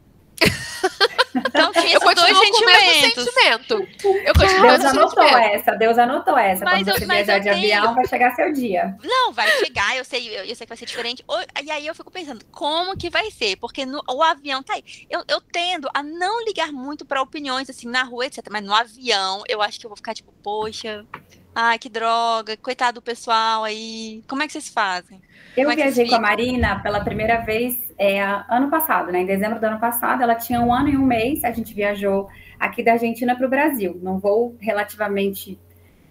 Então 1.35 1.71
tinha 1.73 1.97
esses 1.97 2.15
dois 2.15 2.37
sentimentos. 2.37 3.23
sentimento. 3.23 3.87
Eu 4.03 4.33
Deus 4.33 4.85
anotou 4.85 5.23
essa, 5.23 5.71
Deus 5.73 5.97
anotou 5.97 6.37
essa. 6.37 6.63
Mas 6.63 6.83
Quando 6.83 6.87
eu, 6.87 6.95
você 6.95 7.05
viajar 7.05 7.39
de 7.39 7.49
tenho... 7.49 7.55
avião, 7.55 7.93
vai 7.93 8.07
chegar 8.07 8.35
seu 8.35 8.53
dia. 8.53 8.97
Não, 9.03 9.33
vai 9.33 9.49
chegar, 9.59 9.97
eu 9.97 10.05
sei, 10.05 10.27
eu, 10.29 10.45
eu, 10.45 10.55
sei 10.55 10.65
que 10.65 10.69
vai 10.69 10.77
ser 10.77 10.85
diferente. 10.85 11.23
E 11.63 11.71
aí 11.71 11.85
eu 11.85 11.93
fico 11.93 12.09
pensando, 12.09 12.43
como 12.51 12.97
que 12.97 13.09
vai 13.09 13.29
ser? 13.31 13.57
Porque 13.57 13.85
no, 13.85 14.01
o 14.09 14.23
avião 14.23 14.63
tá 14.63 14.75
aí. 14.75 14.83
Eu, 15.09 15.23
eu 15.27 15.41
tendo 15.41 15.89
a 15.93 16.01
não 16.01 16.43
ligar 16.45 16.71
muito 16.71 17.05
para 17.05 17.21
opiniões, 17.21 17.69
assim, 17.69 17.87
na 17.87 18.03
rua, 18.03 18.27
etc. 18.27 18.45
Mas 18.49 18.63
no 18.63 18.73
avião, 18.73 19.43
eu 19.47 19.61
acho 19.61 19.79
que 19.79 19.85
eu 19.85 19.89
vou 19.89 19.97
ficar 19.97 20.13
tipo, 20.13 20.31
poxa, 20.43 21.05
ai, 21.53 21.77
que 21.77 21.89
droga, 21.89 22.55
coitado 22.57 22.95
do 22.95 23.01
pessoal 23.01 23.63
aí. 23.63 24.23
Como 24.27 24.41
é 24.41 24.47
que 24.47 24.53
vocês 24.53 24.69
fazem? 24.69 25.21
Eu 25.55 25.69
é 25.69 25.75
viajei 25.75 26.07
com 26.07 26.15
a 26.15 26.19
Marina 26.19 26.79
pela 26.81 27.01
primeira 27.01 27.37
vez 27.37 27.84
é, 27.97 28.21
ano 28.49 28.69
passado, 28.69 29.11
né? 29.11 29.21
Em 29.21 29.25
dezembro 29.25 29.59
do 29.59 29.63
ano 29.65 29.79
passado, 29.79 30.21
ela 30.21 30.35
tinha 30.35 30.61
um 30.61 30.73
ano 30.73 30.89
e 30.89 30.97
um 30.97 31.05
mês. 31.05 31.43
A 31.43 31.51
gente 31.51 31.73
viajou 31.73 32.27
aqui 32.59 32.83
da 32.83 32.93
Argentina 32.93 33.35
para 33.35 33.45
o 33.45 33.49
Brasil, 33.49 33.97
num 34.01 34.19
voo 34.19 34.55
relativamente 34.59 35.59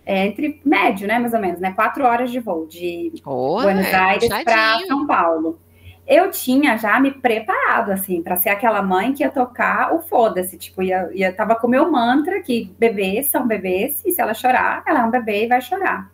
é, 0.06 0.26
entre 0.26 0.60
médio, 0.64 1.06
né? 1.06 1.18
Mais 1.18 1.34
ou 1.34 1.40
menos, 1.40 1.60
né? 1.60 1.72
Quatro 1.72 2.04
horas 2.04 2.30
de 2.30 2.40
voo 2.40 2.66
de 2.66 3.12
oh, 3.24 3.60
Buenos 3.62 3.92
Aires 3.92 4.28
para 4.44 4.78
São 4.86 5.06
Paulo. 5.06 5.58
Eu 6.06 6.30
tinha 6.30 6.76
já 6.76 7.00
me 7.00 7.10
preparado, 7.10 7.90
assim, 7.90 8.22
para 8.22 8.36
ser 8.36 8.50
aquela 8.50 8.82
mãe 8.82 9.14
que 9.14 9.22
ia 9.22 9.30
tocar 9.30 9.94
o 9.94 10.02
foda-se. 10.02 10.58
Tipo, 10.58 10.82
ia, 10.82 11.08
ia, 11.14 11.32
tava 11.32 11.54
com 11.54 11.66
o 11.66 11.70
meu 11.70 11.90
mantra 11.90 12.42
que 12.42 12.74
bebês 12.78 13.30
são 13.30 13.46
bebês, 13.46 14.02
e 14.04 14.12
se 14.12 14.20
ela 14.20 14.34
chorar, 14.34 14.82
ela 14.86 15.00
é 15.00 15.04
um 15.04 15.10
bebê 15.10 15.44
e 15.44 15.48
vai 15.48 15.62
chorar. 15.62 16.10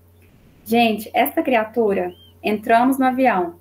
Gente, 0.65 1.11
essa 1.13 1.43
criatura 1.43 2.13
entramos 2.43 2.99
no 2.99 3.07
avião. 3.07 3.60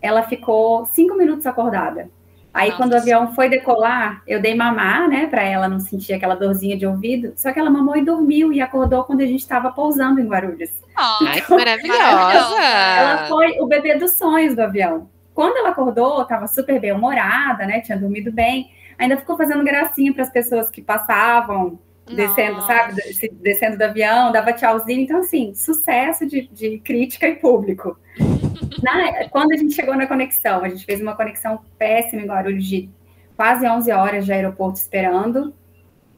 Ela 0.00 0.22
ficou 0.22 0.84
cinco 0.86 1.16
minutos 1.16 1.46
acordada. 1.46 2.10
Aí, 2.52 2.70
Nossa. 2.70 2.82
quando 2.82 2.92
o 2.92 2.96
avião 2.96 3.34
foi 3.34 3.50
decolar, 3.50 4.22
eu 4.26 4.40
dei 4.40 4.54
mamar, 4.54 5.08
né, 5.08 5.26
para 5.26 5.42
ela 5.42 5.68
não 5.68 5.78
sentir 5.78 6.14
aquela 6.14 6.34
dorzinha 6.34 6.74
de 6.74 6.86
ouvido. 6.86 7.34
Só 7.36 7.52
que 7.52 7.58
ela 7.60 7.68
mamou 7.68 7.96
e 7.96 8.04
dormiu 8.04 8.50
e 8.50 8.62
acordou 8.62 9.04
quando 9.04 9.20
a 9.20 9.26
gente 9.26 9.40
estava 9.40 9.70
pousando 9.70 10.20
em 10.20 10.26
Guarulhos. 10.26 10.70
Ai, 10.96 11.42
que 11.42 11.50
maravilhosa! 11.50 12.56
Ela 12.98 13.26
foi 13.28 13.60
o 13.60 13.66
bebê 13.66 13.98
dos 13.98 14.12
sonhos 14.12 14.56
do 14.56 14.62
avião. 14.62 15.10
Quando 15.34 15.58
ela 15.58 15.68
acordou, 15.68 16.22
estava 16.22 16.46
super 16.46 16.80
bem 16.80 16.92
humorada, 16.92 17.66
né, 17.66 17.80
tinha 17.80 17.98
dormido 17.98 18.32
bem. 18.32 18.70
Ainda 18.98 19.18
ficou 19.18 19.36
fazendo 19.36 19.62
gracinha 19.62 20.14
para 20.14 20.22
as 20.22 20.30
pessoas 20.30 20.70
que 20.70 20.80
passavam 20.80 21.78
descendo, 22.14 22.54
Nossa. 22.54 22.66
sabe? 22.66 22.94
Descendo 23.40 23.76
do 23.76 23.82
avião, 23.82 24.30
dava 24.30 24.52
tchauzinho. 24.52 25.00
Então, 25.00 25.18
assim, 25.18 25.54
sucesso 25.54 26.26
de, 26.26 26.48
de 26.48 26.78
crítica 26.78 27.28
e 27.28 27.36
público. 27.36 27.98
na, 28.82 29.28
quando 29.28 29.52
a 29.52 29.56
gente 29.56 29.74
chegou 29.74 29.96
na 29.96 30.06
conexão, 30.06 30.62
a 30.62 30.68
gente 30.68 30.84
fez 30.84 31.00
uma 31.00 31.16
conexão 31.16 31.60
péssima 31.78 32.22
em 32.22 32.26
Guarulhos 32.26 32.64
de 32.64 32.88
quase 33.36 33.66
11 33.66 33.90
horas 33.92 34.24
de 34.24 34.32
aeroporto 34.32 34.78
esperando. 34.78 35.52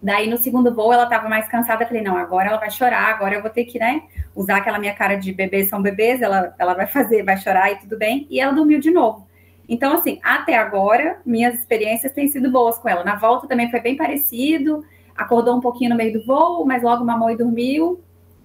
Daí, 0.00 0.28
no 0.30 0.38
segundo 0.38 0.72
voo, 0.72 0.92
ela 0.92 1.04
estava 1.04 1.28
mais 1.28 1.48
cansada. 1.48 1.82
Eu 1.82 1.88
falei, 1.88 2.02
não, 2.02 2.16
agora 2.16 2.48
ela 2.48 2.58
vai 2.58 2.70
chorar, 2.70 3.08
agora 3.08 3.34
eu 3.34 3.42
vou 3.42 3.50
ter 3.50 3.64
que, 3.64 3.78
né, 3.78 4.02
usar 4.34 4.58
aquela 4.58 4.78
minha 4.78 4.94
cara 4.94 5.16
de 5.16 5.32
bebês 5.32 5.68
são 5.68 5.82
bebês, 5.82 6.22
ela, 6.22 6.54
ela 6.58 6.74
vai 6.74 6.86
fazer, 6.86 7.24
vai 7.24 7.36
chorar 7.36 7.72
e 7.72 7.76
tudo 7.76 7.98
bem. 7.98 8.26
E 8.30 8.38
ela 8.38 8.52
dormiu 8.52 8.78
de 8.78 8.90
novo. 8.90 9.26
Então, 9.68 9.94
assim, 9.94 10.18
até 10.22 10.56
agora, 10.56 11.20
minhas 11.26 11.54
experiências 11.54 12.12
têm 12.12 12.28
sido 12.28 12.50
boas 12.50 12.78
com 12.78 12.88
ela. 12.88 13.04
Na 13.04 13.16
volta 13.16 13.46
também 13.46 13.70
foi 13.70 13.80
bem 13.80 13.96
parecido 13.96 14.84
acordou 15.18 15.56
um 15.56 15.60
pouquinho 15.60 15.90
no 15.90 15.96
meio 15.96 16.12
do 16.12 16.24
voo, 16.24 16.64
mas 16.64 16.82
logo 16.82 17.04
mamou 17.04 17.30
e 17.30 17.36
dormiu. 17.36 18.00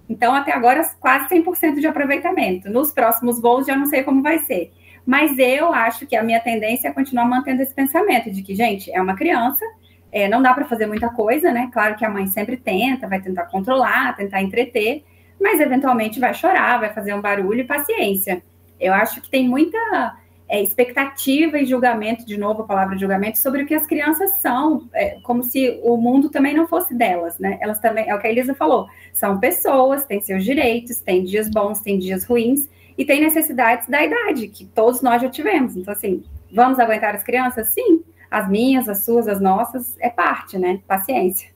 Então, 0.08 0.34
até 0.34 0.52
agora, 0.52 0.82
quase 1.00 1.28
100% 1.28 1.80
de 1.80 1.86
aproveitamento. 1.86 2.68
Nos 2.68 2.92
próximos 2.92 3.40
voos, 3.40 3.66
já 3.66 3.76
não 3.76 3.86
sei 3.86 4.02
como 4.02 4.22
vai 4.22 4.40
ser. 4.40 4.72
Mas 5.06 5.38
eu 5.38 5.72
acho 5.72 6.06
que 6.06 6.16
a 6.16 6.22
minha 6.22 6.40
tendência 6.40 6.88
é 6.88 6.92
continuar 6.92 7.26
mantendo 7.26 7.62
esse 7.62 7.72
pensamento 7.72 8.30
de 8.30 8.42
que, 8.42 8.54
gente, 8.54 8.90
é 8.92 9.00
uma 9.00 9.14
criança, 9.14 9.64
é, 10.10 10.28
não 10.28 10.42
dá 10.42 10.52
para 10.52 10.64
fazer 10.64 10.86
muita 10.86 11.08
coisa, 11.08 11.52
né? 11.52 11.70
Claro 11.72 11.96
que 11.96 12.04
a 12.04 12.10
mãe 12.10 12.26
sempre 12.26 12.56
tenta, 12.56 13.08
vai 13.08 13.20
tentar 13.20 13.44
controlar, 13.46 14.16
tentar 14.16 14.42
entreter, 14.42 15.04
mas 15.40 15.60
eventualmente 15.60 16.20
vai 16.20 16.34
chorar, 16.34 16.80
vai 16.80 16.92
fazer 16.92 17.14
um 17.14 17.20
barulho 17.20 17.60
e 17.60 17.64
paciência. 17.64 18.42
Eu 18.80 18.92
acho 18.92 19.20
que 19.20 19.30
tem 19.30 19.48
muita 19.48 20.16
é, 20.48 20.62
expectativa 20.62 21.58
e 21.58 21.66
julgamento, 21.66 22.26
de 22.26 22.36
novo 22.36 22.62
a 22.62 22.66
palavra 22.66 22.98
julgamento, 22.98 23.38
sobre 23.38 23.62
o 23.62 23.66
que 23.66 23.74
as 23.74 23.86
crianças 23.86 24.30
são, 24.40 24.88
é, 24.92 25.18
como 25.22 25.42
se 25.42 25.80
o 25.82 25.96
mundo 25.96 26.28
também 26.28 26.54
não 26.54 26.66
fosse 26.66 26.94
delas, 26.94 27.38
né? 27.38 27.58
Elas 27.60 27.80
também, 27.80 28.08
é 28.08 28.14
o 28.14 28.20
que 28.20 28.26
a 28.26 28.30
Elisa 28.30 28.54
falou, 28.54 28.86
são 29.12 29.38
pessoas, 29.40 30.04
têm 30.04 30.20
seus 30.20 30.44
direitos, 30.44 31.00
têm 31.00 31.24
dias 31.24 31.48
bons, 31.48 31.80
têm 31.80 31.98
dias 31.98 32.24
ruins, 32.24 32.68
e 32.96 33.04
têm 33.04 33.20
necessidades 33.20 33.88
da 33.88 34.04
idade, 34.04 34.48
que 34.48 34.64
todos 34.66 35.02
nós 35.02 35.20
já 35.20 35.28
tivemos. 35.28 35.76
Então, 35.76 35.92
assim, 35.92 36.22
vamos 36.52 36.78
aguentar 36.78 37.14
as 37.14 37.24
crianças? 37.24 37.68
Sim. 37.68 38.04
As 38.30 38.48
minhas, 38.48 38.88
as 38.88 39.04
suas, 39.04 39.28
as 39.28 39.40
nossas, 39.40 39.96
é 40.00 40.08
parte, 40.08 40.58
né? 40.58 40.80
Paciência. 40.86 41.50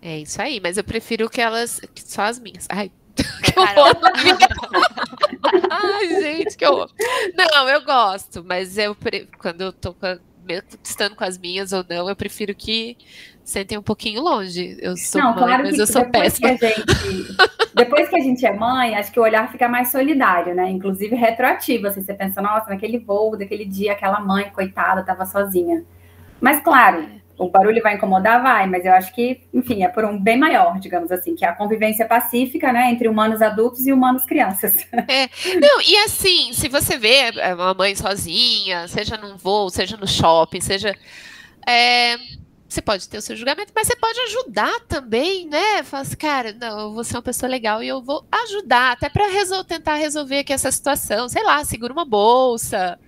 É 0.00 0.18
isso 0.18 0.40
aí, 0.40 0.60
mas 0.60 0.76
eu 0.76 0.84
prefiro 0.84 1.28
que 1.28 1.40
elas. 1.40 1.80
Só 1.96 2.22
as 2.22 2.38
minhas. 2.38 2.66
Ai, 2.68 2.90
que! 3.66 5.48
Ai, 5.70 6.08
gente, 6.08 6.56
que 6.56 6.66
horror. 6.66 6.90
Não, 7.34 7.68
eu 7.68 7.84
gosto, 7.84 8.44
mas 8.44 8.76
eu 8.78 8.96
quando 9.38 9.62
eu 9.62 9.72
tô 9.72 9.94
com 9.94 10.06
a 10.06 10.18
mesmo 10.48 10.68
estando 10.82 11.14
com 11.14 11.24
as 11.24 11.36
minhas 11.36 11.72
ou 11.72 11.84
não, 11.88 12.08
eu 12.08 12.16
prefiro 12.16 12.54
que 12.54 12.96
sentem 13.44 13.76
um 13.76 13.82
pouquinho 13.82 14.22
longe. 14.22 14.78
Eu 14.80 14.96
sou 14.96 15.20
Não, 15.20 15.34
mãe, 15.34 15.44
claro 15.44 15.62
mas 15.64 15.74
que 15.74 15.82
eu 15.82 15.86
sou 15.86 16.02
depois 16.04 16.38
que, 16.38 16.42
péssima. 16.42 16.68
a 16.68 16.74
gente, 16.74 17.36
depois 17.74 18.08
que 18.08 18.16
a 18.16 18.20
gente 18.20 18.46
é 18.46 18.52
mãe, 18.52 18.96
acho 18.96 19.12
que 19.12 19.20
o 19.20 19.22
olhar 19.22 19.50
fica 19.52 19.68
mais 19.68 19.90
solidário, 19.90 20.54
né? 20.54 20.70
Inclusive 20.70 21.14
retroativo, 21.14 21.86
assim, 21.86 22.02
você 22.02 22.14
pensa, 22.14 22.40
nossa, 22.40 22.70
naquele 22.70 22.98
voo, 22.98 23.36
daquele 23.36 23.66
dia, 23.66 23.92
aquela 23.92 24.20
mãe, 24.20 24.50
coitada, 24.50 25.02
estava 25.02 25.26
sozinha. 25.26 25.84
Mas, 26.40 26.60
claro, 26.62 27.06
o 27.38 27.48
barulho 27.48 27.82
vai 27.82 27.94
incomodar? 27.94 28.42
Vai, 28.42 28.66
mas 28.66 28.84
eu 28.84 28.92
acho 28.92 29.14
que, 29.14 29.40
enfim, 29.54 29.84
é 29.84 29.88
por 29.88 30.04
um 30.04 30.18
bem 30.18 30.36
maior, 30.36 30.78
digamos 30.80 31.12
assim, 31.12 31.34
que 31.34 31.44
é 31.44 31.48
a 31.48 31.54
convivência 31.54 32.04
pacífica, 32.04 32.72
né, 32.72 32.90
entre 32.90 33.08
humanos 33.08 33.40
adultos 33.40 33.86
e 33.86 33.92
humanos 33.92 34.24
crianças. 34.24 34.74
Não, 34.92 35.80
e 35.80 35.96
assim, 36.04 36.52
se 36.52 36.68
você 36.68 36.98
vê 36.98 37.30
é, 37.36 37.54
uma 37.54 37.74
mãe 37.74 37.94
sozinha, 37.94 38.88
seja 38.88 39.16
num 39.16 39.36
voo, 39.36 39.70
seja 39.70 39.96
no 39.96 40.06
shopping, 40.06 40.60
seja. 40.60 40.94
é, 41.66 42.16
você 42.68 42.82
pode 42.82 43.08
ter 43.08 43.16
o 43.16 43.22
seu 43.22 43.34
julgamento, 43.34 43.72
mas 43.74 43.86
você 43.86 43.96
pode 43.96 44.20
ajudar 44.20 44.80
também, 44.80 45.46
né? 45.46 45.82
Fala 45.84 46.02
assim, 46.02 46.16
cara, 46.16 46.52
não, 46.52 46.92
vou 46.92 47.02
ser 47.02 47.16
uma 47.16 47.22
pessoa 47.22 47.48
legal 47.48 47.82
e 47.82 47.88
eu 47.88 48.02
vou 48.02 48.26
ajudar, 48.30 48.92
até 48.92 49.08
para 49.08 49.26
resol 49.28 49.64
tentar 49.64 49.94
resolver 49.94 50.40
aqui 50.40 50.52
essa 50.52 50.70
situação. 50.70 51.28
Sei 51.30 51.42
lá, 51.42 51.64
segura 51.64 51.92
uma 51.92 52.04
bolsa, 52.04 52.98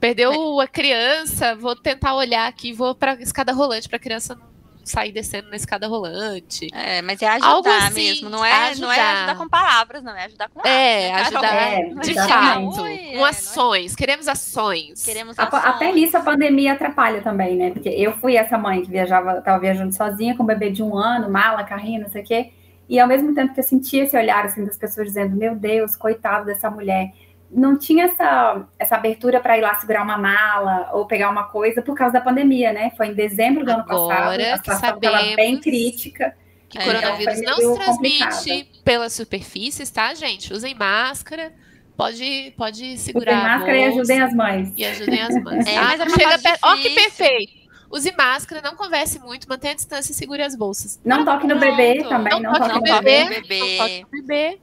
perdeu 0.00 0.60
a 0.60 0.66
criança, 0.66 1.54
vou 1.56 1.74
tentar 1.76 2.14
olhar 2.14 2.46
aqui, 2.48 2.72
vou 2.72 2.94
para 2.94 3.14
escada 3.20 3.52
rolante 3.52 3.88
para 3.88 3.96
a 3.96 4.00
criança 4.00 4.34
não 4.34 4.48
sair 4.84 5.12
descendo 5.12 5.50
na 5.50 5.56
escada 5.56 5.86
rolante. 5.86 6.68
É, 6.72 7.02
mas 7.02 7.20
é 7.20 7.28
ajudar 7.28 7.46
Algo 7.50 7.68
assim, 7.68 7.94
mesmo, 7.94 8.30
não 8.30 8.42
é, 8.42 8.74
não 8.76 8.90
é 8.90 8.98
ajudar. 8.98 9.16
ajudar 9.18 9.36
com 9.36 9.48
palavras, 9.48 10.02
não, 10.02 10.16
é 10.16 10.24
ajudar 10.24 10.48
com 10.48 10.66
É, 10.66 11.12
atos, 11.12 11.20
né? 11.32 11.36
ajudar 11.38 11.54
É, 11.54 11.84
de 12.00 12.14
fato, 12.14 12.86
é, 12.86 13.12
com 13.18 13.26
é? 13.26 13.28
ações, 13.28 13.94
queremos 13.94 14.26
ações. 14.28 15.04
Queremos 15.04 15.38
A- 15.38 15.42
ações. 15.44 15.62
Até 15.66 15.92
nisso 15.92 16.16
a 16.16 16.20
pandemia 16.20 16.72
atrapalha 16.72 17.20
também, 17.20 17.54
né? 17.56 17.70
Porque 17.70 17.90
eu 17.90 18.16
fui 18.18 18.36
essa 18.36 18.56
mãe 18.56 18.80
que 18.80 18.90
viajava, 18.90 19.38
estava 19.40 19.58
viajando 19.58 19.94
sozinha 19.94 20.34
com 20.34 20.42
um 20.42 20.46
bebê 20.46 20.70
de 20.70 20.82
um 20.82 20.96
ano, 20.96 21.30
mala, 21.30 21.64
carrinho, 21.64 22.00
não 22.00 22.08
sei 22.08 22.22
o 22.22 22.24
quê. 22.24 22.50
E 22.88 22.98
ao 22.98 23.06
mesmo 23.06 23.34
tempo 23.34 23.52
que 23.52 23.60
eu 23.60 23.64
sentia 23.64 24.04
esse 24.04 24.16
olhar 24.16 24.46
assim 24.46 24.64
das 24.64 24.78
pessoas 24.78 25.08
dizendo, 25.08 25.36
meu 25.36 25.54
Deus, 25.54 25.94
coitado 25.96 26.46
dessa 26.46 26.70
mulher, 26.70 27.12
não 27.50 27.78
tinha 27.78 28.04
essa, 28.04 28.66
essa 28.78 28.96
abertura 28.96 29.40
para 29.40 29.56
ir 29.56 29.62
lá 29.62 29.74
segurar 29.76 30.02
uma 30.02 30.18
mala 30.18 30.90
ou 30.92 31.06
pegar 31.06 31.30
uma 31.30 31.44
coisa 31.44 31.80
por 31.80 31.96
causa 31.96 32.14
da 32.14 32.20
pandemia, 32.20 32.72
né? 32.72 32.92
Foi 32.96 33.08
em 33.08 33.14
dezembro 33.14 33.64
do 33.64 33.70
ano 33.70 33.84
Agora 33.88 34.16
passado, 34.16 34.40
a 34.40 34.56
situação 34.56 34.96
estava 34.96 35.36
bem 35.36 35.58
crítica. 35.60 36.36
Que 36.68 36.78
É, 36.78 36.84
coronavírus 36.84 37.38
então 37.38 37.56
não 37.56 37.72
se 37.72 37.80
transmite 37.80 38.70
pelas 38.84 39.14
superfícies, 39.14 39.90
tá, 39.90 40.12
gente? 40.14 40.52
Usem 40.52 40.74
máscara, 40.74 41.52
pode, 41.96 42.52
pode 42.58 42.98
segurar. 42.98 43.32
Usem 43.32 43.42
máscara 43.42 43.76
e 43.78 43.84
ajudem 43.84 44.20
as 44.20 44.34
mães. 44.34 44.72
E 44.76 44.84
ajudem 44.84 45.22
as 45.22 45.42
mães. 45.42 45.64
É, 45.66 45.74
tá? 45.74 45.82
mas 45.82 46.00
é 46.00 46.08
Chega 46.10 46.38
perto. 46.38 46.58
Ó, 46.62 46.76
que 46.76 46.90
perfeito! 46.90 47.58
Use 47.90 48.12
máscara, 48.12 48.60
não 48.60 48.76
converse 48.76 49.18
muito, 49.18 49.48
mantenha 49.48 49.72
a 49.72 49.76
distância 49.76 50.12
e 50.12 50.14
segure 50.14 50.42
as 50.42 50.54
bolsas. 50.54 51.00
Não 51.02 51.24
toque 51.24 51.46
no 51.46 51.58
bebê 51.58 52.04
também, 52.06 52.38
não, 52.38 52.52
toque 52.52 52.80
bebê. 52.82 53.24
no 53.24 53.30
bebê. 53.30 53.60
Não 53.60 53.78
toque 53.78 54.02
no 54.02 54.08
bebê. 54.10 54.58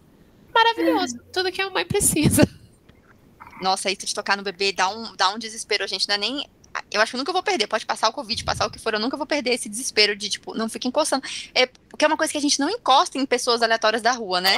Maravilhoso. 0.53 1.19
Tudo 1.33 1.51
que 1.51 1.59
a 1.59 1.69
mãe 1.71 1.83
precisa. 1.83 2.47
Nossa, 3.61 3.89
isso 3.89 4.05
de 4.05 4.13
tocar 4.13 4.35
no 4.35 4.43
bebê 4.43 4.71
dá 4.71 4.89
um, 4.89 5.15
dá 5.15 5.29
um 5.29 5.39
desespero, 5.39 5.87
gente. 5.87 6.07
Não 6.07 6.15
é 6.15 6.17
nem. 6.17 6.47
Eu 6.91 6.99
acho 7.01 7.11
que 7.11 7.15
eu 7.15 7.19
nunca 7.19 7.31
vou 7.31 7.41
perder. 7.41 7.67
Pode 7.67 7.85
passar 7.85 8.09
o 8.09 8.13
Covid, 8.13 8.43
passar 8.43 8.65
o 8.67 8.69
que 8.69 8.77
for, 8.79 8.93
eu 8.93 8.99
nunca 8.99 9.15
vou 9.15 9.25
perder 9.25 9.51
esse 9.51 9.69
desespero 9.69 10.15
de, 10.15 10.29
tipo, 10.29 10.53
não 10.53 10.67
fica 10.67 10.87
encostando. 10.87 11.23
É, 11.53 11.65
porque 11.67 12.03
é 12.03 12.07
uma 12.07 12.17
coisa 12.17 12.31
que 12.31 12.37
a 12.37 12.41
gente 12.41 12.59
não 12.59 12.69
encosta 12.69 13.17
em 13.17 13.25
pessoas 13.25 13.61
aleatórias 13.61 14.01
da 14.01 14.11
rua, 14.11 14.41
né? 14.41 14.57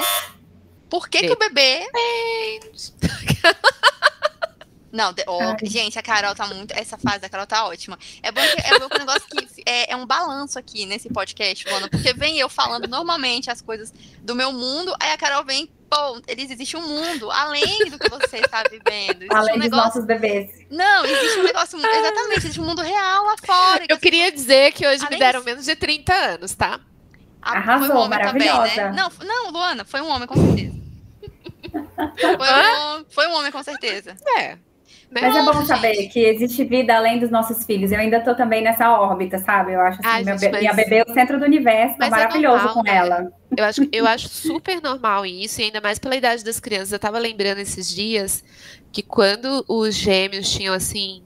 Por 0.89 1.09
que, 1.09 1.19
que 1.19 1.31
o 1.31 1.37
bebê. 1.37 1.85
Não, 4.91 5.11
de- 5.11 5.23
Ai. 5.27 5.57
gente, 5.63 5.99
a 5.99 6.01
Carol 6.01 6.33
tá 6.33 6.47
muito. 6.47 6.71
Essa 6.71 6.97
fase 6.97 7.19
da 7.19 7.29
Carol 7.29 7.45
tá 7.45 7.67
ótima. 7.67 7.99
É 8.23 8.31
bom 8.31 8.41
que 8.41 8.61
é 8.73 8.79
bom 8.79 8.89
que 8.89 8.95
o 8.95 8.99
negócio 8.99 9.27
que 9.27 9.61
é, 9.65 9.91
é 9.91 9.95
um 9.95 10.05
balanço 10.05 10.57
aqui 10.57 10.85
nesse 10.85 11.09
podcast, 11.09 11.67
Luana, 11.69 11.89
porque 11.89 12.13
vem 12.13 12.39
eu 12.39 12.47
falando 12.49 12.87
normalmente 12.87 13.51
as 13.51 13.61
coisas 13.61 13.93
do 14.21 14.33
meu 14.33 14.51
mundo, 14.53 14.95
aí 14.99 15.11
a 15.11 15.17
Carol 15.17 15.43
vem, 15.43 15.69
pô, 15.89 16.21
eles 16.27 16.51
existe 16.51 16.75
um 16.77 16.81
mundo 16.87 17.29
além 17.31 17.89
do 17.89 17.97
que 17.99 18.09
você 18.09 18.37
está 18.37 18.63
vivendo. 18.69 19.21
Existe 19.23 19.35
Além 19.35 19.55
um 19.55 19.59
dos 19.59 19.63
negócio. 19.65 19.85
nossos 19.85 20.05
bebês. 20.05 20.65
Não, 20.69 21.05
existe 21.05 21.39
um 21.39 21.43
negócio. 21.43 21.79
Exatamente, 21.79 22.37
existe 22.37 22.61
um 22.61 22.65
mundo 22.65 22.81
real 22.81 23.23
lá 23.25 23.35
fora. 23.45 23.85
Eu 23.89 23.97
queria 23.97 24.31
dizer 24.31 24.71
que 24.73 24.85
hoje 24.87 25.01
me 25.01 25.07
Além 25.07 25.19
deram 25.19 25.39
disso- 25.39 25.49
menos 25.49 25.65
de 25.65 25.75
30 25.75 26.13
anos, 26.13 26.55
tá? 26.55 26.79
Ah, 27.41 27.57
Arrasou, 27.57 27.87
foi 27.87 27.95
um 27.95 27.99
homem 27.99 28.19
também, 28.21 28.47
né? 28.47 28.53
maravilhosa. 28.53 28.91
Não, 28.91 29.11
não, 29.25 29.51
Luana, 29.51 29.85
foi 29.85 30.01
um 30.01 30.09
homem 30.09 30.27
com 30.27 30.35
certeza. 30.35 30.77
Foi 32.17 32.47
um, 32.49 33.05
foi 33.09 33.27
um 33.27 33.33
homem 33.35 33.51
com 33.51 33.61
certeza. 33.61 34.15
É. 34.37 34.57
Né? 35.09 35.21
Mas 35.21 35.35
é 35.37 35.41
bom 35.43 35.65
saber 35.65 36.07
que 36.09 36.19
existe 36.19 36.65
vida 36.65 36.93
além 36.95 37.17
dos 37.17 37.29
nossos 37.29 37.65
filhos. 37.65 37.91
Eu 37.93 37.99
ainda 37.99 38.19
tô 38.19 38.35
também 38.35 38.61
nessa 38.61 38.91
órbita, 38.91 39.39
sabe? 39.39 39.71
Eu 39.73 39.79
acho 39.79 39.99
assim, 40.01 40.07
Ai, 40.09 40.23
meu 40.23 40.37
gente, 40.37 40.51
be- 40.51 40.57
minha 40.59 40.73
mas- 40.73 40.83
bebê 40.83 40.97
é 40.97 41.03
o 41.09 41.13
centro 41.13 41.39
do 41.39 41.45
universo, 41.45 41.97
tá 41.97 42.07
é 42.07 42.09
maravilhoso 42.09 42.57
normal, 42.65 42.73
com 42.73 42.83
né? 42.83 42.95
ela. 42.97 43.31
Eu 43.55 43.63
acho, 43.63 43.81
eu 43.91 44.05
acho 44.05 44.27
super 44.27 44.81
normal 44.81 45.25
isso, 45.25 45.61
e 45.61 45.63
ainda 45.65 45.79
mais 45.79 45.97
pela 45.97 46.15
idade 46.15 46.43
das 46.43 46.59
crianças. 46.59 46.91
Eu 46.91 46.99
tava 46.99 47.17
lembrando 47.19 47.59
esses 47.59 47.87
dias 47.87 48.43
que 48.91 49.01
quando 49.01 49.63
os 49.67 49.95
gêmeos 49.95 50.51
tinham 50.51 50.73
assim 50.73 51.23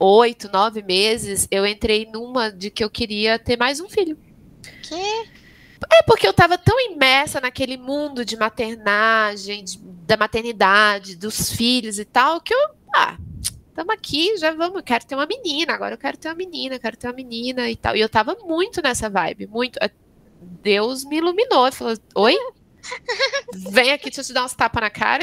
oito, 0.00 0.50
nove 0.52 0.82
meses, 0.82 1.46
eu 1.50 1.64
entrei 1.64 2.08
numa 2.12 2.50
de 2.50 2.70
que 2.70 2.82
eu 2.82 2.90
queria 2.90 3.38
ter 3.38 3.56
mais 3.56 3.80
um 3.80 3.88
filho. 3.88 4.18
Que? 4.82 5.36
É 5.92 6.02
porque 6.06 6.26
eu 6.26 6.32
tava 6.32 6.58
tão 6.58 6.78
imersa 6.90 7.40
naquele 7.40 7.76
mundo 7.76 8.24
de 8.24 8.36
maternagem, 8.36 9.62
de- 9.62 9.78
da 9.78 10.16
maternidade, 10.16 11.16
dos 11.16 11.52
filhos 11.52 11.98
e 11.98 12.04
tal, 12.04 12.40
que 12.40 12.52
eu, 12.52 12.75
ah, 12.96 13.16
estamos 13.68 13.94
aqui, 13.94 14.36
já 14.38 14.52
vamos, 14.52 14.76
eu 14.76 14.82
quero 14.82 15.04
ter 15.04 15.14
uma 15.14 15.26
menina, 15.26 15.74
agora 15.74 15.94
eu 15.94 15.98
quero 15.98 16.16
ter 16.16 16.28
uma 16.28 16.34
menina, 16.34 16.78
quero 16.78 16.96
ter 16.96 17.06
uma 17.08 17.12
menina 17.12 17.70
e 17.70 17.76
tal. 17.76 17.94
E 17.94 18.00
eu 18.00 18.08
tava 18.08 18.34
muito 18.44 18.80
nessa 18.82 19.10
vibe, 19.10 19.46
muito. 19.46 19.78
Deus 20.62 21.04
me 21.04 21.18
iluminou, 21.18 21.70
falou: 21.72 21.94
Oi? 22.14 22.36
Vem 23.70 23.92
aqui, 23.92 24.04
deixa 24.04 24.20
eu 24.20 24.24
te 24.24 24.32
dar 24.32 24.44
uns 24.44 24.54
tapas 24.54 24.80
na 24.80 24.90
cara. 24.90 25.22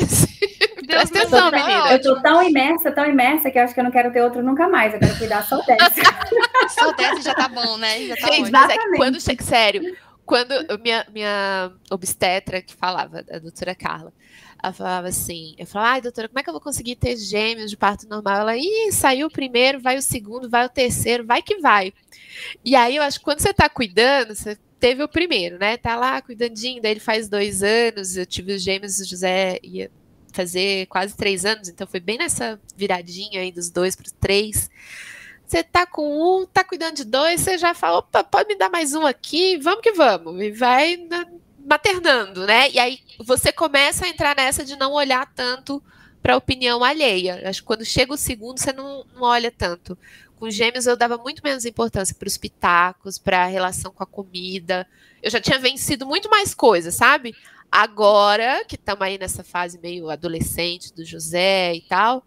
Presta 0.85 1.13
me 1.13 1.19
atenção, 1.19 1.47
iluminou, 1.47 1.67
menina. 1.67 1.89
é 1.89 1.95
Eu 1.95 2.01
tô 2.01 2.21
tão 2.21 2.43
imersa, 2.43 2.91
tão 2.91 3.05
imersa, 3.05 3.49
que 3.49 3.57
eu 3.57 3.63
acho 3.63 3.73
que 3.73 3.79
eu 3.79 3.83
não 3.83 3.91
quero 3.91 4.11
ter 4.11 4.21
outro 4.21 4.43
nunca 4.43 4.67
mais. 4.67 4.93
Eu 4.93 4.99
quero 4.99 5.17
cuidar 5.17 5.43
só 5.43 5.57
dessa. 5.61 5.89
Só 6.69 6.91
desse 6.93 7.21
já 7.21 7.35
tá 7.35 7.47
bom, 7.47 7.77
né? 7.77 8.07
Já 8.07 8.15
tá 8.15 8.27
Gente, 8.27 8.51
mas 8.51 8.63
é 8.63 8.67
que 8.67 8.73
Exatamente. 8.73 8.97
quando 8.97 9.21
chega, 9.21 9.43
sério, 9.43 9.97
quando 10.25 10.53
minha, 10.81 11.05
minha 11.13 11.71
obstetra 11.91 12.61
que 12.61 12.73
falava, 12.73 13.23
a 13.29 13.39
doutora 13.39 13.75
Carla, 13.75 14.13
ela 14.63 14.71
falava 14.71 15.09
assim, 15.09 15.55
eu 15.57 15.67
falava, 15.67 15.91
ai, 15.95 16.01
doutora, 16.01 16.29
como 16.29 16.39
é 16.39 16.43
que 16.43 16.49
eu 16.49 16.53
vou 16.53 16.61
conseguir 16.61 16.95
ter 16.95 17.17
gêmeos 17.17 17.69
de 17.69 17.75
parto 17.75 18.07
normal? 18.07 18.39
Ela, 18.39 18.57
ih, 18.57 18.93
saiu 18.93 19.27
o 19.27 19.31
primeiro, 19.31 19.81
vai 19.81 19.97
o 19.97 20.01
segundo, 20.01 20.49
vai 20.49 20.65
o 20.65 20.69
terceiro, 20.69 21.25
vai 21.25 21.41
que 21.41 21.57
vai. 21.57 21.93
E 22.63 22.73
aí 22.73 22.95
eu 22.95 23.03
acho 23.03 23.19
que 23.19 23.25
quando 23.25 23.41
você 23.41 23.53
tá 23.53 23.67
cuidando, 23.67 24.33
você 24.33 24.57
teve 24.79 25.03
o 25.03 25.07
primeiro, 25.09 25.59
né? 25.59 25.75
Tá 25.75 25.97
lá 25.97 26.21
cuidandinho, 26.21 26.81
daí 26.81 26.91
ele 26.91 27.01
faz 27.01 27.27
dois 27.27 27.61
anos, 27.61 28.15
eu 28.15 28.25
tive 28.25 28.53
os 28.53 28.63
gêmeos, 28.63 28.99
o 28.99 29.05
José 29.05 29.59
ia 29.61 29.91
fazer 30.31 30.87
quase 30.87 31.15
três 31.15 31.43
anos, 31.43 31.67
então 31.67 31.85
foi 31.85 31.99
bem 31.99 32.17
nessa 32.17 32.59
viradinha 32.75 33.41
aí 33.41 33.51
dos 33.51 33.69
dois 33.69 33.97
para 33.97 34.05
os 34.05 34.13
três. 34.13 34.69
Você 35.45 35.61
tá 35.61 35.85
com 35.85 36.41
um, 36.41 36.45
tá 36.45 36.63
cuidando 36.63 36.95
de 36.95 37.03
dois, 37.03 37.41
você 37.41 37.57
já 37.57 37.73
fala, 37.73 37.97
opa, 37.97 38.23
pode 38.23 38.47
me 38.47 38.55
dar 38.55 38.69
mais 38.69 38.93
um 38.93 39.05
aqui, 39.05 39.57
vamos 39.57 39.81
que 39.81 39.91
vamos. 39.91 40.41
E 40.41 40.51
vai 40.51 40.97
maternando, 41.65 42.45
né? 42.45 42.69
E 42.71 42.79
aí 42.79 42.99
você 43.19 43.51
começa 43.51 44.05
a 44.05 44.09
entrar 44.09 44.35
nessa 44.35 44.63
de 44.63 44.75
não 44.75 44.93
olhar 44.93 45.31
tanto 45.33 45.81
para 46.21 46.33
a 46.33 46.37
opinião 46.37 46.83
alheia. 46.83 47.41
Acho 47.49 47.61
que 47.61 47.67
quando 47.67 47.85
chega 47.85 48.13
o 48.13 48.17
segundo, 48.17 48.59
você 48.59 48.71
não, 48.71 49.05
não 49.13 49.23
olha 49.23 49.51
tanto. 49.51 49.97
Com 50.37 50.49
gêmeos, 50.49 50.87
eu 50.87 50.97
dava 50.97 51.17
muito 51.17 51.41
menos 51.43 51.65
importância 51.65 52.15
para 52.15 52.27
os 52.27 52.37
pitacos, 52.37 53.17
para 53.17 53.43
a 53.43 53.47
relação 53.47 53.91
com 53.91 54.03
a 54.03 54.07
comida. 54.07 54.87
Eu 55.21 55.29
já 55.29 55.39
tinha 55.39 55.59
vencido 55.59 56.05
muito 56.05 56.29
mais 56.29 56.53
coisas, 56.53 56.95
sabe? 56.95 57.35
Agora, 57.71 58.63
que 58.65 58.75
estamos 58.75 59.01
aí 59.01 59.17
nessa 59.17 59.43
fase 59.43 59.79
meio 59.79 60.09
adolescente 60.09 60.93
do 60.93 61.03
José 61.03 61.75
e 61.75 61.81
tal, 61.81 62.25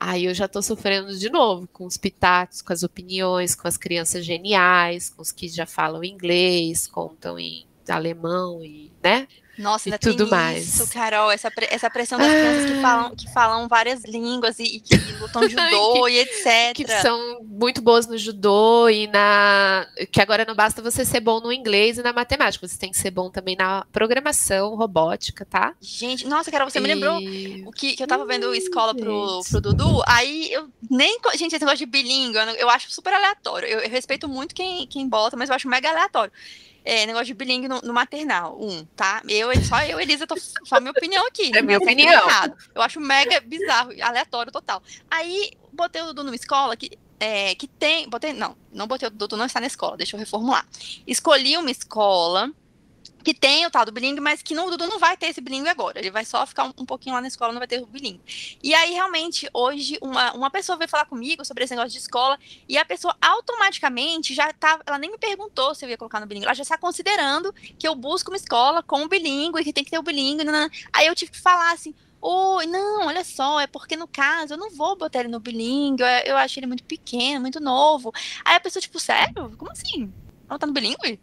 Aí 0.00 0.26
eu 0.26 0.34
já 0.34 0.46
tô 0.46 0.62
sofrendo 0.62 1.18
de 1.18 1.28
novo 1.28 1.66
com 1.72 1.84
os 1.84 1.96
pitacos, 1.96 2.62
com 2.62 2.72
as 2.72 2.84
opiniões, 2.84 3.56
com 3.56 3.66
as 3.66 3.76
crianças 3.76 4.24
geniais, 4.24 5.10
com 5.10 5.20
os 5.20 5.32
que 5.32 5.48
já 5.48 5.66
falam 5.66 6.04
inglês, 6.04 6.86
contam 6.86 7.36
em 7.36 7.66
alemão 7.90 8.62
e, 8.62 8.92
né? 9.02 9.26
Nossa, 9.58 9.88
E 9.88 9.98
tudo 9.98 10.28
mais. 10.28 10.68
isso, 10.68 10.88
Carol, 10.88 11.32
essa, 11.32 11.52
essa 11.68 11.90
pressão 11.90 12.16
das 12.16 12.32
crianças 12.32 12.64
que 12.64 12.80
falam, 12.80 13.16
que 13.16 13.28
falam 13.32 13.66
várias 13.66 14.04
línguas 14.04 14.60
e, 14.60 14.76
e 14.76 14.80
que 14.80 14.94
lutam 15.18 15.42
judô 15.50 16.06
e 16.06 16.16
etc. 16.20 16.76
Que 16.76 16.86
são 16.86 17.40
muito 17.42 17.82
boas 17.82 18.06
no 18.06 18.16
judô 18.16 18.88
e 18.88 19.08
na. 19.08 19.84
Que 20.12 20.22
agora 20.22 20.44
não 20.44 20.54
basta 20.54 20.80
você 20.80 21.04
ser 21.04 21.18
bom 21.18 21.40
no 21.40 21.52
inglês 21.52 21.98
e 21.98 22.02
na 22.04 22.12
matemática, 22.12 22.68
você 22.68 22.78
tem 22.78 22.92
que 22.92 22.96
ser 22.98 23.10
bom 23.10 23.30
também 23.30 23.56
na 23.56 23.84
programação, 23.90 24.76
robótica, 24.76 25.44
tá? 25.44 25.74
Gente, 25.80 26.24
nossa, 26.28 26.52
Carol, 26.52 26.70
você 26.70 26.78
me 26.78 26.86
lembrou 26.86 27.18
E- 27.20 27.64
o 27.66 27.72
que, 27.72 27.96
que 27.96 28.02
eu 28.04 28.06
tava 28.06 28.24
vendo 28.24 28.54
escola 28.54 28.94
pro, 28.94 29.42
pro 29.50 29.60
Dudu, 29.60 30.02
aí 30.06 30.52
eu 30.52 30.68
nem. 30.88 31.18
Gente, 31.34 31.56
esse 31.56 31.64
negócio 31.64 31.84
de 31.84 31.86
bilíngue, 31.86 32.36
eu, 32.38 32.44
eu 32.50 32.70
acho 32.70 32.92
super 32.92 33.12
aleatório. 33.12 33.68
Eu, 33.68 33.80
eu 33.80 33.90
respeito 33.90 34.28
muito 34.28 34.54
quem, 34.54 34.86
quem 34.86 35.08
bota, 35.08 35.36
mas 35.36 35.48
eu 35.48 35.56
acho 35.56 35.66
mega 35.68 35.90
aleatório. 35.90 36.32
É, 36.84 37.04
negócio 37.06 37.26
de 37.26 37.34
bilíngue 37.34 37.68
no, 37.68 37.80
no 37.80 37.92
maternal, 37.92 38.58
um, 38.60 38.84
tá? 38.96 39.22
Eu, 39.28 39.48
só 39.62 39.82
eu, 39.82 40.00
Elisa, 40.00 40.26
tô 40.26 40.36
só 40.64 40.80
minha 40.80 40.92
opinião 40.92 41.26
aqui. 41.26 41.50
É 41.54 41.60
minha 41.60 41.78
sei 41.78 41.88
se 41.88 41.92
opinião. 41.92 42.28
errado. 42.28 42.56
Eu 42.74 42.80
acho 42.80 43.00
mega 43.00 43.40
bizarro, 43.40 43.90
aleatório 44.00 44.50
total. 44.50 44.82
Aí, 45.10 45.52
botei 45.72 46.00
o 46.02 46.06
Dudu 46.06 46.24
numa 46.24 46.36
escola 46.36 46.76
que 46.76 46.98
é, 47.20 47.54
que 47.54 47.66
tem. 47.66 48.08
Botei, 48.08 48.32
não, 48.32 48.56
não 48.72 48.86
botei 48.86 49.08
o 49.08 49.10
Dudu 49.10 49.36
não 49.36 49.46
está 49.46 49.60
na 49.60 49.66
escola, 49.66 49.96
deixa 49.96 50.16
eu 50.16 50.20
reformular. 50.20 50.66
Escolhi 51.06 51.56
uma 51.56 51.70
escola 51.70 52.50
que 53.28 53.34
tem 53.34 53.66
o 53.66 53.70
tal 53.70 53.84
do 53.84 53.92
bilingue, 53.92 54.22
mas 54.22 54.40
que 54.40 54.54
no, 54.54 54.64
o 54.64 54.70
Dudu 54.70 54.86
não 54.86 54.98
vai 54.98 55.14
ter 55.14 55.26
esse 55.26 55.38
bilingue 55.38 55.68
agora. 55.68 55.98
Ele 55.98 56.10
vai 56.10 56.24
só 56.24 56.46
ficar 56.46 56.64
um, 56.64 56.72
um, 56.78 56.86
pouquinho 56.86 57.14
lá 57.14 57.20
na 57.20 57.28
escola, 57.28 57.52
não 57.52 57.58
vai 57.58 57.68
ter 57.68 57.78
o 57.78 57.84
bilingue. 57.84 58.22
E 58.62 58.72
aí, 58.72 58.94
realmente, 58.94 59.46
hoje, 59.52 59.98
uma, 60.00 60.32
uma 60.32 60.50
pessoa 60.50 60.78
veio 60.78 60.88
falar 60.88 61.04
comigo 61.04 61.44
sobre 61.44 61.62
esse 61.62 61.74
negócio 61.74 61.92
de 61.92 61.98
escola, 61.98 62.38
e 62.66 62.78
a 62.78 62.86
pessoa 62.86 63.14
automaticamente 63.20 64.34
já 64.34 64.50
tá. 64.54 64.80
Ela 64.86 64.98
nem 64.98 65.10
me 65.10 65.18
perguntou 65.18 65.74
se 65.74 65.84
eu 65.84 65.90
ia 65.90 65.98
colocar 65.98 66.20
no 66.20 66.26
bilingue, 66.26 66.46
ela 66.46 66.54
já 66.54 66.62
está 66.62 66.78
considerando 66.78 67.52
que 67.78 67.86
eu 67.86 67.94
busco 67.94 68.30
uma 68.30 68.36
escola 68.38 68.82
com 68.82 69.02
o 69.02 69.08
bilingue, 69.08 69.62
que 69.62 69.74
tem 69.74 69.84
que 69.84 69.90
ter 69.90 69.98
o 69.98 70.02
bilingue. 70.02 70.44
Aí 70.90 71.06
eu 71.06 71.14
tive 71.14 71.30
que 71.30 71.38
falar 71.38 71.72
assim. 71.72 71.94
Oi, 72.22 72.64
não, 72.64 73.08
olha 73.08 73.24
só, 73.24 73.60
é 73.60 73.66
porque 73.66 73.94
no 73.94 74.08
caso 74.08 74.54
eu 74.54 74.58
não 74.58 74.70
vou 74.70 74.96
botar 74.96 75.20
ele 75.20 75.28
no 75.28 75.38
bilingue, 75.38 76.02
eu, 76.02 76.08
eu 76.32 76.36
acho 76.38 76.58
ele 76.58 76.66
muito 76.66 76.82
pequeno, 76.82 77.42
muito 77.42 77.60
novo. 77.60 78.10
Aí 78.42 78.56
a 78.56 78.60
pessoa, 78.60 78.80
tipo, 78.80 78.98
sério? 78.98 79.54
Como 79.58 79.70
assim? 79.70 80.10
Ela 80.48 80.58
tá 80.58 80.66
no 80.66 80.72
bilingue? 80.72 81.20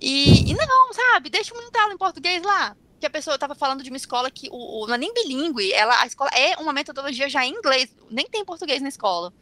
E, 0.00 0.50
e 0.50 0.54
não, 0.54 0.92
sabe? 0.92 1.30
Deixa 1.30 1.52
o 1.52 1.56
menino 1.56 1.92
em 1.92 1.98
português 1.98 2.42
lá 2.42 2.76
que 2.98 3.06
a 3.06 3.10
pessoa 3.10 3.34
estava 3.34 3.54
falando 3.54 3.82
de 3.82 3.90
uma 3.90 3.96
escola 3.96 4.30
que 4.30 4.48
o, 4.50 4.82
o, 4.82 4.86
não 4.86 4.94
é 4.94 4.98
nem 4.98 5.14
bilíngue, 5.14 5.72
ela, 5.72 6.00
a 6.00 6.06
escola 6.06 6.30
é 6.30 6.56
uma 6.56 6.72
metodologia 6.72 7.28
já 7.28 7.46
em 7.46 7.54
inglês, 7.54 7.94
nem 8.10 8.26
tem 8.26 8.44
português 8.44 8.82
na 8.82 8.88
escola. 8.88 9.32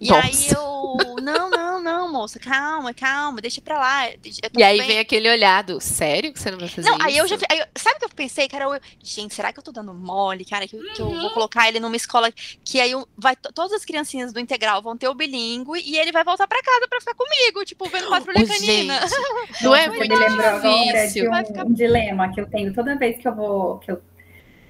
E 0.00 0.08
Nossa. 0.08 0.26
aí 0.26 0.48
eu, 0.50 1.16
não, 1.22 1.48
não, 1.48 1.63
não, 1.84 2.12
moça, 2.12 2.40
calma, 2.40 2.92
calma, 2.92 3.40
deixa 3.40 3.60
pra 3.60 3.78
lá. 3.78 4.08
E 4.56 4.62
aí 4.62 4.78
bem. 4.78 4.86
vem 4.88 4.98
aquele 4.98 5.30
olhado, 5.30 5.80
sério 5.80 6.32
que 6.32 6.40
você 6.40 6.50
não 6.50 6.58
vai 6.58 6.68
fazer 6.68 6.88
não, 6.88 6.96
isso? 6.96 6.98
Não, 6.98 7.06
aí 7.06 7.16
eu 7.16 7.28
já, 7.28 7.36
aí, 7.48 7.64
sabe 7.76 7.96
o 7.96 7.98
que 8.00 8.04
eu 8.06 8.10
pensei, 8.10 8.48
cara? 8.48 8.64
Eu, 8.64 8.80
gente, 9.00 9.32
será 9.32 9.52
que 9.52 9.60
eu 9.60 9.62
tô 9.62 9.70
dando 9.70 9.94
mole, 9.94 10.44
cara, 10.44 10.66
que, 10.66 10.76
que 10.76 11.00
eu 11.00 11.06
vou 11.06 11.14
uhum. 11.14 11.30
colocar 11.30 11.68
ele 11.68 11.78
numa 11.78 11.96
escola 11.96 12.32
que 12.64 12.80
aí 12.80 12.90
eu, 12.90 13.06
vai, 13.16 13.36
todas 13.36 13.72
as 13.72 13.84
criancinhas 13.84 14.32
do 14.32 14.40
integral 14.40 14.82
vão 14.82 14.96
ter 14.96 15.08
o 15.08 15.14
bilíngue 15.14 15.80
e 15.84 15.96
ele 15.96 16.10
vai 16.10 16.24
voltar 16.24 16.48
pra 16.48 16.60
casa 16.60 16.88
pra 16.88 17.00
ficar 17.00 17.14
comigo, 17.14 17.64
tipo, 17.64 17.88
vendo 17.88 18.08
patrulha 18.10 18.44
canina. 18.44 19.00
Não 19.62 19.74
é 19.74 19.88
muito 19.88 20.08
difícil. 20.08 21.30
Um, 21.30 21.44
ficar... 21.44 21.64
um 21.64 21.72
dilema 21.72 22.32
que 22.32 22.40
eu 22.40 22.50
tenho 22.50 22.74
toda 22.74 22.96
vez 22.96 23.04
vez 23.04 23.18
que 23.18 23.28
eu 23.28 23.34
vou, 23.34 23.78
que 23.78 23.90
eu, 23.90 24.00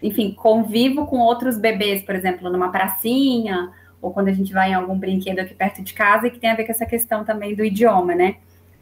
enfim, 0.02 0.32
convivo 0.32 1.06
com 1.06 1.18
outros 1.18 1.56
bebês, 1.56 2.02
por 2.02 2.14
exemplo, 2.14 2.50
numa 2.50 2.70
pracinha, 2.70 3.72
ou 4.04 4.12
quando 4.12 4.28
a 4.28 4.32
gente 4.32 4.52
vai 4.52 4.70
em 4.70 4.74
algum 4.74 4.98
brinquedo 4.98 5.38
aqui 5.38 5.54
perto 5.54 5.82
de 5.82 5.94
casa, 5.94 6.26
e 6.26 6.30
que 6.30 6.38
tem 6.38 6.50
a 6.50 6.54
ver 6.54 6.64
com 6.64 6.72
essa 6.72 6.84
questão 6.84 7.24
também 7.24 7.54
do 7.54 7.64
idioma, 7.64 8.14
né? 8.14 8.36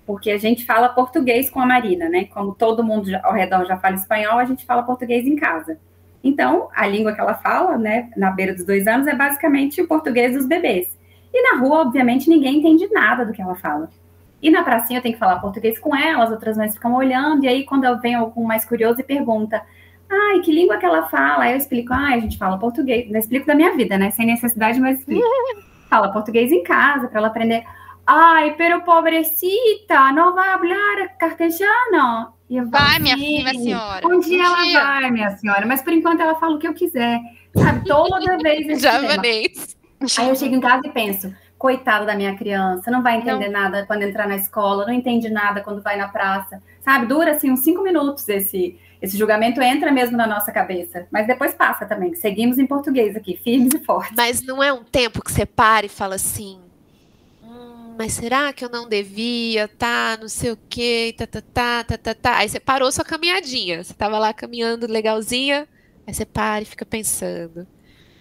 Porque 0.05 0.31
a 0.33 0.39
gente 0.39 0.65
fala 0.67 0.89
português 0.89 1.49
com 1.49 1.61
a 1.61 1.67
Marina, 1.67 2.09
né? 2.09 2.25
Como 2.25 2.55
todo 2.55 2.83
mundo 2.83 3.09
ao 3.23 3.33
redor 3.33 3.65
já 3.65 3.77
fala 3.77 3.95
espanhol, 3.95 4.39
a 4.39 4.45
gente 4.45 4.67
fala 4.67 4.83
português 4.83 5.25
em 5.25 5.37
casa. 5.37 5.79
Então, 6.25 6.69
a 6.75 6.87
língua 6.87 7.13
que 7.13 7.21
ela 7.21 7.35
fala, 7.35 7.79
né, 7.79 8.11
na 8.17 8.31
beira 8.31 8.53
dos 8.55 8.65
dois 8.65 8.87
anos, 8.87 9.07
é 9.07 9.15
basicamente 9.15 9.81
o 9.81 9.87
português 9.87 10.35
dos 10.35 10.47
bebês. 10.47 10.97
E 11.33 11.43
na 11.43 11.61
rua, 11.61 11.83
obviamente, 11.83 12.29
ninguém 12.29 12.59
entende 12.59 12.93
nada 12.93 13.25
do 13.25 13.33
que 13.33 13.41
ela 13.41 13.55
fala. 13.55 13.89
E 14.43 14.51
na 14.51 14.65
pracinha 14.65 14.99
eu 14.99 15.03
tenho 15.03 15.15
que 15.15 15.21
falar 15.21 15.39
português 15.39 15.79
com 15.79 15.95
ela, 15.95 16.25
as 16.25 16.31
outras 16.33 16.57
mães 16.57 16.75
ficam 16.75 16.95
olhando, 16.95 17.45
e 17.45 17.49
aí 17.49 17.65
quando 17.65 17.85
eu 17.85 17.99
venho 18.01 18.19
algum 18.19 18.45
mais 18.45 18.65
curioso 18.65 19.01
e 19.01 19.05
pergunta, 19.05 19.63
ai, 20.13 20.41
que 20.41 20.53
língua 20.53 20.77
que 20.77 20.87
ela 20.87 21.09
fala? 21.09 21.45
Aí 21.45 21.53
eu 21.53 21.59
explico, 21.59 21.93
ai, 21.93 22.15
a 22.15 22.21
gente 22.21 22.39
fala 22.39 22.59
português. 22.59 23.11
Eu 23.11 23.19
explico 23.19 23.47
da 23.47 23.55
minha 23.55 23.75
vida, 23.75 23.97
né? 23.97 24.11
Sem 24.11 24.27
necessidade, 24.27 24.81
mas 24.81 24.99
explico. 24.99 25.23
fala 25.89 26.13
português 26.13 26.51
em 26.51 26.63
casa, 26.63 27.09
para 27.09 27.19
ela 27.19 27.29
aprender. 27.29 27.65
Ai, 28.07 28.55
pero 28.57 28.83
pobrecita, 28.83 30.13
não 30.13 30.35
vai 30.35 30.59
falar 30.59 31.09
castelhano? 31.19 32.33
vai, 32.61 32.99
minha, 32.99 33.17
minha 33.17 33.51
senhora. 33.51 34.07
Um 34.07 34.21
dia 34.21 34.43
um 34.43 34.47
ela 34.47 34.63
dia. 34.65 34.81
vai, 34.81 35.11
minha 35.11 35.37
senhora, 35.37 35.65
mas 35.65 35.81
por 35.83 35.93
enquanto 35.93 36.21
ela 36.21 36.35
fala 36.35 36.57
o 36.57 36.59
que 36.59 36.69
eu 36.69 36.75
quiser. 36.75 37.21
Sabe, 37.57 37.87
toda 37.87 38.39
vez. 38.39 38.81
Javanês. 38.81 39.77
Aí 40.19 40.29
eu 40.29 40.35
chego 40.35 40.55
em 40.55 40.61
casa 40.61 40.83
e 40.85 40.91
penso, 40.91 41.33
coitada 41.57 42.05
da 42.05 42.17
minha 42.17 42.37
criança, 42.37 42.91
não 42.91 43.03
vai 43.03 43.19
entender 43.19 43.49
não. 43.49 43.61
nada 43.61 43.87
quando 43.87 44.03
entrar 44.03 44.27
na 44.27 44.37
escola, 44.37 44.85
não 44.85 44.93
entende 44.93 45.31
nada 45.31 45.61
quando 45.61 45.81
vai 45.81 45.97
na 45.97 46.09
praça, 46.09 46.61
sabe? 46.81 47.07
Dura 47.07 47.33
assim 47.33 47.51
uns 47.51 47.61
cinco 47.61 47.83
minutos 47.83 48.29
esse 48.29 48.79
esse 49.03 49.19
julgamento 49.19 49.61
entra 49.61 49.91
mesmo 49.91 50.17
na 50.17 50.29
nossa 50.29 50.53
cabeça, 50.53 51.09
mas 51.11 51.27
depois 51.27 51.53
passa 51.53 51.85
também. 51.85 52.15
Seguimos 52.15 52.57
em 52.57 52.67
português 52.67 53.17
aqui, 53.17 53.37
firmes 53.37 53.75
e 53.75 53.85
fortes. 53.85 54.15
Mas 54.17 54.41
não 54.41 54.63
é 54.63 54.73
um 54.73 54.85
tempo 54.85 55.21
que 55.21 55.33
você 55.33 55.45
para 55.45 55.85
e 55.85 55.89
fala 55.89 56.15
assim, 56.15 56.61
hum, 57.43 57.97
mas 57.99 58.13
será 58.13 58.53
que 58.53 58.65
eu 58.65 58.69
não 58.69 58.89
devia, 58.89 59.67
tá, 59.67 60.17
não 60.21 60.29
sei 60.29 60.53
o 60.53 60.59
quê, 60.71 61.13
tá, 61.19 61.27
tá, 61.27 61.43
tá, 61.43 61.85
tá, 61.85 61.99
tá, 61.99 62.15
tá. 62.15 62.37
Aí 62.39 62.49
você 62.49 62.61
parou 62.61 62.93
sua 62.93 63.05
caminhadinha, 63.05 63.83
você 63.83 63.93
tava 63.93 64.21
lá 64.21 64.33
caminhando 64.33 64.87
legalzinha, 64.87 65.67
aí 66.07 66.15
você 66.15 66.25
para 66.25 66.63
e 66.63 66.65
fica 66.65 66.87
pensando. 66.87 67.67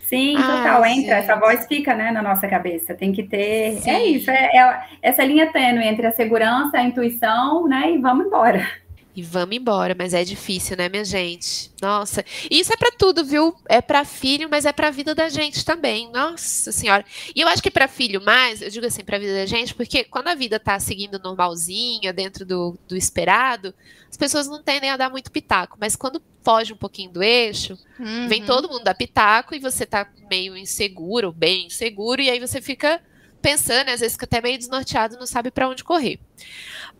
Sim, 0.02 0.36
total, 0.36 0.84
ah, 0.84 0.92
entra, 0.92 1.16
essa 1.16 1.36
voz 1.38 1.68
fica 1.68 1.94
né, 1.94 2.12
na 2.12 2.22
nossa 2.22 2.46
cabeça. 2.46 2.94
Tem 2.94 3.14
que 3.14 3.24
ter. 3.24 3.78
É 3.78 3.80
Sim. 3.80 3.90
É 3.92 4.06
isso, 4.08 4.30
é, 4.30 4.58
é, 4.58 4.84
essa 5.02 5.24
linha 5.24 5.50
tênue 5.54 5.86
entre 5.86 6.06
a 6.06 6.12
segurança, 6.12 6.78
a 6.78 6.84
intuição, 6.84 7.66
né? 7.66 7.92
E 7.92 7.98
vamos 8.00 8.26
embora. 8.26 8.68
E 9.14 9.22
vamos 9.22 9.56
embora, 9.56 9.94
mas 9.98 10.14
é 10.14 10.24
difícil, 10.24 10.78
né, 10.78 10.88
minha 10.88 11.04
gente? 11.04 11.70
Nossa, 11.82 12.24
isso 12.50 12.72
é 12.72 12.78
para 12.78 12.92
tudo, 12.92 13.26
viu? 13.26 13.54
É 13.68 13.82
para 13.82 14.06
filho, 14.06 14.48
mas 14.50 14.66
é 14.66 14.72
para 14.72 14.88
a 14.88 14.92
vida 14.92 15.14
da 15.14 15.28
gente 15.28 15.66
também. 15.66 16.10
Nossa 16.12 16.72
senhora. 16.72 17.04
E 17.36 17.42
eu 17.42 17.48
acho 17.50 17.62
que 17.62 17.70
para 17.70 17.90
filho 17.90 18.22
mais, 18.22 18.62
eu 18.62 18.70
digo 18.70 18.86
assim, 18.86 19.04
para 19.04 19.18
a 19.18 19.20
vida 19.20 19.34
da 19.34 19.46
gente, 19.46 19.76
porque 19.76 20.06
quando 20.06 20.30
a 20.30 20.36
vida 20.36 20.60
tá 20.60 20.80
seguindo 20.80 21.20
normalzinha, 21.20 22.14
dentro 22.14 22.46
do, 22.46 22.78
do 22.88 22.96
esperado, 22.96 23.74
as 24.10 24.16
pessoas 24.16 24.48
não 24.48 24.64
tendem 24.64 24.90
a 24.90 24.98
dar 24.98 25.10
muito 25.10 25.32
pitaco, 25.32 25.78
mas 25.80 25.96
quando 25.96 26.22
foge 26.42 26.72
um 26.72 26.78
pouquinho 26.78 27.12
do 27.12 27.22
eixo, 27.22 27.78
uhum. 28.00 28.30
vem 28.30 28.46
todo 28.46 28.70
mundo 28.70 28.84
dar 28.84 28.96
pitaco 28.96 29.54
e 29.54 29.60
você 29.60 29.86
tá 29.86 30.08
meio 30.30 30.56
inseguro, 30.56 31.34
bem 31.34 31.68
inseguro, 31.68 32.22
e 32.22 32.30
aí 32.30 32.40
você 32.40 32.62
fica 32.62 33.02
pensando, 33.42 33.90
às 33.90 34.00
vezes 34.00 34.14
fica 34.14 34.26
até 34.26 34.42
meio 34.42 34.58
desnorteado, 34.58 35.18
não 35.18 35.26
sabe 35.26 35.52
para 35.52 35.68
onde 35.68 35.84
correr. 35.84 36.20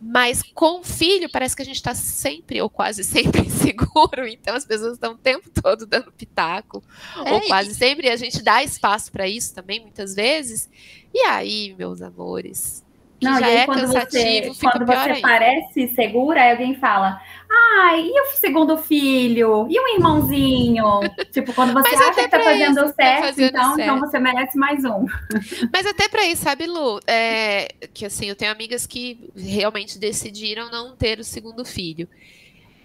Mas 0.00 0.42
com 0.42 0.80
o 0.80 0.84
filho, 0.84 1.30
parece 1.30 1.54
que 1.54 1.62
a 1.62 1.64
gente 1.64 1.76
está 1.76 1.94
sempre, 1.94 2.60
ou 2.60 2.68
quase 2.68 3.04
sempre, 3.04 3.48
seguro. 3.50 4.26
Então 4.26 4.56
as 4.56 4.64
pessoas 4.64 4.94
estão 4.94 5.12
o 5.12 5.18
tempo 5.18 5.48
todo 5.50 5.86
dando 5.86 6.10
pitaco. 6.10 6.82
É, 7.24 7.32
ou 7.32 7.40
quase 7.42 7.72
sempre. 7.74 8.08
E 8.08 8.10
a 8.10 8.16
gente 8.16 8.42
dá 8.42 8.64
espaço 8.64 9.12
para 9.12 9.28
isso 9.28 9.54
também, 9.54 9.80
muitas 9.80 10.14
vezes. 10.14 10.68
E 11.14 11.20
aí, 11.20 11.74
meus 11.78 12.02
amores, 12.02 12.82
não, 13.22 13.38
já 13.38 13.40
e 13.40 13.44
aí, 13.44 13.56
é 13.56 13.66
quando 13.66 13.80
cansativo, 13.80 14.54
você, 14.54 14.70
quando 14.70 14.86
você 14.86 15.20
parece 15.20 15.88
segura, 15.94 16.42
aí 16.42 16.50
alguém 16.52 16.74
fala, 16.74 17.20
ai, 17.50 18.00
e 18.06 18.20
o 18.20 18.26
segundo 18.34 18.76
filho? 18.76 19.66
E 19.70 19.78
o 19.78 19.94
irmãozinho? 19.94 21.00
tipo, 21.32 21.52
quando 21.52 21.72
você 21.72 21.94
acha 21.94 22.22
que 22.22 22.28
tá 22.28 22.40
fazendo 22.40 22.84
isso, 22.84 22.94
certo, 22.94 23.20
tá 23.20 23.26
fazendo 23.28 23.48
então, 23.48 23.74
certo. 23.74 23.80
então 23.80 24.00
você 24.00 24.18
merece 24.18 24.58
mais 24.58 24.84
um. 24.84 25.06
Mas 25.72 25.86
até 25.86 26.08
para 26.08 26.26
isso, 26.26 26.42
sabe, 26.42 26.66
Lu? 26.66 27.00
É, 27.06 27.68
que 27.94 28.04
assim, 28.04 28.26
eu 28.26 28.36
tenho 28.36 28.50
amigas 28.50 28.86
que 28.86 29.30
realmente 29.36 29.98
decidiram 29.98 30.70
não 30.70 30.96
ter 30.96 31.18
o 31.18 31.24
segundo 31.24 31.64
filho. 31.64 32.08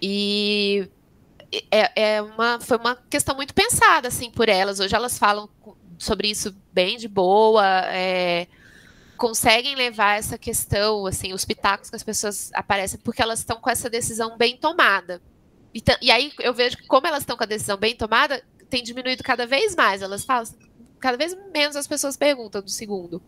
E 0.00 0.88
é, 1.70 2.14
é 2.14 2.22
uma, 2.22 2.60
foi 2.60 2.76
uma 2.76 2.96
questão 3.08 3.34
muito 3.34 3.54
pensada, 3.54 4.08
assim, 4.08 4.30
por 4.30 4.48
elas. 4.48 4.80
Hoje 4.80 4.94
elas 4.94 5.18
falam 5.18 5.48
sobre 5.98 6.28
isso 6.28 6.54
bem 6.72 6.96
de 6.96 7.08
boa, 7.08 7.64
é, 7.86 8.46
conseguem 9.18 9.74
levar 9.74 10.16
essa 10.16 10.38
questão, 10.38 11.04
assim, 11.04 11.34
os 11.34 11.44
pitacos 11.44 11.90
que 11.90 11.96
as 11.96 12.04
pessoas 12.04 12.50
aparecem, 12.54 12.98
porque 13.00 13.20
elas 13.20 13.40
estão 13.40 13.60
com 13.60 13.68
essa 13.68 13.90
decisão 13.90 14.38
bem 14.38 14.56
tomada. 14.56 15.20
E, 15.74 15.82
e 16.00 16.10
aí 16.10 16.32
eu 16.40 16.54
vejo 16.54 16.76
que, 16.78 16.86
como 16.86 17.06
elas 17.06 17.20
estão 17.20 17.36
com 17.36 17.42
a 17.42 17.46
decisão 17.46 17.76
bem 17.76 17.94
tomada, 17.94 18.42
tem 18.70 18.82
diminuído 18.82 19.22
cada 19.22 19.46
vez 19.46 19.74
mais. 19.74 20.00
Elas 20.00 20.24
falam, 20.24 20.48
cada 21.00 21.18
vez 21.18 21.36
menos 21.52 21.76
as 21.76 21.86
pessoas 21.86 22.16
perguntam 22.16 22.62
do 22.62 22.70
segundo. 22.70 23.20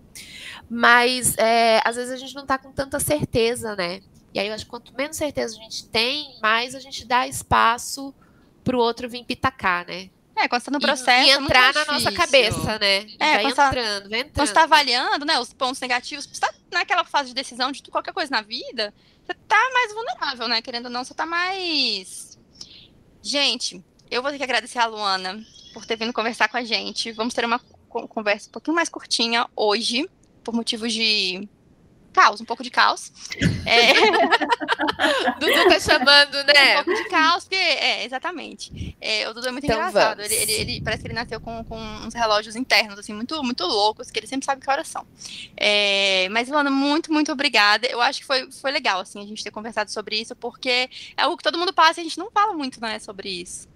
Mas 0.71 1.37
é, 1.37 1.81
às 1.85 1.97
vezes 1.97 2.13
a 2.13 2.17
gente 2.17 2.35
não 2.35 2.43
está 2.43 2.57
com 2.57 2.73
tanta 2.73 3.01
certeza, 3.01 3.75
né? 3.75 4.01
E 4.33 4.39
aí 4.39 4.47
eu 4.47 4.55
acho 4.55 4.65
que 4.65 4.71
quanto 4.71 4.95
menos 4.97 5.17
certeza 5.17 5.59
a 5.59 5.63
gente 5.63 5.89
tem, 5.89 6.39
mais 6.41 6.75
a 6.75 6.81
gente 6.81 7.05
dá 7.05 7.27
espaço 7.27 8.15
para 8.63 8.77
o 8.77 8.81
outro 8.81 9.09
vir 9.09 9.25
pitacar, 9.25 9.87
né? 9.87 10.09
É, 10.41 10.49
quando 10.49 10.63
você 10.63 10.71
tá 10.71 10.79
no 10.79 10.81
processo. 10.81 11.27
E, 11.27 11.29
e 11.29 11.31
é 11.31 11.35
entrar 11.35 11.75
na 11.75 11.85
nossa 11.85 12.11
cabeça, 12.13 12.79
né? 12.79 13.03
E 13.03 13.17
é, 13.19 13.35
vai 13.35 13.45
entrando, 13.45 13.55
tá, 13.55 13.71
vai 13.71 14.21
entrando. 14.21 14.33
Quando 14.35 14.47
você 14.47 14.55
tá 14.55 14.63
avaliando, 14.63 15.25
né, 15.27 15.39
os 15.39 15.53
pontos 15.53 15.81
negativos, 15.81 16.27
você 16.27 16.41
tá 16.41 16.53
naquela 16.73 17.05
fase 17.05 17.29
de 17.29 17.35
decisão 17.35 17.71
de 17.71 17.83
qualquer 17.83 18.15
coisa 18.15 18.31
na 18.31 18.41
vida, 18.41 18.95
você 19.27 19.35
tá 19.47 19.71
mais 19.75 19.93
vulnerável, 19.93 20.49
né? 20.49 20.63
Querendo 20.63 20.87
ou 20.87 20.91
não, 20.91 21.05
você 21.05 21.15
tá 21.15 21.27
mais. 21.27 22.39
Gente, 23.23 23.85
eu 24.11 24.23
vou 24.23 24.31
ter 24.31 24.39
que 24.39 24.45
agradecer 24.45 24.79
a 24.79 24.87
Luana 24.87 25.45
por 25.75 25.85
ter 25.85 25.97
vindo 25.97 26.13
conversar 26.13 26.49
com 26.49 26.57
a 26.57 26.65
gente. 26.65 27.13
Vamos 27.13 27.35
ter 27.35 27.45
uma 27.45 27.59
conversa 27.89 28.49
um 28.49 28.53
pouquinho 28.53 28.75
mais 28.75 28.89
curtinha 28.89 29.47
hoje, 29.55 30.09
por 30.43 30.55
motivos 30.55 30.93
de 30.93 31.49
caos, 32.13 32.41
um 32.41 32.45
pouco 32.45 32.63
de 32.63 32.71
caos. 32.71 33.13
É... 33.67 33.93
Dudu 35.39 35.69
tá 35.69 35.81
chamando, 35.81 36.45
né? 36.45 36.81
Um 36.81 36.85
pouco 36.85 37.03
de 37.03 37.09
caos, 37.09 37.45
porque, 37.45 37.57
é, 37.57 38.05
exatamente. 38.05 38.97
É, 39.01 39.29
o 39.29 39.35
Dudu 39.35 39.49
é 39.49 39.53
muito 39.53 39.65
então 39.65 39.77
engraçado. 39.77 40.21
Ele, 40.21 40.35
ele, 40.35 40.53
ele, 40.53 40.81
parece 40.83 41.03
que 41.03 41.09
ele 41.09 41.15
nasceu 41.15 41.41
com, 41.41 41.65
com 41.65 41.79
uns 41.79 42.15
relógios 42.15 42.57
internos, 42.57 42.99
assim, 42.99 43.13
muito, 43.13 43.43
muito 43.43 43.65
loucos, 43.65 44.11
que 44.11 44.19
ele 44.19 44.27
sempre 44.27 44.45
sabe 44.45 44.61
que 44.61 44.71
horas 44.71 44.89
são. 44.89 45.07
É, 45.57 46.29
mas, 46.31 46.49
Luana, 46.49 46.71
muito, 46.71 47.13
muito 47.13 47.31
obrigada. 47.33 47.87
Eu 47.87 48.01
acho 48.01 48.21
que 48.21 48.27
foi, 48.27 48.51
foi 48.51 48.71
legal, 48.71 49.01
assim, 49.01 49.23
a 49.23 49.27
gente 49.27 49.45
ter 49.45 49.51
conversado 49.51 49.91
sobre 49.91 50.21
isso, 50.21 50.35
porque 50.35 50.89
é 51.17 51.23
algo 51.23 51.37
que 51.37 51.45
todo 51.45 51.59
mundo 51.59 51.73
passa 51.73 52.01
e 52.01 52.03
a 52.03 52.05
gente 52.05 52.19
não 52.19 52.31
fala 52.31 52.53
muito, 52.53 52.81
né, 52.81 52.99
sobre 52.99 53.29
isso. 53.29 53.70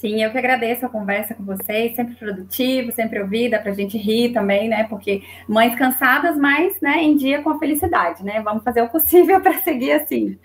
Sim, 0.00 0.22
eu 0.22 0.30
que 0.30 0.38
agradeço 0.38 0.86
a 0.86 0.88
conversa 0.88 1.34
com 1.34 1.44
vocês, 1.44 1.94
sempre 1.94 2.14
produtivo, 2.14 2.90
sempre 2.90 3.20
ouvida, 3.20 3.58
para 3.58 3.70
a 3.70 3.74
gente 3.74 3.98
rir 3.98 4.32
também, 4.32 4.66
né? 4.66 4.84
Porque 4.84 5.22
mães 5.46 5.74
cansadas, 5.74 6.38
mas 6.38 6.80
né, 6.80 7.02
em 7.02 7.14
dia 7.18 7.42
com 7.42 7.50
a 7.50 7.58
felicidade, 7.58 8.24
né? 8.24 8.40
Vamos 8.40 8.64
fazer 8.64 8.80
o 8.80 8.88
possível 8.88 9.38
para 9.42 9.60
seguir 9.60 9.92
assim. 9.92 10.38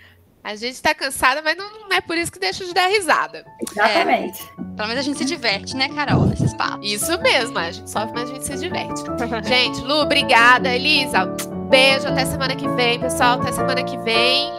A 0.44 0.56
gente 0.56 0.74
está 0.74 0.94
cansada, 0.94 1.42
mas 1.42 1.56
não, 1.56 1.66
é 1.90 2.02
por 2.02 2.18
isso 2.18 2.34
que 2.34 2.38
deixa 2.38 2.66
de 2.66 2.74
dar 2.74 2.88
risada. 2.88 3.46
Exatamente. 3.72 4.44
É, 4.44 4.76
pelo 4.76 4.90
menos 4.90 4.98
a 4.98 5.02
gente 5.02 5.18
se 5.20 5.26
diverte, 5.26 5.76
né, 5.76 5.88
Carol, 5.88 6.26
nesses 6.26 6.54
papos. 6.54 6.92
Isso 6.92 7.18
mesmo, 7.22 7.58
a 7.58 7.72
gente 7.72 7.90
sofre, 7.90 8.12
mas 8.14 8.30
a 8.30 8.34
gente 8.34 8.46
se 8.46 8.58
diverte. 8.58 9.02
gente, 9.48 9.80
Lu, 9.86 10.02
obrigada. 10.02 10.70
Elisa, 10.76 11.26
beijo, 11.70 12.10
até 12.10 12.26
semana 12.26 12.58
que 12.58 12.68
vem, 12.68 13.00
pessoal, 13.00 13.40
até 13.40 13.54
semana 13.54 13.82
que 13.86 13.98
vem. 14.00 14.50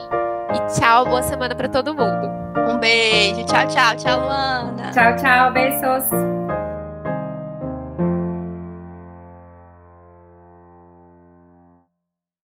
E 0.55 0.75
tchau, 0.75 1.05
boa 1.05 1.23
semana 1.23 1.55
para 1.55 1.69
todo 1.69 1.95
mundo. 1.95 2.46
Um 2.57 2.79
beijo. 2.79 3.45
Tchau, 3.47 3.67
tchau. 3.69 3.97
Tchau, 3.97 4.21
Luana. 4.21 4.91
Tchau, 4.93 5.17
tchau. 5.17 5.53
Beijos. 5.53 6.46